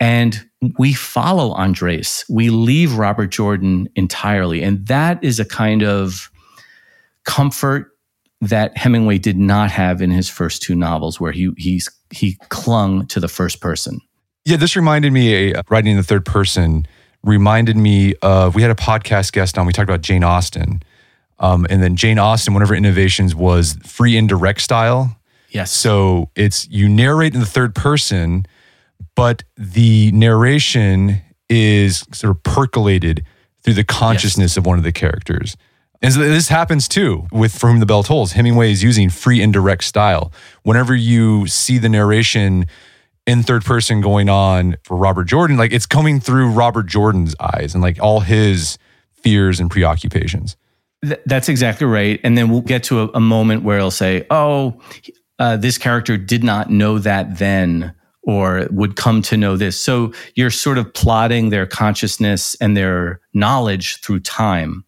And 0.00 0.48
we 0.78 0.92
follow 0.92 1.52
Andres. 1.52 2.24
We 2.28 2.50
leave 2.50 2.94
Robert 2.96 3.28
Jordan 3.28 3.88
entirely. 3.94 4.62
And 4.62 4.86
that 4.86 5.22
is 5.22 5.38
a 5.38 5.44
kind 5.44 5.82
of 5.82 6.30
comfort 7.24 7.90
that 8.40 8.76
Hemingway 8.76 9.18
did 9.18 9.38
not 9.38 9.70
have 9.70 10.02
in 10.02 10.10
his 10.10 10.28
first 10.28 10.62
two 10.62 10.74
novels, 10.74 11.20
where 11.20 11.32
he 11.32 11.50
he's 11.56 11.88
he 12.10 12.36
clung 12.48 13.06
to 13.06 13.20
the 13.20 13.28
first 13.28 13.60
person. 13.60 14.00
Yeah, 14.44 14.56
this 14.56 14.76
reminded 14.76 15.12
me, 15.12 15.54
uh, 15.54 15.62
writing 15.70 15.92
in 15.92 15.96
the 15.96 16.02
third 16.02 16.26
person, 16.26 16.86
reminded 17.22 17.76
me 17.76 18.14
of 18.20 18.54
we 18.54 18.62
had 18.62 18.70
a 18.70 18.74
podcast 18.74 19.32
guest 19.32 19.56
on. 19.56 19.66
We 19.66 19.72
talked 19.72 19.88
about 19.88 20.02
Jane 20.02 20.22
Austen, 20.22 20.82
um, 21.44 21.66
and 21.68 21.82
then 21.82 21.94
Jane 21.94 22.18
Austen, 22.18 22.54
one 22.54 22.62
of 22.62 22.70
her 22.70 22.74
innovations 22.74 23.34
was 23.34 23.76
free 23.84 24.16
indirect 24.16 24.62
style. 24.62 25.14
Yes. 25.50 25.70
So 25.70 26.30
it's 26.34 26.66
you 26.68 26.88
narrate 26.88 27.34
in 27.34 27.40
the 27.40 27.46
third 27.46 27.74
person, 27.74 28.46
but 29.14 29.42
the 29.54 30.10
narration 30.12 31.20
is 31.50 32.06
sort 32.12 32.30
of 32.30 32.42
percolated 32.44 33.26
through 33.62 33.74
the 33.74 33.84
consciousness 33.84 34.52
yes. 34.52 34.56
of 34.56 34.64
one 34.64 34.78
of 34.78 34.84
the 34.84 34.92
characters. 34.92 35.54
And 36.00 36.14
so 36.14 36.20
this 36.20 36.48
happens 36.48 36.88
too 36.88 37.28
with 37.30 37.54
For 37.54 37.68
Whom 37.68 37.78
the 37.78 37.86
Bell 37.86 38.02
Tolls. 38.02 38.32
Hemingway 38.32 38.72
is 38.72 38.82
using 38.82 39.10
free 39.10 39.42
indirect 39.42 39.84
style. 39.84 40.32
Whenever 40.62 40.94
you 40.94 41.46
see 41.46 41.76
the 41.76 41.90
narration 41.90 42.66
in 43.26 43.42
third 43.42 43.66
person 43.66 44.00
going 44.00 44.30
on 44.30 44.78
for 44.82 44.96
Robert 44.96 45.24
Jordan, 45.24 45.58
like 45.58 45.74
it's 45.74 45.86
coming 45.86 46.20
through 46.20 46.52
Robert 46.52 46.86
Jordan's 46.86 47.34
eyes 47.38 47.74
and 47.74 47.82
like 47.82 48.00
all 48.00 48.20
his 48.20 48.78
fears 49.12 49.60
and 49.60 49.70
preoccupations. 49.70 50.56
Th- 51.04 51.20
that's 51.26 51.48
exactly 51.48 51.86
right. 51.86 52.20
And 52.24 52.36
then 52.36 52.48
we'll 52.48 52.60
get 52.60 52.82
to 52.84 53.02
a, 53.02 53.08
a 53.14 53.20
moment 53.20 53.62
where 53.62 53.78
he'll 53.78 53.90
say, 53.90 54.26
oh, 54.30 54.80
uh, 55.38 55.56
this 55.56 55.78
character 55.78 56.16
did 56.16 56.44
not 56.44 56.70
know 56.70 56.98
that 56.98 57.38
then 57.38 57.94
or 58.22 58.66
would 58.70 58.96
come 58.96 59.20
to 59.22 59.36
know 59.36 59.56
this. 59.56 59.78
So 59.78 60.12
you're 60.34 60.50
sort 60.50 60.78
of 60.78 60.92
plotting 60.94 61.50
their 61.50 61.66
consciousness 61.66 62.54
and 62.60 62.76
their 62.76 63.20
knowledge 63.34 64.00
through 64.00 64.20
time. 64.20 64.84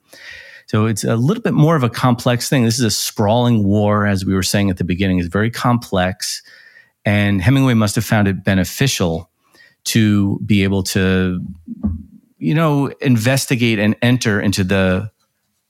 So 0.67 0.87
it's 0.87 1.05
a 1.05 1.17
little 1.17 1.43
bit 1.43 1.55
more 1.55 1.77
of 1.77 1.83
a 1.83 1.91
complex 1.91 2.49
thing. 2.49 2.65
This 2.65 2.79
is 2.79 2.85
a 2.85 2.91
sprawling 2.91 3.65
war, 3.65 4.07
as 4.07 4.25
we 4.25 4.35
were 4.35 4.43
saying 4.43 4.71
at 4.71 4.79
the 4.79 4.85
beginning. 4.85 5.19
It's 5.19 5.29
very 5.29 5.51
complex. 5.51 6.43
And 7.05 7.41
Hemingway 7.41 7.75
must 7.75 7.95
have 7.95 8.05
found 8.05 8.27
it 8.27 8.43
beneficial 8.43 9.31
to 9.85 10.41
be 10.45 10.65
able 10.65 10.83
to, 10.83 11.41
you 12.39 12.55
know, 12.55 12.89
investigate 13.01 13.79
and 13.79 13.95
enter 14.03 14.41
into 14.41 14.65
the 14.65 15.11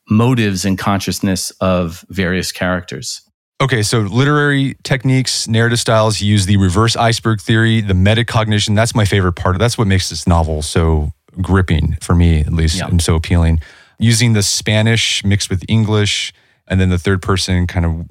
motives 0.09 0.65
and 0.65 0.79
consciousness 0.79 1.51
of 1.61 2.05
various 2.09 2.53
characters. 2.53 3.23
Okay, 3.61 3.83
so 3.83 4.01
literary 4.01 4.77
techniques, 4.83 5.49
narrative 5.49 5.81
styles, 5.81 6.21
use 6.21 6.47
the 6.47 6.59
reverse 6.59 6.95
iceberg 6.95 7.41
theory, 7.41 7.81
the 7.81 7.95
metacognition. 7.95 8.77
That's 8.77 8.95
my 8.95 9.07
favorite 9.07 9.33
part. 9.33 9.59
That's 9.59 9.79
what 9.79 9.87
makes 9.87 10.11
this 10.11 10.27
novel 10.27 10.61
so 10.63 11.13
gripping 11.41 11.97
for 12.01 12.15
me, 12.15 12.41
at 12.41 12.53
least, 12.53 12.79
yeah. 12.79 12.89
and 12.89 13.01
so 13.01 13.15
appealing 13.15 13.61
using 13.99 14.33
the 14.33 14.43
Spanish 14.43 15.25
mixed 15.25 15.51
with 15.51 15.65
English, 15.69 16.33
and 16.69 16.81
then 16.81 16.91
the 16.91 16.99
third 16.99 17.23
person 17.23 17.67
kind 17.67 17.87
of 17.87 18.07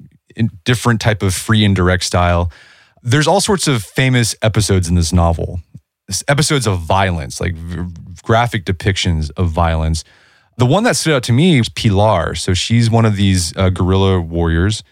different 0.64 1.00
type 1.00 1.22
of 1.22 1.34
free 1.34 1.64
indirect 1.64 2.04
style. 2.04 2.50
There's 3.02 3.26
all 3.26 3.40
sorts 3.40 3.68
of 3.68 3.82
famous 3.82 4.34
episodes 4.42 4.88
in 4.88 4.94
this 4.94 5.12
novel, 5.12 5.60
episodes 6.28 6.66
of 6.66 6.80
violence, 6.80 7.40
like 7.40 7.54
graphic 8.22 8.64
depictions 8.64 9.30
of 9.36 9.50
violence. 9.50 10.04
The 10.58 10.66
one 10.66 10.84
that 10.84 10.96
stood 10.96 11.14
out 11.14 11.22
to 11.24 11.32
me 11.32 11.58
was 11.58 11.68
Pilar. 11.68 12.34
So 12.34 12.54
she's 12.54 12.90
one 12.90 13.04
of 13.04 13.16
these 13.16 13.54
uh, 13.56 13.70
guerrilla 13.70 14.20
warriors. 14.20 14.82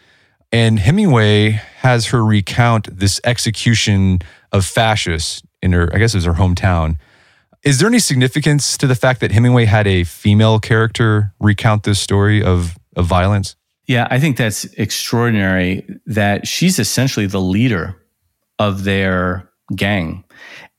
And 0.52 0.78
Hemingway 0.78 1.50
has 1.78 2.06
her 2.06 2.24
recount 2.24 2.98
this 2.98 3.20
execution 3.24 4.20
of 4.52 4.64
fascists 4.64 5.42
in 5.62 5.72
her, 5.72 5.90
I 5.92 5.98
guess 5.98 6.14
it 6.14 6.18
was 6.18 6.26
her 6.26 6.34
hometown. 6.34 6.96
Is 7.64 7.78
there 7.78 7.88
any 7.88 7.98
significance 7.98 8.76
to 8.76 8.86
the 8.86 8.94
fact 8.94 9.20
that 9.20 9.32
Hemingway 9.32 9.64
had 9.64 9.86
a 9.86 10.04
female 10.04 10.60
character 10.60 11.32
recount 11.40 11.84
this 11.84 11.98
story 11.98 12.42
of, 12.42 12.78
of 12.94 13.06
violence? 13.06 13.56
Yeah, 13.86 14.06
I 14.10 14.20
think 14.20 14.36
that's 14.36 14.64
extraordinary 14.74 15.86
that 16.06 16.46
she's 16.46 16.78
essentially 16.78 17.26
the 17.26 17.40
leader 17.40 17.96
of 18.58 18.84
their 18.84 19.50
gang. 19.74 20.24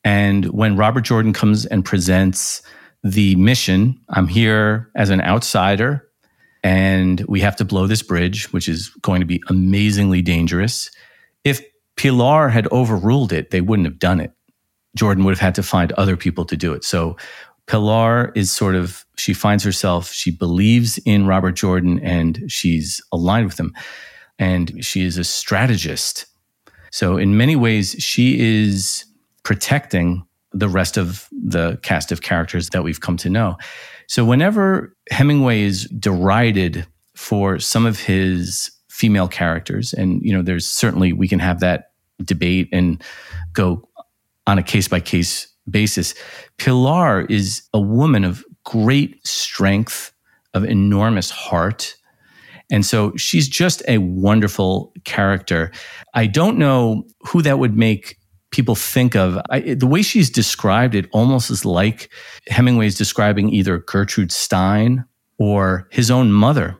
And 0.03 0.45
when 0.45 0.77
Robert 0.77 1.01
Jordan 1.01 1.33
comes 1.33 1.65
and 1.65 1.83
presents 1.83 2.61
the 3.05 3.35
mission, 3.35 3.97
I'm 4.09 4.27
here 4.27 4.91
as 4.95 5.09
an 5.09 5.21
outsider 5.21 6.05
and 6.63 7.23
we 7.27 7.39
have 7.41 7.55
to 7.57 7.65
blow 7.65 7.85
this 7.85 8.01
bridge, 8.01 8.51
which 8.51 8.67
is 8.67 8.89
going 9.01 9.19
to 9.19 9.25
be 9.25 9.41
amazingly 9.47 10.21
dangerous. 10.21 10.89
If 11.43 11.61
Pilar 11.95 12.49
had 12.49 12.67
overruled 12.71 13.31
it, 13.31 13.51
they 13.51 13.61
wouldn't 13.61 13.87
have 13.87 13.99
done 13.99 14.19
it 14.19 14.35
Jordan 14.95 15.25
would 15.25 15.31
have 15.31 15.39
had 15.39 15.55
to 15.55 15.63
find 15.63 15.91
other 15.93 16.17
people 16.17 16.45
to 16.45 16.57
do 16.57 16.73
it. 16.73 16.83
So 16.83 17.17
Pilar 17.67 18.31
is 18.35 18.51
sort 18.51 18.75
of, 18.75 19.05
she 19.17 19.33
finds 19.33 19.63
herself, 19.63 20.11
she 20.11 20.31
believes 20.31 20.97
in 20.99 21.27
Robert 21.27 21.53
Jordan 21.53 21.99
and 21.99 22.43
she's 22.47 23.01
aligned 23.11 23.45
with 23.45 23.59
him. 23.59 23.73
And 24.39 24.83
she 24.83 25.03
is 25.03 25.17
a 25.17 25.23
strategist. 25.23 26.25
So, 26.91 27.17
in 27.17 27.37
many 27.37 27.55
ways, 27.55 27.95
she 27.99 28.37
is 28.39 29.05
protecting 29.43 30.25
the 30.55 30.69
rest 30.69 30.97
of 30.97 31.27
the 31.31 31.77
cast 31.83 32.11
of 32.11 32.21
characters 32.21 32.69
that 32.69 32.83
we've 32.83 33.01
come 33.01 33.17
to 33.17 33.29
know. 33.29 33.57
So, 34.07 34.23
whenever 34.23 34.95
Hemingway 35.11 35.61
is 35.61 35.85
derided 35.99 36.87
for 37.15 37.59
some 37.59 37.85
of 37.85 37.99
his 37.99 38.71
female 38.89 39.27
characters, 39.27 39.93
and 39.93 40.21
you 40.23 40.33
know, 40.33 40.41
there's 40.41 40.67
certainly 40.67 41.13
we 41.13 41.27
can 41.27 41.39
have 41.39 41.59
that 41.59 41.91
debate 42.23 42.69
and 42.71 43.03
go 43.53 43.87
on 44.47 44.57
a 44.57 44.63
case 44.63 44.87
by 44.87 44.99
case 44.99 45.47
basis. 45.69 46.13
Pilar 46.57 47.25
is 47.25 47.63
a 47.73 47.79
woman 47.79 48.23
of 48.23 48.43
great 48.63 49.25
strength, 49.27 50.11
of 50.53 50.63
enormous 50.63 51.29
heart. 51.29 51.95
And 52.71 52.85
so 52.85 53.15
she's 53.15 53.47
just 53.47 53.83
a 53.87 53.97
wonderful 53.99 54.93
character. 55.03 55.71
I 56.13 56.27
don't 56.27 56.57
know 56.57 57.05
who 57.27 57.41
that 57.41 57.59
would 57.59 57.75
make 57.75 58.17
people 58.55 58.75
think 58.75 59.15
of. 59.15 59.39
I, 59.49 59.59
the 59.75 59.87
way 59.87 60.01
she's 60.01 60.29
described 60.29 60.95
it 60.95 61.07
almost 61.11 61.51
is 61.51 61.65
like 61.65 62.09
Hemingway's 62.47 62.97
describing 62.97 63.49
either 63.49 63.77
Gertrude 63.77 64.31
Stein 64.31 65.05
or 65.37 65.87
his 65.91 66.09
own 66.09 66.31
mother. 66.31 66.77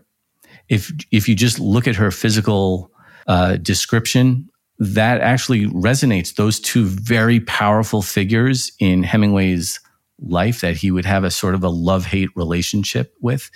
If 0.70 0.92
if 1.12 1.30
you 1.30 1.36
just 1.36 1.60
look 1.60 1.88
at 1.88 1.96
her 1.96 2.12
physical 2.12 2.92
uh, 3.28 3.58
description 3.58 4.50
that 4.80 5.22
actually 5.22 5.68
resonates. 5.68 6.36
Those 6.36 6.60
two 6.60 6.86
very 6.86 7.40
powerful 7.40 8.02
figures 8.02 8.72
in 8.80 9.04
Hemingway's 9.04 9.80
life 10.20 10.62
that 10.62 10.78
he 10.78 10.92
would 10.92 11.06
have 11.06 11.24
a 11.24 11.32
sort 11.32 11.56
of 11.56 11.64
a 11.64 11.70
love 11.70 12.06
hate 12.06 12.30
relationship 12.36 13.14
with. 13.22 13.50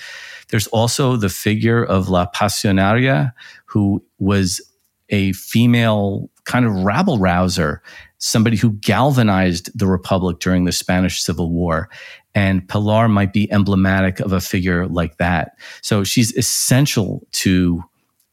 There's 0.50 0.68
also 0.68 1.16
the 1.16 1.30
figure 1.30 1.84
of 1.84 2.10
La 2.10 2.28
Pasionaria, 2.28 3.34
who 3.66 4.04
was 4.18 4.62
a 5.10 5.34
female 5.34 6.30
kind 6.50 6.66
of 6.66 6.74
rabble 6.84 7.20
rouser, 7.20 7.82
somebody 8.18 8.58
who 8.58 8.72
galvanized 8.72 9.70
the 9.78 9.86
Republic 9.86 10.40
during 10.40 10.66
the 10.66 10.72
Spanish 10.72 11.22
Civil 11.22 11.52
War. 11.52 11.90
And 12.34 12.68
Pilar 12.68 13.08
might 13.08 13.34
be 13.34 13.52
emblematic 13.52 14.20
of 14.20 14.34
a 14.34 14.42
figure 14.42 14.88
like 14.88 15.18
that. 15.18 15.52
So 15.82 16.04
she's 16.04 16.36
essential 16.36 17.26
to 17.34 17.84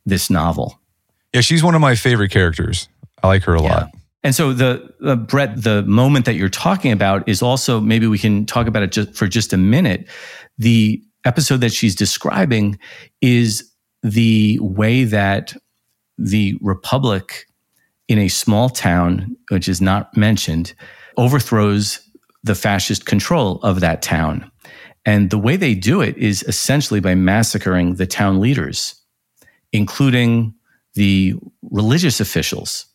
this 0.06 0.30
novel. 0.30 0.80
Yeah, 1.34 1.42
she's 1.42 1.62
one 1.62 1.74
of 1.74 1.82
my 1.82 1.94
favorite 1.94 2.30
characters. 2.30 2.88
I 3.22 3.28
like 3.28 3.42
her 3.44 3.54
a 3.54 3.62
yeah. 3.62 3.68
lot. 3.68 3.90
And 4.24 4.34
so 4.34 4.54
the, 4.54 4.94
the 4.98 5.16
Brett, 5.16 5.62
the 5.62 5.82
moment 5.82 6.24
that 6.24 6.36
you're 6.36 6.48
talking 6.48 6.92
about 6.92 7.28
is 7.28 7.42
also 7.42 7.80
maybe 7.80 8.06
we 8.06 8.18
can 8.18 8.46
talk 8.46 8.66
about 8.66 8.82
it 8.82 8.92
just 8.92 9.14
for 9.14 9.28
just 9.28 9.52
a 9.52 9.58
minute. 9.58 10.08
The 10.56 11.02
episode 11.26 11.60
that 11.60 11.72
she's 11.72 11.94
describing 11.94 12.78
is 13.20 13.70
the 14.02 14.58
way 14.62 15.04
that 15.04 15.54
the 16.16 16.56
Republic 16.62 17.46
in 18.08 18.18
a 18.18 18.28
small 18.28 18.68
town, 18.68 19.36
which 19.50 19.68
is 19.68 19.80
not 19.80 20.16
mentioned, 20.16 20.74
overthrows 21.16 22.00
the 22.44 22.54
fascist 22.54 23.06
control 23.06 23.60
of 23.62 23.80
that 23.80 24.02
town. 24.02 24.50
And 25.04 25.30
the 25.30 25.38
way 25.38 25.56
they 25.56 25.74
do 25.74 26.00
it 26.00 26.16
is 26.16 26.42
essentially 26.44 27.00
by 27.00 27.14
massacring 27.14 27.94
the 27.94 28.06
town 28.06 28.40
leaders, 28.40 29.00
including 29.72 30.54
the 30.94 31.34
religious 31.70 32.20
officials. 32.20 32.86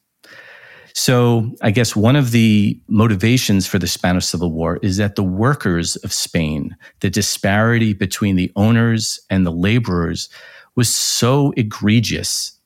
So, 0.93 1.55
I 1.61 1.71
guess 1.71 1.95
one 1.95 2.17
of 2.17 2.31
the 2.31 2.81
motivations 2.89 3.65
for 3.65 3.79
the 3.79 3.87
Spanish 3.87 4.25
Civil 4.25 4.51
War 4.51 4.77
is 4.81 4.97
that 4.97 5.15
the 5.15 5.23
workers 5.23 5.95
of 5.97 6.11
Spain, 6.11 6.75
the 6.99 7.09
disparity 7.09 7.93
between 7.93 8.35
the 8.35 8.51
owners 8.57 9.17
and 9.29 9.45
the 9.45 9.53
laborers 9.53 10.27
was 10.75 10.93
so 10.93 11.53
egregious 11.55 12.59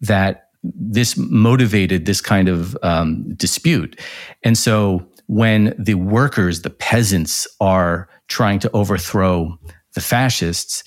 that 0.00 0.45
this 0.74 1.16
motivated 1.16 2.06
this 2.06 2.20
kind 2.20 2.48
of 2.48 2.76
um, 2.82 3.34
dispute. 3.34 4.00
And 4.42 4.56
so, 4.56 5.06
when 5.28 5.74
the 5.78 5.94
workers, 5.94 6.62
the 6.62 6.70
peasants, 6.70 7.48
are 7.60 8.08
trying 8.28 8.60
to 8.60 8.70
overthrow 8.72 9.58
the 9.94 10.00
fascists, 10.00 10.84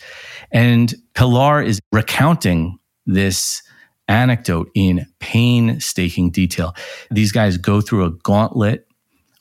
and 0.52 0.96
Pilar 1.14 1.62
is 1.62 1.80
recounting 1.92 2.80
this 3.06 3.62
anecdote 4.08 4.70
in 4.76 5.06
painstaking 5.20 6.32
detail. 6.32 6.76
These 7.12 7.32
guys 7.32 7.58
go 7.58 7.82
through 7.82 8.06
a 8.06 8.12
gauntlet 8.12 8.88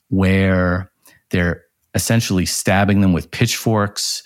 where 0.09 0.91
they're 1.31 1.65
essentially 1.95 2.47
stabbing 2.47 3.01
them 3.01 3.13
with 3.13 3.31
pitchforks, 3.31 4.23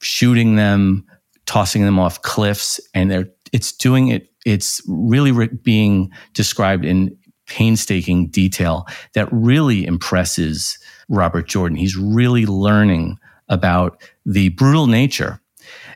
shooting 0.00 0.56
them, 0.56 1.04
tossing 1.46 1.84
them 1.84 1.98
off 1.98 2.22
cliffs, 2.22 2.80
and 2.94 3.10
they're 3.10 3.28
it's 3.52 3.72
doing 3.72 4.08
it. 4.08 4.28
It's 4.46 4.80
really 4.88 5.32
re- 5.32 5.48
being 5.48 6.10
described 6.32 6.84
in 6.84 7.14
painstaking 7.46 8.28
detail 8.28 8.86
that 9.14 9.28
really 9.30 9.84
impresses 9.84 10.78
Robert 11.08 11.46
Jordan. 11.46 11.76
He's 11.76 11.96
really 11.96 12.46
learning 12.46 13.18
about 13.48 14.00
the 14.24 14.48
brutal 14.50 14.86
nature. 14.86 15.40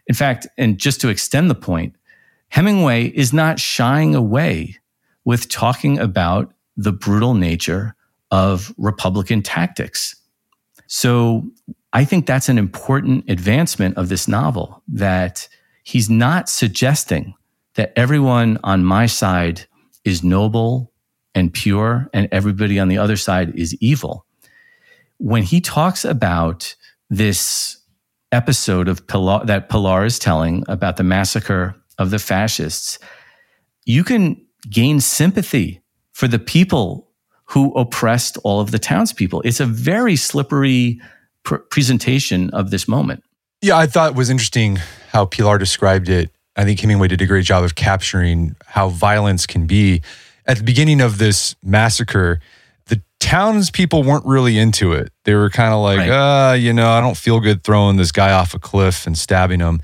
In 0.07 0.15
fact, 0.15 0.47
and 0.59 0.79
just 0.79 1.01
to 1.01 1.09
extend 1.09 1.49
the 1.49 1.55
point, 1.55 1.95
Hemingway 2.49 3.07
is 3.07 3.33
not 3.33 3.61
shying 3.61 4.15
away 4.15 4.77
with 5.25 5.49
talking 5.49 5.99
about 5.99 6.53
the 6.77 6.93
brutal 6.93 7.35
nature 7.35 7.95
of 8.31 8.75
Republican 8.77 9.43
tactics. 9.43 10.17
So 10.87 11.49
I 11.93 12.05
think 12.05 12.27
that's 12.27 12.49
an 12.49 12.59
important 12.59 13.29
advancement 13.29 13.97
of 13.97 14.09
this 14.09 14.27
novel 14.27 14.83
that 14.89 15.49
he's 15.85 16.11
not 16.11 16.49
suggesting 16.49 17.35
that 17.75 17.93
everyone 17.97 18.59
on 18.65 18.85
my 18.85 19.07
side 19.07 19.67
is 20.05 20.25
noble 20.25 20.93
and 21.35 21.53
pure 21.53 22.09
and 22.13 22.29
everybody 22.33 22.79
on 22.79 22.89
the 22.89 22.99
other 22.99 23.17
side 23.17 23.55
is 23.55 23.75
evil. 23.81 24.27
When 25.19 25.43
he 25.43 25.61
talks 25.61 26.05
about 26.05 26.75
this 27.09 27.79
episode 28.33 28.89
of 28.89 29.07
Pilar, 29.07 29.45
that 29.45 29.69
Pilar 29.69 30.05
is 30.05 30.19
telling 30.19 30.65
about 30.69 30.97
the 30.97 31.05
massacre 31.05 31.75
of 31.99 32.11
the 32.11 32.19
fascists, 32.19 32.99
you 33.85 34.05
can 34.05 34.45
gain 34.69 35.01
sympathy 35.01 35.83
for 36.13 36.29
the 36.29 36.39
people 36.39 37.11
who 37.45 37.73
oppressed 37.73 38.39
all 38.45 38.61
of 38.61 38.71
the 38.71 38.79
townspeople. 38.79 39.43
It's 39.43 39.61
a 39.61 39.67
very 39.67 40.17
slippery 40.17 41.01
pr- 41.43 41.57
presentation 41.57 42.51
of 42.51 42.71
this 42.71 42.87
moment. 42.87 43.25
Yeah, 43.63 43.77
I 43.77 43.87
thought 43.87 44.13
it 44.13 44.17
was 44.17 44.31
interesting 44.31 44.79
how 45.11 45.27
Pilar 45.27 45.59
described 45.59 46.09
it. 46.09 46.31
I 46.57 46.65
think 46.65 46.81
Hemingway 46.81 47.09
did 47.09 47.21
a 47.21 47.27
great 47.27 47.45
job 47.45 47.65
of 47.65 47.75
capturing 47.75 48.57
how 48.67 48.89
violence 48.89 49.47
can 49.47 49.67
be. 49.67 50.03
At 50.47 50.59
the 50.59 50.65
beginning 50.65 51.01
of 51.01 51.19
this 51.19 51.55
massacre, 51.63 52.41
the 52.87 53.01
townspeople 53.21 54.03
weren't 54.03 54.27
really 54.27 54.59
into 54.59 54.93
it. 54.93 55.13
They 55.25 55.35
were 55.35 55.49
kind 55.51 55.73
of 55.73 55.81
like, 55.81 55.99
right. 55.99 56.51
uh, 56.51 56.55
you 56.55 56.73
know, 56.73 56.91
I 56.91 57.01
don't 57.01 57.17
feel 57.17 57.41
good 57.41 57.63
throwing 57.63 57.97
this 57.97 58.13
guy 58.13 58.33
off 58.33 58.55
a 58.55 58.59
cliff 58.59 59.07
and 59.07 59.17
stabbing 59.17 59.61
him. 59.61 59.81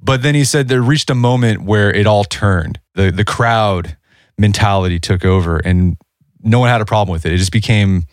But 0.00 0.22
then 0.22 0.34
he 0.34 0.44
said 0.44 0.68
there 0.68 0.82
reached 0.82 1.10
a 1.10 1.14
moment 1.14 1.62
where 1.62 1.92
it 1.92 2.06
all 2.06 2.24
turned. 2.24 2.80
The 2.94 3.10
the 3.10 3.24
crowd 3.24 3.96
mentality 4.36 5.00
took 5.00 5.24
over 5.24 5.58
and 5.58 5.96
no 6.42 6.60
one 6.60 6.68
had 6.68 6.80
a 6.80 6.84
problem 6.84 7.12
with 7.12 7.26
it. 7.26 7.32
It 7.32 7.38
just 7.38 7.52
became 7.52 8.04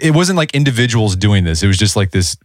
it 0.00 0.14
wasn't 0.14 0.36
like 0.36 0.54
individuals 0.54 1.16
doing 1.16 1.44
this. 1.44 1.62
It 1.62 1.66
was 1.66 1.78
just 1.78 1.96
like 1.96 2.10
this 2.10 2.36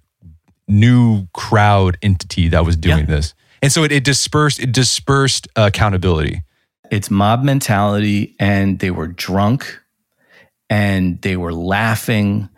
new 0.67 1.27
crowd 1.33 1.97
entity 2.01 2.47
that 2.49 2.65
was 2.65 2.75
doing 2.75 2.99
yeah. 2.99 3.05
this. 3.05 3.33
And 3.63 3.71
so 3.71 3.83
it, 3.83 3.91
it 3.91 4.03
dispersed 4.03 4.59
it 4.59 4.71
dispersed 4.71 5.47
uh, 5.55 5.63
accountability. 5.73 6.43
It's 6.91 7.09
mob 7.09 7.43
mentality 7.43 8.35
and 8.39 8.77
they 8.77 8.91
were 8.91 9.07
drunk 9.07 9.79
and 10.69 11.19
they 11.23 11.37
were 11.37 11.53
laughing 11.53 12.49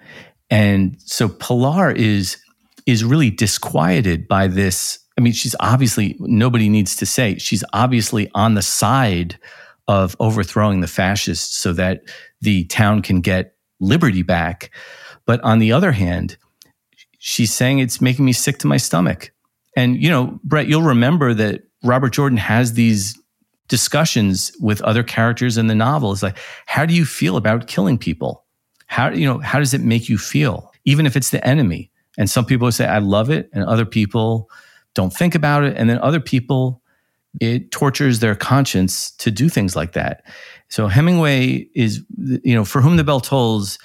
and 0.49 0.97
so 0.99 1.29
Pilar 1.29 1.91
is 1.91 2.37
is 2.85 3.03
really 3.03 3.29
disquieted 3.29 4.27
by 4.27 4.47
this 4.47 4.99
I 5.17 5.21
mean, 5.21 5.33
she's 5.33 5.55
obviously, 5.59 6.15
nobody 6.19 6.69
needs 6.69 6.95
to 6.97 7.05
say, 7.05 7.37
she's 7.37 7.63
obviously 7.73 8.29
on 8.35 8.55
the 8.55 8.61
side 8.61 9.39
of 9.87 10.15
overthrowing 10.19 10.81
the 10.81 10.87
fascists 10.87 11.55
so 11.55 11.71
that 11.73 12.01
the 12.41 12.65
town 12.65 13.01
can 13.01 13.21
get 13.21 13.55
liberty 13.79 14.23
back. 14.23 14.71
But 15.25 15.41
on 15.41 15.59
the 15.59 15.71
other 15.71 15.93
hand, 15.93 16.37
she's 17.17 17.53
saying 17.53 17.79
it's 17.79 18.01
making 18.01 18.25
me 18.25 18.33
sick 18.33 18.57
to 18.59 18.67
my 18.67 18.77
stomach. 18.77 19.31
And, 19.75 20.01
you 20.01 20.09
know, 20.09 20.39
Brett, 20.43 20.67
you'll 20.67 20.81
remember 20.83 21.33
that 21.33 21.63
Robert 21.83 22.13
Jordan 22.13 22.37
has 22.37 22.73
these 22.73 23.19
discussions 23.67 24.51
with 24.59 24.81
other 24.81 25.03
characters 25.03 25.57
in 25.57 25.67
the 25.67 25.75
novel. 25.75 26.11
It's 26.11 26.23
like, 26.23 26.37
how 26.65 26.85
do 26.85 26.93
you 26.93 27.05
feel 27.05 27.35
about 27.35 27.67
killing 27.67 27.97
people? 27.97 28.45
How, 28.87 29.09
you 29.09 29.25
know, 29.25 29.39
how 29.39 29.59
does 29.59 29.73
it 29.73 29.81
make 29.81 30.07
you 30.07 30.17
feel? 30.17 30.71
Even 30.85 31.05
if 31.05 31.15
it's 31.15 31.31
the 31.31 31.45
enemy. 31.45 31.91
And 32.17 32.29
some 32.29 32.45
people 32.45 32.71
say, 32.71 32.85
I 32.85 32.99
love 32.99 33.29
it. 33.29 33.49
And 33.53 33.63
other 33.65 33.85
people, 33.85 34.49
don't 34.93 35.13
think 35.13 35.35
about 35.35 35.63
it. 35.63 35.75
And 35.77 35.89
then 35.89 35.99
other 35.99 36.19
people, 36.21 36.81
it 37.41 37.69
tortures 37.71 38.19
their 38.19 38.35
conscience 38.35 39.11
to 39.17 39.29
do 39.29 39.49
things 39.49 39.75
like 39.75 39.91
that. 39.91 40.23
So 40.69 40.87
Hemingway 40.87 41.67
is, 41.75 42.01
you 42.17 42.55
know, 42.55 42.63
for 42.63 42.81
whom 42.81 42.95
the 42.95 43.03
bell 43.03 43.19
tolls 43.19 43.77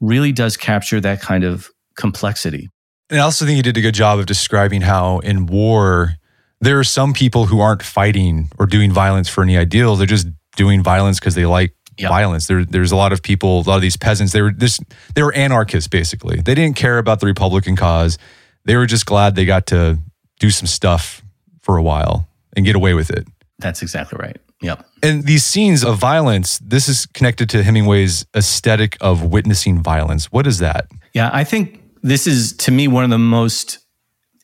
really 0.00 0.32
does 0.32 0.56
capture 0.56 1.00
that 1.00 1.22
kind 1.22 1.44
of 1.44 1.70
complexity. 1.96 2.68
And 3.10 3.20
I 3.20 3.24
also 3.24 3.44
think 3.44 3.56
he 3.56 3.62
did 3.62 3.76
a 3.76 3.80
good 3.80 3.94
job 3.94 4.18
of 4.18 4.26
describing 4.26 4.82
how 4.82 5.18
in 5.18 5.46
war, 5.46 6.14
there 6.60 6.78
are 6.78 6.84
some 6.84 7.12
people 7.12 7.46
who 7.46 7.60
aren't 7.60 7.82
fighting 7.82 8.50
or 8.58 8.66
doing 8.66 8.92
violence 8.92 9.28
for 9.28 9.42
any 9.42 9.58
ideals. 9.58 9.98
They're 9.98 10.06
just 10.06 10.28
doing 10.56 10.82
violence 10.82 11.18
because 11.18 11.34
they 11.34 11.46
like 11.46 11.74
yep. 11.98 12.08
violence. 12.08 12.46
There, 12.46 12.64
there's 12.64 12.92
a 12.92 12.96
lot 12.96 13.12
of 13.12 13.22
people, 13.22 13.60
a 13.60 13.62
lot 13.62 13.76
of 13.76 13.82
these 13.82 13.96
peasants. 13.96 14.32
They 14.32 14.42
were 14.42 14.52
this, 14.52 14.78
they 15.14 15.22
were 15.22 15.34
anarchists 15.34 15.88
basically. 15.88 16.40
They 16.40 16.54
didn't 16.54 16.76
care 16.76 16.98
about 16.98 17.20
the 17.20 17.26
Republican 17.26 17.76
cause. 17.76 18.18
They 18.64 18.76
were 18.76 18.86
just 18.86 19.06
glad 19.06 19.34
they 19.34 19.44
got 19.44 19.66
to 19.68 19.98
do 20.38 20.50
some 20.50 20.66
stuff 20.66 21.22
for 21.62 21.76
a 21.76 21.82
while 21.82 22.28
and 22.56 22.64
get 22.64 22.76
away 22.76 22.94
with 22.94 23.10
it. 23.10 23.26
That's 23.58 23.82
exactly 23.82 24.18
right. 24.20 24.36
Yep. 24.62 24.86
And 25.02 25.24
these 25.24 25.44
scenes 25.44 25.82
of 25.84 25.98
violence, 25.98 26.58
this 26.58 26.88
is 26.88 27.06
connected 27.06 27.48
to 27.50 27.62
Hemingway's 27.62 28.26
aesthetic 28.36 28.96
of 29.00 29.24
witnessing 29.24 29.82
violence. 29.82 30.30
What 30.30 30.46
is 30.46 30.58
that? 30.58 30.86
Yeah, 31.14 31.30
I 31.32 31.44
think 31.44 31.79
this 32.02 32.26
is 32.26 32.52
to 32.58 32.70
me 32.70 32.88
one 32.88 33.04
of 33.04 33.10
the 33.10 33.18
most 33.18 33.78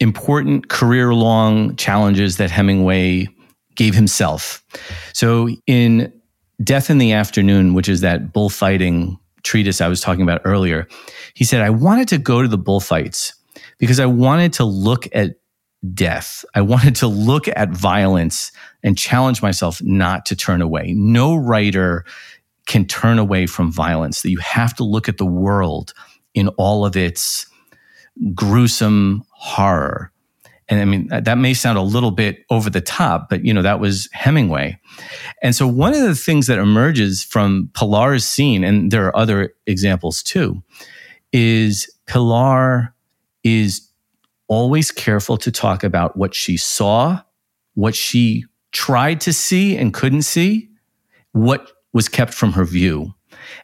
important 0.00 0.68
career 0.68 1.14
long 1.14 1.74
challenges 1.76 2.36
that 2.36 2.50
Hemingway 2.50 3.28
gave 3.74 3.94
himself. 3.94 4.62
So 5.12 5.48
in 5.66 6.12
Death 6.62 6.90
in 6.90 6.98
the 6.98 7.12
Afternoon, 7.12 7.74
which 7.74 7.88
is 7.88 8.00
that 8.00 8.32
bullfighting 8.32 9.18
treatise 9.42 9.80
I 9.80 9.88
was 9.88 10.00
talking 10.00 10.22
about 10.22 10.42
earlier, 10.44 10.88
he 11.34 11.44
said, 11.44 11.60
I 11.62 11.70
wanted 11.70 12.08
to 12.08 12.18
go 12.18 12.42
to 12.42 12.48
the 12.48 12.58
bullfights 12.58 13.34
because 13.78 14.00
I 14.00 14.06
wanted 14.06 14.52
to 14.54 14.64
look 14.64 15.06
at 15.14 15.36
death. 15.94 16.44
I 16.54 16.62
wanted 16.62 16.96
to 16.96 17.06
look 17.06 17.46
at 17.48 17.70
violence 17.70 18.50
and 18.82 18.98
challenge 18.98 19.42
myself 19.42 19.80
not 19.82 20.26
to 20.26 20.36
turn 20.36 20.62
away. 20.62 20.92
No 20.94 21.36
writer 21.36 22.04
can 22.66 22.84
turn 22.86 23.18
away 23.18 23.46
from 23.46 23.70
violence, 23.70 24.22
that 24.22 24.30
you 24.30 24.38
have 24.38 24.74
to 24.74 24.84
look 24.84 25.08
at 25.08 25.18
the 25.18 25.26
world 25.26 25.94
in 26.36 26.48
all 26.50 26.86
of 26.86 26.96
its 26.96 27.46
gruesome 28.34 29.24
horror. 29.30 30.12
And 30.68 30.80
I 30.80 30.84
mean, 30.84 31.08
that 31.08 31.38
may 31.38 31.54
sound 31.54 31.78
a 31.78 31.82
little 31.82 32.10
bit 32.10 32.44
over 32.50 32.70
the 32.70 32.80
top, 32.80 33.28
but 33.30 33.44
you 33.44 33.54
know, 33.54 33.62
that 33.62 33.80
was 33.80 34.08
Hemingway. 34.12 34.78
And 35.42 35.54
so 35.54 35.66
one 35.66 35.94
of 35.94 36.02
the 36.02 36.14
things 36.14 36.46
that 36.48 36.58
emerges 36.58 37.22
from 37.22 37.70
Pilar's 37.74 38.26
scene, 38.26 38.64
and 38.64 38.90
there 38.90 39.06
are 39.06 39.16
other 39.16 39.54
examples 39.66 40.22
too, 40.22 40.62
is 41.32 41.90
Pilar 42.06 42.94
is 43.42 43.88
always 44.48 44.90
careful 44.90 45.36
to 45.38 45.50
talk 45.50 45.84
about 45.84 46.16
what 46.16 46.34
she 46.34 46.56
saw, 46.56 47.20
what 47.74 47.94
she 47.94 48.44
tried 48.72 49.20
to 49.22 49.32
see 49.32 49.76
and 49.76 49.94
couldn't 49.94 50.22
see, 50.22 50.68
what 51.32 51.72
was 51.92 52.08
kept 52.08 52.34
from 52.34 52.52
her 52.52 52.64
view. 52.64 53.14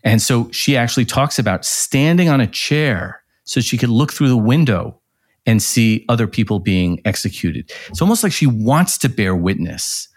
And 0.04 0.20
so 0.20 0.50
she 0.52 0.76
actually 0.76 1.04
talks 1.04 1.38
about 1.38 1.64
standing 1.64 2.28
on 2.28 2.40
a 2.40 2.46
chair 2.46 3.22
so 3.44 3.60
she 3.60 3.78
could 3.78 3.88
look 3.88 4.12
through 4.12 4.28
the 4.28 4.36
window 4.36 5.00
and 5.46 5.62
see 5.62 6.04
other 6.08 6.26
people 6.26 6.60
being 6.60 7.00
executed. 7.04 7.70
It's 7.88 8.00
almost 8.00 8.22
like 8.22 8.32
she 8.32 8.46
wants 8.46 8.98
to 8.98 9.08
bear 9.08 9.34
witness. 9.34 10.08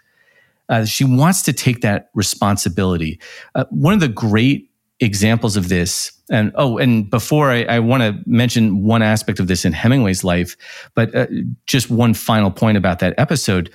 Uh, 0.68 0.84
she 0.84 1.04
wants 1.04 1.42
to 1.42 1.52
take 1.52 1.80
that 1.80 2.10
responsibility. 2.14 3.20
Uh, 3.54 3.64
one 3.70 3.94
of 3.94 4.00
the 4.00 4.08
great 4.08 4.70
examples 5.00 5.56
of 5.56 5.68
this, 5.68 6.12
and 6.30 6.52
oh, 6.56 6.78
and 6.78 7.08
before 7.10 7.50
I, 7.50 7.64
I 7.64 7.78
want 7.78 8.02
to 8.02 8.18
mention 8.26 8.82
one 8.82 9.02
aspect 9.02 9.38
of 9.38 9.46
this 9.46 9.64
in 9.64 9.72
Hemingway's 9.72 10.24
life, 10.24 10.56
but 10.94 11.14
uh, 11.14 11.26
just 11.66 11.90
one 11.90 12.14
final 12.14 12.50
point 12.50 12.76
about 12.76 12.98
that 13.00 13.14
episode. 13.18 13.70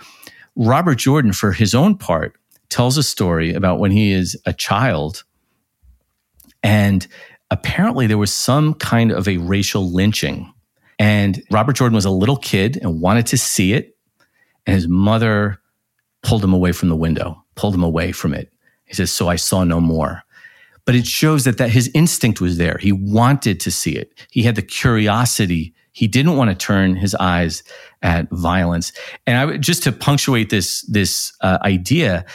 Robert 0.56 0.96
Jordan, 0.96 1.32
for 1.32 1.54
his 1.54 1.74
own 1.74 1.96
part, 1.96 2.36
tells 2.70 2.98
a 2.98 3.04
story 3.04 3.54
about 3.54 3.80
when 3.80 3.92
he 3.92 4.12
is 4.12 4.36
a 4.46 4.54
child 4.54 5.24
and 6.64 7.08
apparently 7.50 8.08
there 8.08 8.18
was 8.18 8.34
some 8.34 8.74
kind 8.74 9.12
of 9.12 9.28
a 9.28 9.38
racial 9.38 9.92
lynching. 9.92 10.52
And 10.98 11.44
Robert 11.52 11.76
Jordan 11.76 11.96
was 11.96 12.06
a 12.06 12.12
little 12.12 12.38
kid 12.38 12.78
and 12.82 13.02
wanted 13.02 13.28
to 13.28 13.38
see 13.38 13.74
it. 13.74 13.98
And 14.66 14.76
his 14.76 14.88
mother 14.88 15.60
pulled 16.24 16.44
him 16.44 16.54
away 16.54 16.72
from 16.72 16.90
the 16.90 16.96
window, 16.96 17.44
pulled 17.56 17.74
him 17.74 17.84
away 17.84 18.12
from 18.12 18.34
it. 18.34 18.54
He 18.86 18.94
says, 18.94 19.12
So 19.12 19.28
I 19.28 19.36
saw 19.36 19.64
no 19.64 19.80
more. 19.80 20.24
But 20.86 20.96
it 20.96 21.06
shows 21.06 21.44
that, 21.44 21.58
that 21.58 21.70
his 21.70 21.90
instinct 21.94 22.42
was 22.42 22.58
there. 22.58 22.78
He 22.80 22.92
wanted 22.92 23.60
to 23.62 23.72
see 23.72 23.92
it. 23.92 24.14
He 24.32 24.44
had 24.44 24.56
the 24.56 24.62
curiosity. 24.62 25.74
He 25.92 26.08
didn't 26.08 26.38
want 26.38 26.50
to 26.50 26.56
turn 26.56 26.96
his 26.96 27.14
eyes 27.16 27.64
at 28.02 28.30
violence. 28.32 28.92
And 29.28 29.38
I 29.38 29.58
just 29.58 29.84
to 29.84 29.92
punctuate 29.92 30.50
this, 30.50 30.82
this 30.84 31.34
uh, 31.42 31.60
idea 31.64 32.26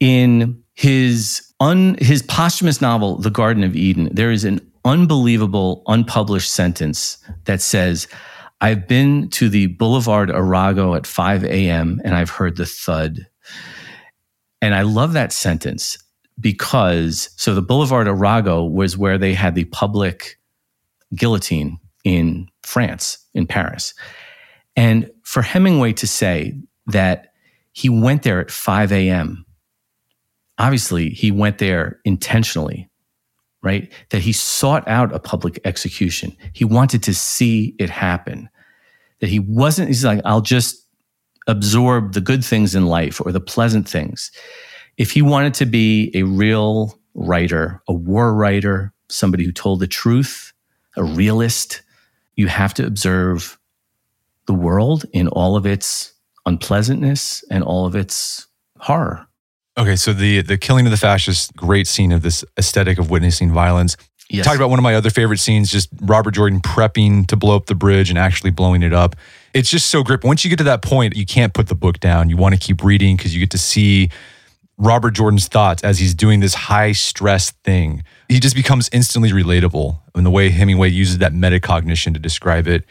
in 0.00 0.62
his 0.74 1.53
un, 1.64 1.96
his 1.98 2.22
posthumous 2.22 2.80
novel, 2.82 3.16
The 3.16 3.30
Garden 3.30 3.64
of 3.64 3.74
Eden, 3.74 4.10
there 4.12 4.30
is 4.30 4.44
an 4.44 4.60
unbelievable 4.84 5.82
unpublished 5.86 6.52
sentence 6.52 7.16
that 7.44 7.62
says, 7.62 8.06
I've 8.60 8.86
been 8.86 9.30
to 9.30 9.48
the 9.48 9.68
Boulevard 9.68 10.30
Arago 10.30 10.94
at 10.94 11.06
5 11.06 11.44
a.m. 11.44 12.02
and 12.04 12.14
I've 12.14 12.30
heard 12.30 12.56
the 12.56 12.66
thud. 12.66 13.26
And 14.60 14.74
I 14.74 14.82
love 14.82 15.14
that 15.14 15.32
sentence 15.32 15.96
because 16.38 17.30
so 17.36 17.54
the 17.54 17.62
Boulevard 17.62 18.08
Arago 18.08 18.64
was 18.64 18.98
where 18.98 19.16
they 19.16 19.32
had 19.32 19.54
the 19.54 19.64
public 19.64 20.38
guillotine 21.14 21.78
in 22.04 22.48
France, 22.62 23.18
in 23.32 23.46
Paris. 23.46 23.94
And 24.76 25.10
for 25.22 25.40
Hemingway 25.40 25.94
to 25.94 26.06
say 26.06 26.58
that 26.88 27.32
he 27.72 27.88
went 27.88 28.22
there 28.22 28.40
at 28.40 28.50
5 28.50 28.92
a.m 28.92 29.46
obviously 30.58 31.10
he 31.10 31.30
went 31.30 31.58
there 31.58 32.00
intentionally, 32.04 32.88
right? 33.62 33.92
That 34.10 34.22
he 34.22 34.32
sought 34.32 34.86
out 34.88 35.14
a 35.14 35.18
public 35.18 35.60
execution. 35.64 36.36
He 36.52 36.64
wanted 36.64 37.02
to 37.04 37.14
see 37.14 37.74
it 37.78 37.90
happen. 37.90 38.48
That 39.20 39.30
he 39.30 39.38
wasn't, 39.38 39.88
he's 39.88 40.04
like, 40.04 40.20
I'll 40.24 40.40
just 40.40 40.86
absorb 41.46 42.12
the 42.12 42.20
good 42.20 42.44
things 42.44 42.74
in 42.74 42.86
life 42.86 43.20
or 43.24 43.32
the 43.32 43.40
pleasant 43.40 43.88
things. 43.88 44.30
If 44.96 45.10
he 45.10 45.22
wanted 45.22 45.54
to 45.54 45.66
be 45.66 46.10
a 46.14 46.22
real 46.22 46.98
writer, 47.14 47.82
a 47.88 47.92
war 47.92 48.34
writer, 48.34 48.92
somebody 49.08 49.44
who 49.44 49.52
told 49.52 49.80
the 49.80 49.86
truth, 49.86 50.52
a 50.96 51.04
realist, 51.04 51.82
you 52.36 52.48
have 52.48 52.74
to 52.74 52.86
observe 52.86 53.58
the 54.46 54.54
world 54.54 55.04
in 55.12 55.28
all 55.28 55.56
of 55.56 55.66
its 55.66 56.12
unpleasantness 56.46 57.44
and 57.50 57.64
all 57.64 57.86
of 57.86 57.96
its 57.96 58.46
horror. 58.78 59.26
Okay, 59.76 59.96
so 59.96 60.12
the 60.12 60.40
the 60.42 60.56
killing 60.56 60.86
of 60.86 60.90
the 60.92 60.96
fascist, 60.96 61.54
great 61.56 61.86
scene 61.86 62.12
of 62.12 62.22
this 62.22 62.44
aesthetic 62.58 62.98
of 62.98 63.10
witnessing 63.10 63.52
violence. 63.52 63.96
Yes. 64.30 64.46
Talk 64.46 64.56
about 64.56 64.70
one 64.70 64.78
of 64.78 64.82
my 64.82 64.94
other 64.94 65.10
favorite 65.10 65.38
scenes, 65.38 65.70
just 65.70 65.88
Robert 66.00 66.30
Jordan 66.32 66.60
prepping 66.60 67.26
to 67.26 67.36
blow 67.36 67.56
up 67.56 67.66
the 67.66 67.74
bridge 67.74 68.08
and 68.08 68.18
actually 68.18 68.50
blowing 68.50 68.82
it 68.82 68.92
up. 68.92 69.16
It's 69.52 69.68
just 69.68 69.90
so 69.90 70.02
gripping. 70.02 70.28
Once 70.28 70.44
you 70.44 70.50
get 70.50 70.56
to 70.56 70.64
that 70.64 70.82
point, 70.82 71.14
you 71.14 71.26
can't 71.26 71.52
put 71.52 71.68
the 71.68 71.74
book 71.74 72.00
down. 72.00 72.30
You 72.30 72.36
want 72.36 72.54
to 72.54 72.60
keep 72.60 72.82
reading 72.82 73.16
because 73.16 73.34
you 73.34 73.40
get 73.40 73.50
to 73.50 73.58
see 73.58 74.08
Robert 74.78 75.10
Jordan's 75.10 75.46
thoughts 75.46 75.84
as 75.84 75.98
he's 75.98 76.14
doing 76.14 76.40
this 76.40 76.54
high 76.54 76.92
stress 76.92 77.50
thing. 77.64 78.02
He 78.28 78.40
just 78.40 78.56
becomes 78.56 78.88
instantly 78.92 79.30
relatable 79.30 80.00
in 80.14 80.24
the 80.24 80.30
way 80.30 80.48
Hemingway 80.48 80.88
uses 80.88 81.18
that 81.18 81.32
metacognition 81.32 82.14
to 82.14 82.18
describe 82.18 82.66
it. 82.66 82.84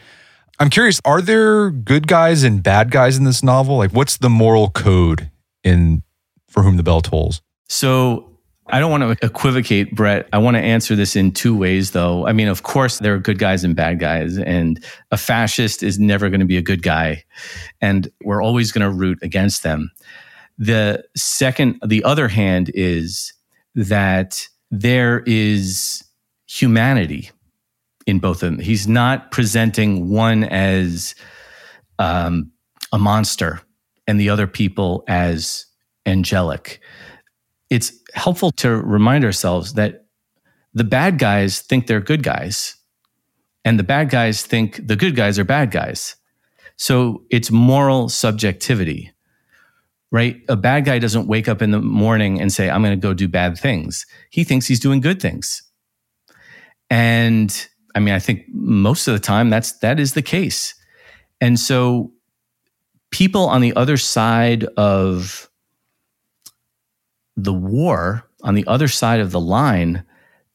I'm 0.60 0.70
curious, 0.70 1.00
are 1.04 1.20
there 1.20 1.70
good 1.70 2.06
guys 2.06 2.44
and 2.44 2.62
bad 2.62 2.92
guys 2.92 3.16
in 3.16 3.24
this 3.24 3.42
novel? 3.42 3.76
Like, 3.76 3.90
what's 3.90 4.18
the 4.18 4.30
moral 4.30 4.70
code 4.70 5.30
in 5.64 6.03
for 6.54 6.62
whom 6.62 6.76
the 6.76 6.84
bell 6.84 7.00
tolls. 7.00 7.42
So 7.68 8.30
I 8.68 8.78
don't 8.78 8.92
want 8.92 9.02
to 9.18 9.26
equivocate, 9.26 9.94
Brett. 9.94 10.28
I 10.32 10.38
want 10.38 10.56
to 10.56 10.62
answer 10.62 10.94
this 10.94 11.16
in 11.16 11.32
two 11.32 11.56
ways, 11.56 11.90
though. 11.90 12.28
I 12.28 12.32
mean, 12.32 12.46
of 12.46 12.62
course, 12.62 13.00
there 13.00 13.12
are 13.12 13.18
good 13.18 13.38
guys 13.38 13.64
and 13.64 13.74
bad 13.74 13.98
guys, 13.98 14.38
and 14.38 14.82
a 15.10 15.16
fascist 15.16 15.82
is 15.82 15.98
never 15.98 16.30
going 16.30 16.40
to 16.40 16.46
be 16.46 16.56
a 16.56 16.62
good 16.62 16.82
guy, 16.82 17.24
and 17.80 18.08
we're 18.22 18.40
always 18.42 18.70
going 18.70 18.88
to 18.88 18.96
root 18.96 19.18
against 19.20 19.64
them. 19.64 19.90
The 20.56 21.04
second, 21.16 21.80
the 21.84 22.04
other 22.04 22.28
hand 22.28 22.70
is 22.72 23.32
that 23.74 24.46
there 24.70 25.24
is 25.26 26.04
humanity 26.46 27.30
in 28.06 28.20
both 28.20 28.44
of 28.44 28.52
them. 28.52 28.60
He's 28.60 28.86
not 28.86 29.32
presenting 29.32 30.08
one 30.08 30.44
as 30.44 31.16
um, 31.98 32.52
a 32.92 32.98
monster 32.98 33.60
and 34.06 34.20
the 34.20 34.30
other 34.30 34.46
people 34.46 35.02
as 35.08 35.66
angelic. 36.06 36.80
It's 37.70 37.92
helpful 38.14 38.50
to 38.52 38.70
remind 38.70 39.24
ourselves 39.24 39.74
that 39.74 40.06
the 40.74 40.84
bad 40.84 41.18
guys 41.18 41.60
think 41.60 41.86
they're 41.86 42.00
good 42.00 42.22
guys, 42.22 42.76
and 43.64 43.78
the 43.78 43.84
bad 43.84 44.10
guys 44.10 44.42
think 44.42 44.86
the 44.86 44.96
good 44.96 45.16
guys 45.16 45.38
are 45.38 45.44
bad 45.44 45.70
guys. 45.70 46.16
So 46.76 47.24
it's 47.30 47.50
moral 47.50 48.08
subjectivity, 48.08 49.12
right? 50.10 50.42
A 50.48 50.56
bad 50.56 50.84
guy 50.84 50.98
doesn't 50.98 51.28
wake 51.28 51.48
up 51.48 51.62
in 51.62 51.70
the 51.70 51.80
morning 51.80 52.40
and 52.40 52.52
say, 52.52 52.68
I'm 52.68 52.82
going 52.82 52.98
to 52.98 53.00
go 53.00 53.14
do 53.14 53.28
bad 53.28 53.56
things. 53.56 54.04
He 54.30 54.44
thinks 54.44 54.66
he's 54.66 54.80
doing 54.80 55.00
good 55.00 55.22
things. 55.22 55.62
And 56.90 57.68
I 57.94 58.00
mean, 58.00 58.14
I 58.14 58.18
think 58.18 58.44
most 58.52 59.06
of 59.08 59.14
the 59.14 59.20
time 59.20 59.50
that's 59.50 59.72
that 59.78 60.00
is 60.00 60.14
the 60.14 60.22
case. 60.22 60.74
And 61.40 61.58
so 61.58 62.12
people 63.10 63.46
on 63.46 63.60
the 63.60 63.74
other 63.76 63.96
side 63.96 64.64
of 64.76 65.48
the 67.36 67.52
war 67.52 68.28
on 68.42 68.54
the 68.54 68.66
other 68.66 68.88
side 68.88 69.20
of 69.20 69.30
the 69.30 69.40
line 69.40 70.04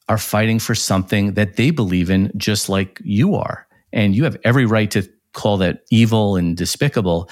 are 0.08 0.18
fighting 0.18 0.60
for 0.60 0.74
something 0.74 1.34
that 1.34 1.56
they 1.56 1.72
believe 1.72 2.10
in, 2.10 2.32
just 2.36 2.70
like 2.70 3.00
you 3.04 3.36
are. 3.36 3.68
And 3.94 4.16
you 4.16 4.24
have 4.24 4.38
every 4.44 4.66
right 4.66 4.90
to 4.92 5.08
call 5.34 5.58
that 5.58 5.84
evil 5.92 6.36
and 6.36 6.58
despicable 6.58 7.30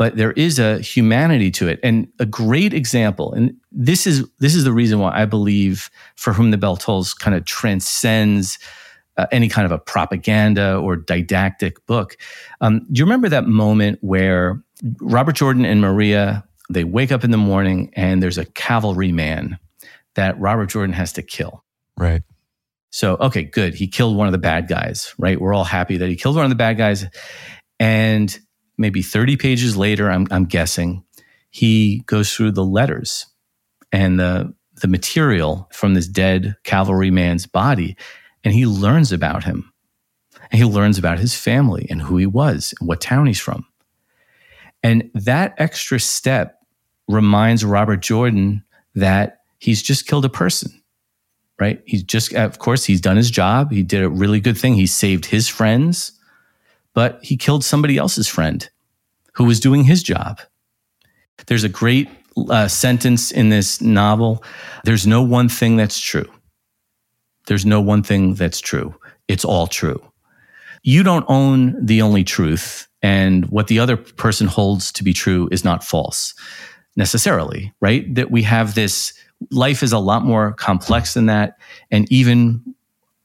but 0.00 0.16
there 0.16 0.32
is 0.32 0.58
a 0.58 0.78
humanity 0.78 1.50
to 1.50 1.68
it 1.68 1.78
and 1.82 2.08
a 2.18 2.24
great 2.24 2.72
example 2.72 3.34
and 3.34 3.54
this 3.70 4.06
is 4.06 4.26
this 4.38 4.54
is 4.54 4.64
the 4.64 4.72
reason 4.72 4.98
why 4.98 5.12
i 5.14 5.26
believe 5.26 5.90
for 6.16 6.32
whom 6.32 6.50
the 6.50 6.56
bell 6.56 6.76
tolls 6.76 7.12
kind 7.12 7.36
of 7.36 7.44
transcends 7.44 8.58
uh, 9.18 9.26
any 9.30 9.46
kind 9.46 9.66
of 9.66 9.72
a 9.72 9.78
propaganda 9.78 10.76
or 10.76 10.96
didactic 10.96 11.84
book 11.86 12.16
um, 12.62 12.86
do 12.90 12.98
you 12.98 13.04
remember 13.04 13.28
that 13.28 13.46
moment 13.46 13.98
where 14.00 14.62
robert 15.00 15.34
jordan 15.34 15.66
and 15.66 15.82
maria 15.82 16.42
they 16.72 16.84
wake 16.84 17.12
up 17.12 17.24
in 17.24 17.30
the 17.30 17.36
morning 17.36 17.92
and 17.94 18.22
there's 18.22 18.38
a 18.38 18.44
cavalryman 18.44 19.58
that 20.14 20.38
robert 20.40 20.70
jordan 20.70 20.92
has 20.92 21.12
to 21.12 21.22
kill 21.22 21.64
Right. 21.98 22.22
so, 22.90 23.16
okay, 23.20 23.42
good. 23.44 23.74
He 23.74 23.86
killed 23.86 24.16
one 24.16 24.26
of 24.26 24.32
the 24.32 24.38
bad 24.38 24.66
guys, 24.68 25.14
right? 25.18 25.38
We're 25.38 25.52
all 25.52 25.64
happy 25.64 25.98
that 25.98 26.08
he 26.08 26.16
killed 26.16 26.36
one 26.36 26.46
of 26.46 26.50
the 26.50 26.54
bad 26.56 26.78
guys. 26.78 27.04
And 27.78 28.38
maybe 28.78 29.02
30 29.02 29.36
pages 29.36 29.76
later, 29.76 30.10
I'm, 30.10 30.26
I'm 30.30 30.46
guessing, 30.46 31.04
he 31.50 31.98
goes 32.06 32.32
through 32.32 32.52
the 32.52 32.64
letters 32.64 33.26
and 33.92 34.18
the, 34.18 34.54
the 34.80 34.88
material 34.88 35.68
from 35.72 35.92
this 35.92 36.08
dead 36.08 36.56
cavalryman's 36.64 37.46
body, 37.46 37.96
and 38.44 38.54
he 38.54 38.64
learns 38.64 39.12
about 39.12 39.44
him. 39.44 39.70
And 40.50 40.58
he 40.58 40.64
learns 40.64 40.96
about 40.96 41.18
his 41.18 41.34
family 41.34 41.86
and 41.90 42.00
who 42.00 42.16
he 42.16 42.26
was 42.26 42.72
and 42.80 42.88
what 42.88 43.00
town 43.02 43.26
he's 43.26 43.38
from. 43.40 43.66
And 44.82 45.10
that 45.14 45.54
extra 45.58 46.00
step 46.00 46.59
reminds 47.10 47.64
Robert 47.64 48.00
Jordan 48.00 48.64
that 48.94 49.40
he's 49.58 49.82
just 49.82 50.06
killed 50.06 50.24
a 50.24 50.30
person 50.30 50.72
right? 51.60 51.82
He's 51.84 52.02
just, 52.02 52.32
of 52.32 52.58
course, 52.58 52.84
he's 52.84 53.00
done 53.00 53.18
his 53.18 53.30
job. 53.30 53.70
He 53.70 53.82
did 53.82 54.02
a 54.02 54.08
really 54.08 54.40
good 54.40 54.56
thing. 54.56 54.74
He 54.74 54.86
saved 54.86 55.26
his 55.26 55.46
friends, 55.46 56.12
but 56.94 57.20
he 57.22 57.36
killed 57.36 57.62
somebody 57.62 57.98
else's 57.98 58.26
friend 58.26 58.68
who 59.34 59.44
was 59.44 59.60
doing 59.60 59.84
his 59.84 60.02
job. 60.02 60.40
There's 61.46 61.64
a 61.64 61.68
great 61.68 62.08
uh, 62.48 62.68
sentence 62.68 63.30
in 63.30 63.50
this 63.50 63.80
novel 63.80 64.42
there's 64.84 65.06
no 65.06 65.22
one 65.22 65.48
thing 65.48 65.76
that's 65.76 66.00
true. 66.00 66.30
There's 67.46 67.66
no 67.66 67.80
one 67.80 68.02
thing 68.02 68.34
that's 68.34 68.60
true. 68.60 68.94
It's 69.28 69.44
all 69.44 69.66
true. 69.66 70.02
You 70.82 71.02
don't 71.02 71.26
own 71.28 71.84
the 71.84 72.00
only 72.00 72.24
truth, 72.24 72.88
and 73.02 73.44
what 73.50 73.66
the 73.66 73.78
other 73.78 73.98
person 73.98 74.46
holds 74.46 74.90
to 74.92 75.04
be 75.04 75.12
true 75.12 75.48
is 75.52 75.64
not 75.64 75.84
false 75.84 76.34
necessarily, 76.96 77.72
right? 77.80 78.14
That 78.14 78.30
we 78.30 78.42
have 78.42 78.74
this 78.74 79.12
life 79.50 79.82
is 79.82 79.92
a 79.92 79.98
lot 79.98 80.24
more 80.24 80.52
complex 80.52 81.14
than 81.14 81.26
that. 81.26 81.58
And 81.90 82.10
even 82.12 82.74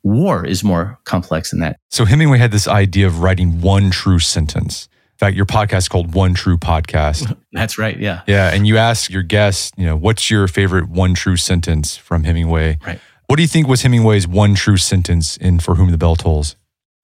war 0.04 0.46
is 0.46 0.64
more 0.64 1.00
complex 1.04 1.52
than 1.52 1.60
that. 1.60 1.80
So 1.90 2.06
Hemingway 2.06 2.38
had 2.38 2.52
this 2.52 2.68
idea 2.68 3.08
of 3.08 3.22
writing 3.22 3.62
one 3.62 3.92
true 3.92 4.20
sentence. 4.20 4.88
In 5.14 5.18
fact, 5.18 5.36
your 5.36 5.46
podcast 5.46 5.78
is 5.78 5.90
called 5.90 6.14
One 6.14 6.34
True 6.34 6.58
Podcast. 6.58 7.36
That's 7.54 7.78
right. 7.78 7.98
Yeah. 7.98 8.22
Yeah. 8.28 8.54
And 8.54 8.68
you 8.68 8.78
ask 8.78 9.10
your 9.10 9.24
guests, 9.24 9.72
you 9.78 9.86
know, 9.86 9.96
what's 9.96 10.30
your 10.30 10.48
favorite 10.48 10.90
one 10.90 11.14
true 11.14 11.38
sentence 11.38 11.96
from 11.96 12.26
Hemingway? 12.26 12.78
Right. 12.86 13.00
What 13.28 13.38
do 13.38 13.42
you 13.42 13.48
think 13.48 13.68
was 13.68 13.82
Hemingway's 13.82 14.28
one 14.28 14.56
true 14.56 14.78
sentence 14.78 15.38
in 15.38 15.60
For 15.60 15.76
Whom 15.76 15.92
the 15.92 15.98
Bell 15.98 16.16
Tolls? 16.16 16.58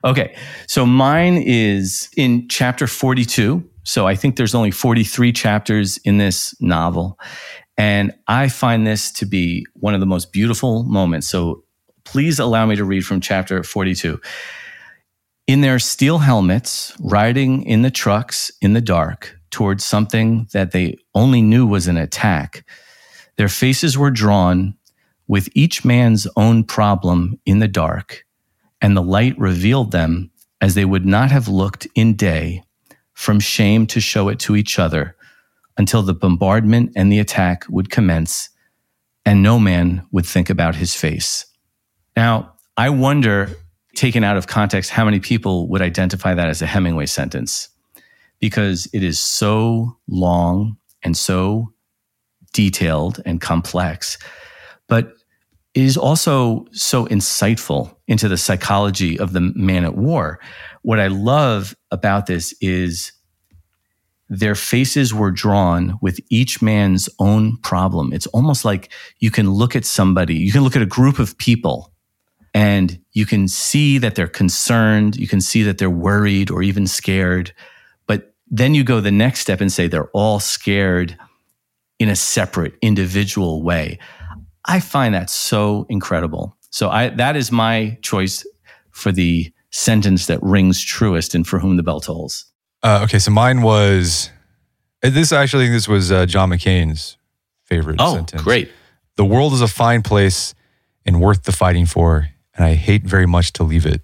Okay. 0.03 0.35
So 0.67 0.85
mine 0.85 1.37
is 1.37 2.09
in 2.17 2.47
chapter 2.49 2.85
42. 2.85 3.63
So 3.83 4.07
I 4.07 4.15
think 4.15 4.35
there's 4.35 4.55
only 4.55 4.71
43 4.71 5.31
chapters 5.31 5.97
in 5.97 6.17
this 6.17 6.55
novel. 6.61 7.19
And 7.77 8.13
I 8.27 8.47
find 8.47 8.85
this 8.85 9.11
to 9.13 9.25
be 9.25 9.65
one 9.73 9.93
of 9.93 9.99
the 9.99 10.05
most 10.05 10.31
beautiful 10.31 10.83
moments. 10.83 11.27
So 11.27 11.63
please 12.03 12.39
allow 12.39 12.65
me 12.65 12.75
to 12.75 12.85
read 12.85 13.05
from 13.05 13.21
chapter 13.21 13.63
42. 13.63 14.19
In 15.47 15.61
their 15.61 15.79
steel 15.79 16.19
helmets, 16.19 16.93
riding 16.99 17.63
in 17.63 17.81
the 17.81 17.91
trucks 17.91 18.51
in 18.61 18.73
the 18.73 18.81
dark 18.81 19.35
towards 19.49 19.83
something 19.83 20.47
that 20.53 20.71
they 20.71 20.95
only 21.13 21.41
knew 21.41 21.65
was 21.65 21.87
an 21.87 21.97
attack, 21.97 22.63
their 23.37 23.49
faces 23.49 23.97
were 23.97 24.11
drawn 24.11 24.75
with 25.27 25.49
each 25.55 25.83
man's 25.83 26.27
own 26.35 26.63
problem 26.63 27.39
in 27.45 27.59
the 27.59 27.67
dark, 27.67 28.25
and 28.81 28.95
the 28.95 29.01
light 29.01 29.37
revealed 29.39 29.91
them 29.91 30.29
as 30.59 30.75
they 30.75 30.85
would 30.85 31.05
not 31.05 31.31
have 31.31 31.47
looked 31.47 31.87
in 31.95 32.15
day, 32.15 32.63
from 33.21 33.39
shame 33.39 33.85
to 33.85 34.01
show 34.01 34.29
it 34.29 34.39
to 34.39 34.55
each 34.55 34.79
other 34.79 35.15
until 35.77 36.01
the 36.01 36.13
bombardment 36.13 36.91
and 36.95 37.11
the 37.11 37.19
attack 37.19 37.63
would 37.69 37.91
commence, 37.91 38.49
and 39.27 39.43
no 39.43 39.59
man 39.59 40.03
would 40.11 40.25
think 40.25 40.49
about 40.49 40.73
his 40.73 40.95
face. 40.95 41.45
Now, 42.17 42.53
I 42.77 42.89
wonder, 42.89 43.51
taken 43.95 44.23
out 44.23 44.37
of 44.37 44.47
context, 44.47 44.89
how 44.89 45.05
many 45.05 45.19
people 45.19 45.69
would 45.69 45.83
identify 45.83 46.33
that 46.33 46.49
as 46.49 46.63
a 46.63 46.65
Hemingway 46.65 47.05
sentence 47.05 47.69
because 48.39 48.89
it 48.91 49.03
is 49.03 49.19
so 49.19 49.95
long 50.07 50.77
and 51.03 51.15
so 51.15 51.71
detailed 52.53 53.21
and 53.23 53.39
complex, 53.39 54.17
but 54.87 55.13
it 55.75 55.83
is 55.83 55.95
also 55.95 56.65
so 56.71 57.05
insightful 57.05 57.95
into 58.07 58.27
the 58.27 58.37
psychology 58.37 59.19
of 59.19 59.33
the 59.33 59.41
man 59.41 59.85
at 59.85 59.95
war. 59.95 60.39
What 60.81 60.99
I 60.99 61.07
love 61.07 61.75
about 61.91 62.25
this 62.25 62.53
is 62.61 63.11
their 64.29 64.55
faces 64.55 65.13
were 65.13 65.29
drawn 65.29 65.99
with 66.01 66.19
each 66.29 66.61
man's 66.61 67.09
own 67.19 67.57
problem. 67.57 68.13
It's 68.13 68.27
almost 68.27 68.63
like 68.63 68.91
you 69.19 69.29
can 69.29 69.51
look 69.51 69.75
at 69.75 69.85
somebody, 69.85 70.35
you 70.35 70.51
can 70.51 70.63
look 70.63 70.75
at 70.75 70.81
a 70.81 70.85
group 70.87 71.19
of 71.19 71.37
people 71.37 71.91
and 72.53 72.99
you 73.11 73.25
can 73.25 73.47
see 73.47 73.97
that 73.97 74.15
they're 74.15 74.27
concerned, 74.27 75.17
you 75.17 75.27
can 75.27 75.41
see 75.41 75.63
that 75.63 75.77
they're 75.77 75.89
worried 75.89 76.49
or 76.49 76.63
even 76.63 76.87
scared. 76.87 77.53
But 78.07 78.33
then 78.49 78.73
you 78.73 78.83
go 78.83 79.01
the 79.01 79.11
next 79.11 79.41
step 79.41 79.61
and 79.61 79.71
say 79.71 79.87
they're 79.87 80.09
all 80.11 80.39
scared 80.39 81.17
in 81.99 82.09
a 82.09 82.15
separate 82.15 82.73
individual 82.81 83.63
way. 83.63 83.99
I 84.65 84.79
find 84.79 85.13
that 85.13 85.29
so 85.29 85.85
incredible. 85.89 86.55
So 86.69 86.89
I 86.89 87.09
that 87.09 87.35
is 87.35 87.51
my 87.51 87.97
choice 88.01 88.45
for 88.91 89.11
the 89.11 89.51
sentence 89.71 90.27
that 90.27 90.41
rings 90.43 90.81
truest 90.83 91.33
and 91.33 91.47
for 91.47 91.59
whom 91.59 91.77
the 91.77 91.83
bell 91.83 91.99
tolls. 92.01 92.45
Uh, 92.83 93.01
okay, 93.03 93.19
so 93.19 93.31
mine 93.31 93.61
was 93.61 94.29
uh, 95.03 95.09
this. 95.09 95.31
Actually, 95.31 95.69
this 95.69 95.87
was 95.87 96.11
uh, 96.11 96.25
John 96.25 96.49
McCain's 96.49 97.17
favorite 97.65 97.97
Oh, 97.99 98.15
sentence. 98.15 98.41
great. 98.41 98.69
The 99.17 99.25
world 99.25 99.53
is 99.53 99.61
a 99.61 99.67
fine 99.67 100.01
place 100.01 100.53
and 101.05 101.19
worth 101.21 101.43
the 101.43 101.51
fighting 101.51 101.85
for, 101.85 102.29
and 102.55 102.65
I 102.65 102.73
hate 102.75 103.03
very 103.03 103.25
much 103.25 103.53
to 103.53 103.63
leave 103.63 103.85
it. 103.85 104.01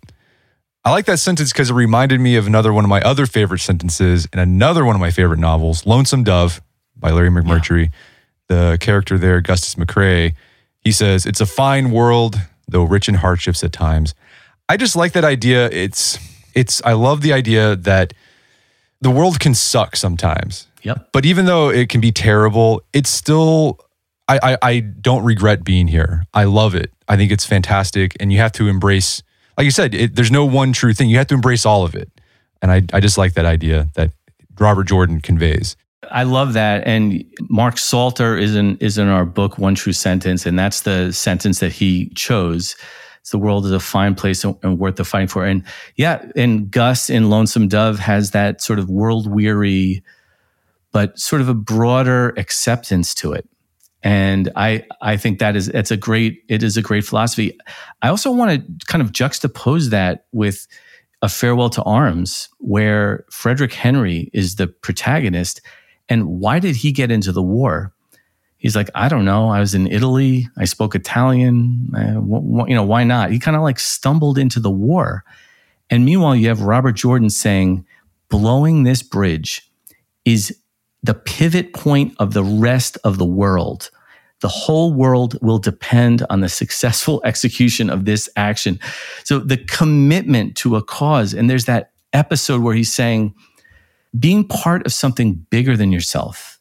I 0.86 0.92
like 0.92 1.06
that 1.06 1.18
sentence 1.20 1.52
because 1.52 1.70
it 1.70 1.74
reminded 1.74 2.22
me 2.22 2.38
of 2.38 2.48
another 2.48 2.72
one 2.72 2.86
of 2.86 2.90
my 2.90 3.02
other 3.02 3.26
favorite 3.26 3.60
sentences 3.60 4.28
in 4.32 4.40
another 4.40 4.86
one 4.86 4.96
of 4.96 5.02
my 5.02 5.12
favorite 5.12 5.40
novels, 5.40 5.86
Lonesome 5.86 6.24
Dove 6.24 6.62
by 6.96 7.12
Larry 7.12 7.30
McMurtry. 7.30 7.90
The 8.48 8.78
character 8.80 9.18
there, 9.18 9.38
Augustus 9.38 9.76
McCrae, 9.76 10.34
he 10.80 10.92
says, 10.94 11.26
It's 11.26 11.42
a 11.42 11.46
fine 11.46 11.92
world, 11.92 12.36
though 12.70 12.84
rich 12.84 13.10
in 13.10 13.16
hardships 13.16 13.64
at 13.66 13.74
times. 13.74 14.14
I 14.70 14.78
just 14.78 14.96
like 14.96 15.14
that 15.14 15.24
idea. 15.24 15.70
It's, 15.72 16.20
it's, 16.54 16.82
I 16.84 16.94
love 16.94 17.22
the 17.22 17.34
idea 17.34 17.76
that 17.76 18.14
the 19.02 19.12
world 19.12 19.40
can 19.40 19.54
suck 19.54 19.96
sometimes. 19.96 20.68
Yep. 20.84 21.10
But 21.14 21.26
even 21.26 21.46
though 21.46 21.70
it 21.70 21.90
can 21.90 22.02
be 22.02 22.12
terrible, 22.12 22.82
it's 22.94 23.10
still 23.10 23.80
I, 24.28 24.40
I 24.44 24.58
I 24.62 24.80
don't 24.80 25.24
regret 25.24 25.64
being 25.64 25.88
here. 25.88 26.24
I 26.34 26.44
love 26.46 26.76
it. 26.76 26.92
I 27.08 27.16
think 27.16 27.32
it's 27.32 27.46
fantastic, 27.46 28.16
and 28.20 28.32
you 28.32 28.40
have 28.40 28.52
to 28.54 28.68
embrace. 28.68 29.24
Like 29.58 29.66
you 29.66 29.72
said, 29.72 29.96
it, 29.96 30.16
there's 30.16 30.32
no 30.32 30.46
one 30.46 30.74
true 30.74 30.94
thing. 30.94 31.10
You 31.10 31.18
have 31.18 31.28
to 31.28 31.36
embrace 31.36 31.66
all 31.66 31.84
of 31.84 31.96
it, 31.96 32.10
and 32.62 32.72
I 32.72 32.84
I 32.94 33.00
just 33.00 33.18
like 33.18 33.34
that 33.34 33.46
idea 33.46 33.90
that 33.96 34.12
Robert 34.60 34.86
Jordan 34.86 35.22
conveys. 35.22 35.76
I 36.12 36.24
love 36.24 36.54
that. 36.54 36.86
And 36.86 37.26
Mark 37.50 37.78
Salter 37.78 38.38
is 38.38 38.56
in 38.56 38.78
is 38.78 38.98
in 38.98 39.08
our 39.08 39.26
book 39.26 39.58
One 39.58 39.76
True 39.76 39.94
Sentence, 39.94 40.46
and 40.46 40.58
that's 40.60 40.82
the 40.82 41.12
sentence 41.12 41.60
that 41.60 41.72
he 41.72 42.10
chose. 42.10 42.76
The 43.32 43.40
world 43.40 43.66
is 43.66 43.72
a 43.72 43.80
fine 43.80 44.16
place 44.16 44.44
and, 44.44 44.56
and 44.64 44.80
worth 44.80 44.96
the 44.96 45.04
fighting 45.04 45.28
for. 45.28 45.46
And 45.46 45.64
yeah, 45.96 46.26
and 46.36 46.70
Gus 46.70 47.10
in 47.10 47.30
Lonesome 47.30 47.68
Dove 47.68 48.00
has 48.00 48.32
that 48.32 48.62
sort 48.62 48.80
of 48.80 48.90
world 48.90 49.30
weary, 49.30 50.04
but 50.92 51.20
sort 51.20 51.42
of 51.42 51.50
a 51.50 51.54
broader 51.54 52.34
acceptance 52.38 53.14
to 53.16 53.34
it. 53.34 53.48
And 54.04 54.52
I 54.56 54.86
I 55.02 55.18
think 55.18 55.40
that 55.40 55.56
is 55.56 55.70
it's 55.70 55.92
a 55.92 55.98
great 55.98 56.44
it 56.48 56.64
is 56.64 56.78
a 56.78 56.82
great 56.82 57.04
philosophy. 57.04 57.58
I 58.02 58.10
also 58.10 58.32
want 58.32 58.52
to 58.52 58.86
kind 58.86 59.02
of 59.02 59.12
juxtapose 59.12 59.90
that 59.90 60.26
with 60.32 60.68
a 61.22 61.30
farewell 61.30 61.70
to 61.72 61.84
arms 61.84 62.48
where 62.60 63.26
Frederick 63.32 63.74
Henry 63.74 64.30
is 64.34 64.56
the 64.56 64.68
protagonist 64.68 65.62
and 66.10 66.28
why 66.28 66.60
did 66.60 66.76
he 66.76 66.92
get 66.92 67.12
into 67.12 67.32
the 67.32 67.44
war? 67.44 67.94
He's 68.58 68.76
like, 68.76 68.90
I 68.96 69.08
don't 69.10 69.26
know. 69.26 69.50
I 69.50 69.60
was 69.60 69.76
in 69.76 69.88
Italy. 69.88 70.48
I 70.58 70.66
spoke 70.66 70.96
Italian. 70.96 71.92
Uh, 71.96 72.16
wh- 72.16 72.66
wh- 72.66 72.70
you 72.70 72.76
know, 72.76 72.84
why 72.84 73.04
not? 73.04 73.32
He 73.32 73.40
kind 73.40 73.56
of 73.58 73.64
like 73.64 73.80
stumbled 73.80 74.38
into 74.38 74.60
the 74.60 74.72
war. 74.72 75.24
And 75.90 76.06
meanwhile, 76.06 76.36
you 76.36 76.48
have 76.50 76.62
Robert 76.62 76.94
Jordan 76.94 77.30
saying, 77.30 77.86
blowing 78.30 78.84
this 78.84 79.04
bridge 79.04 79.70
is 80.26 80.58
the 81.04 81.14
pivot 81.14 81.74
point 81.74 82.16
of 82.20 82.34
the 82.34 82.44
rest 82.44 82.98
of 83.04 83.18
the 83.18 83.26
world. 83.26 83.90
the 84.42 84.48
whole 84.48 84.94
world 84.94 85.38
will 85.42 85.58
depend 85.60 86.24
on 86.30 86.42
the 86.42 86.50
successful 86.50 87.22
execution 87.26 87.90
of 87.90 88.06
this 88.06 88.30
action. 88.36 88.80
So 89.24 89.40
the 89.40 89.58
commitment 89.58 90.56
to 90.58 90.76
a 90.76 90.84
cause, 90.84 91.34
and 91.34 91.50
there's 91.50 91.66
that 91.66 91.92
episode 92.14 92.62
where 92.62 92.76
he's 92.76 92.94
saying, 92.94 93.34
being 94.18 94.48
part 94.48 94.86
of 94.86 94.94
something 94.94 95.46
bigger 95.50 95.76
than 95.78 95.92
yourself 95.92 96.60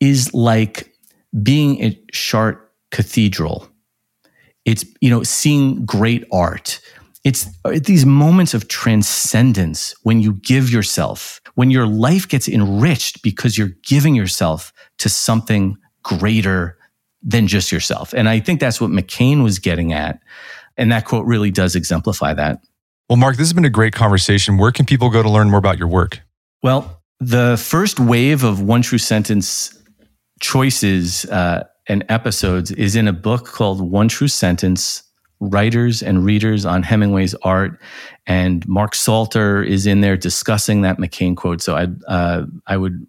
is 0.00 0.32
like 0.34 0.92
being 1.42 1.82
at 1.82 2.08
Chartres 2.12 2.62
Cathedral. 2.90 3.68
It's, 4.64 4.84
you 5.00 5.10
know, 5.10 5.22
seeing 5.22 5.84
great 5.84 6.24
art. 6.32 6.80
It's 7.24 7.46
uh, 7.64 7.78
these 7.82 8.06
moments 8.06 8.54
of 8.54 8.68
transcendence 8.68 9.94
when 10.02 10.20
you 10.20 10.34
give 10.34 10.70
yourself, 10.70 11.40
when 11.54 11.70
your 11.70 11.86
life 11.86 12.28
gets 12.28 12.48
enriched 12.48 13.22
because 13.22 13.58
you're 13.58 13.72
giving 13.82 14.14
yourself 14.14 14.72
to 14.98 15.08
something 15.08 15.76
greater 16.02 16.78
than 17.22 17.46
just 17.46 17.72
yourself. 17.72 18.14
And 18.14 18.28
I 18.28 18.40
think 18.40 18.60
that's 18.60 18.80
what 18.80 18.90
McCain 18.90 19.42
was 19.42 19.58
getting 19.58 19.92
at. 19.92 20.20
And 20.76 20.92
that 20.92 21.04
quote 21.04 21.26
really 21.26 21.50
does 21.50 21.74
exemplify 21.74 22.34
that. 22.34 22.62
Well, 23.08 23.16
Mark, 23.16 23.36
this 23.36 23.48
has 23.48 23.52
been 23.52 23.64
a 23.64 23.70
great 23.70 23.94
conversation. 23.94 24.58
Where 24.58 24.70
can 24.70 24.86
people 24.86 25.10
go 25.10 25.22
to 25.22 25.30
learn 25.30 25.50
more 25.50 25.58
about 25.58 25.78
your 25.78 25.88
work? 25.88 26.20
Well, 26.62 27.02
the 27.20 27.56
first 27.56 27.98
wave 27.98 28.44
of 28.44 28.62
One 28.62 28.82
True 28.82 28.98
Sentence 28.98 29.76
choices 30.40 31.24
uh, 31.26 31.64
and 31.88 32.04
episodes 32.08 32.70
is 32.72 32.96
in 32.96 33.08
a 33.08 33.12
book 33.12 33.46
called 33.46 33.80
One 33.80 34.08
True 34.08 34.28
Sentence 34.28 35.02
Writers 35.40 36.02
and 36.02 36.24
Readers 36.24 36.64
on 36.64 36.82
Hemingway's 36.82 37.34
Art. 37.42 37.80
And 38.26 38.66
Mark 38.68 38.94
Salter 38.94 39.62
is 39.62 39.86
in 39.86 40.00
there 40.00 40.16
discussing 40.16 40.82
that 40.82 40.98
McCain 40.98 41.36
quote. 41.36 41.62
So 41.62 41.76
I, 41.76 41.86
uh, 42.12 42.46
I 42.66 42.76
would 42.76 43.06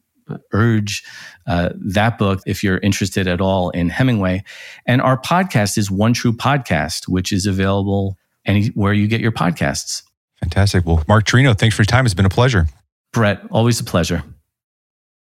urge 0.53 1.03
uh, 1.47 1.69
that 1.75 2.17
book 2.17 2.41
if 2.45 2.63
you're 2.63 2.77
interested 2.77 3.27
at 3.27 3.41
all 3.41 3.71
in 3.71 3.89
Hemingway. 3.89 4.43
And 4.86 5.01
our 5.01 5.19
podcast 5.19 5.77
is 5.77 5.89
One 5.89 6.13
True 6.13 6.34
Podcast, 6.34 7.07
which 7.07 7.32
is 7.32 7.45
available 7.45 8.17
anywhere 8.45 8.93
you 8.93 9.07
get 9.07 9.21
your 9.21 9.32
podcasts. 9.32 10.03
Fantastic. 10.39 10.86
Well, 10.86 11.03
Mark 11.07 11.25
Cirino, 11.25 11.57
thanks 11.57 11.75
for 11.75 11.82
your 11.82 11.88
time. 11.88 12.05
It's 12.05 12.13
been 12.13 12.25
a 12.25 12.30
pleasure. 12.30 12.67
Brett, 13.11 13.41
always 13.51 13.80
a 13.80 13.84
pleasure. 13.84 14.23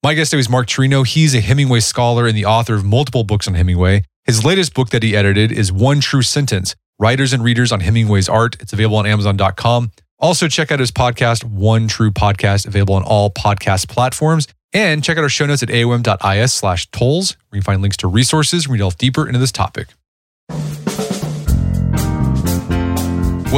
My 0.03 0.13
guest 0.13 0.29
today 0.29 0.41
is 0.41 0.47
Mark 0.49 0.67
Cirino. 0.67 1.05
He's 1.05 1.33
a 1.33 1.41
Hemingway 1.41 1.79
scholar 1.79 2.27
and 2.27 2.37
the 2.37 2.45
author 2.45 2.75
of 2.75 2.85
multiple 2.85 3.23
books 3.23 3.47
on 3.47 3.55
Hemingway. 3.55 4.03
His 4.25 4.45
latest 4.45 4.75
book 4.75 4.91
that 4.91 5.01
he 5.01 5.15
edited 5.15 5.51
is 5.51 5.71
One 5.71 6.01
True 6.01 6.21
Sentence 6.21 6.75
Writers 6.99 7.33
and 7.33 7.43
Readers 7.43 7.71
on 7.71 7.79
Hemingway's 7.79 8.29
Art. 8.29 8.57
It's 8.61 8.71
available 8.71 8.97
on 8.97 9.07
Amazon.com. 9.07 9.91
Also, 10.19 10.47
check 10.47 10.71
out 10.71 10.79
his 10.79 10.91
podcast, 10.91 11.43
One 11.43 11.87
True 11.87 12.11
Podcast, 12.11 12.67
available 12.67 12.93
on 12.93 13.03
all 13.03 13.31
podcast 13.31 13.87
platforms. 13.87 14.47
And 14.71 15.03
check 15.03 15.17
out 15.17 15.23
our 15.23 15.29
show 15.29 15.47
notes 15.47 15.63
at 15.63 15.69
aom.is 15.69 16.53
slash 16.53 16.85
tolls, 16.91 17.35
where 17.49 17.57
you 17.57 17.61
can 17.63 17.65
find 17.65 17.81
links 17.81 17.97
to 17.97 18.07
resources 18.07 18.67
where 18.67 18.73
we 18.73 18.77
delve 18.77 18.97
deeper 18.99 19.25
into 19.25 19.39
this 19.39 19.51
topic. 19.51 19.87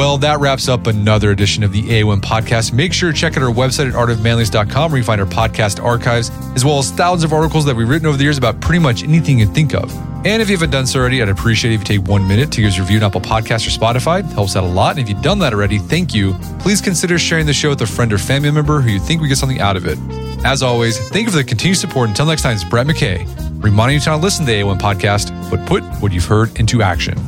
Well, 0.00 0.16
that 0.16 0.40
wraps 0.40 0.66
up 0.66 0.86
another 0.86 1.30
edition 1.30 1.62
of 1.62 1.72
the 1.72 1.82
AOM 1.82 2.22
podcast. 2.22 2.72
Make 2.72 2.94
sure 2.94 3.12
to 3.12 3.18
check 3.18 3.36
out 3.36 3.42
our 3.42 3.52
website 3.52 3.86
at 3.86 3.92
artofmanliness.com 3.92 4.90
where 4.90 4.98
you 4.98 5.04
find 5.04 5.20
our 5.20 5.26
podcast 5.26 5.78
archives, 5.84 6.30
as 6.54 6.64
well 6.64 6.78
as 6.78 6.90
thousands 6.90 7.24
of 7.24 7.34
articles 7.34 7.66
that 7.66 7.76
we've 7.76 7.86
written 7.86 8.06
over 8.06 8.16
the 8.16 8.22
years 8.22 8.38
about 8.38 8.58
pretty 8.62 8.78
much 8.78 9.02
anything 9.02 9.38
you 9.38 9.44
think 9.44 9.74
of. 9.74 9.94
And 10.24 10.40
if 10.40 10.48
you 10.48 10.56
haven't 10.56 10.70
done 10.70 10.86
so 10.86 11.00
already, 11.00 11.20
I'd 11.20 11.28
appreciate 11.28 11.72
it 11.72 11.74
if 11.74 11.80
you 11.80 11.98
take 11.98 12.08
one 12.08 12.26
minute 12.26 12.50
to 12.52 12.62
give 12.62 12.72
us 12.72 12.78
a 12.78 12.80
review 12.80 12.96
on 12.96 13.02
Apple 13.02 13.20
Podcasts 13.20 13.66
or 13.66 13.78
Spotify. 13.78 14.20
It 14.20 14.32
helps 14.32 14.56
out 14.56 14.64
a 14.64 14.66
lot. 14.66 14.92
And 14.92 15.00
if 15.00 15.10
you've 15.10 15.20
done 15.20 15.38
that 15.40 15.52
already, 15.52 15.76
thank 15.76 16.14
you. 16.14 16.32
Please 16.60 16.80
consider 16.80 17.18
sharing 17.18 17.44
the 17.44 17.52
show 17.52 17.68
with 17.68 17.82
a 17.82 17.86
friend 17.86 18.10
or 18.10 18.16
family 18.16 18.50
member 18.50 18.80
who 18.80 18.88
you 18.88 19.00
think 19.00 19.20
we 19.20 19.28
get 19.28 19.36
something 19.36 19.60
out 19.60 19.76
of 19.76 19.86
it. 19.86 19.98
As 20.46 20.62
always, 20.62 20.98
thank 21.10 21.26
you 21.26 21.30
for 21.30 21.36
the 21.36 21.44
continued 21.44 21.76
support. 21.76 22.08
Until 22.08 22.24
next 22.24 22.40
time, 22.40 22.54
it's 22.54 22.64
Brett 22.64 22.86
McKay, 22.86 23.26
reminding 23.62 23.96
you 23.96 24.00
to 24.00 24.10
not 24.12 24.22
listen 24.22 24.46
to 24.46 24.50
the 24.50 24.62
AOM 24.62 24.80
podcast, 24.80 25.28
but 25.50 25.66
put 25.66 25.84
what 26.00 26.10
you've 26.10 26.24
heard 26.24 26.58
into 26.58 26.80
action. 26.80 27.18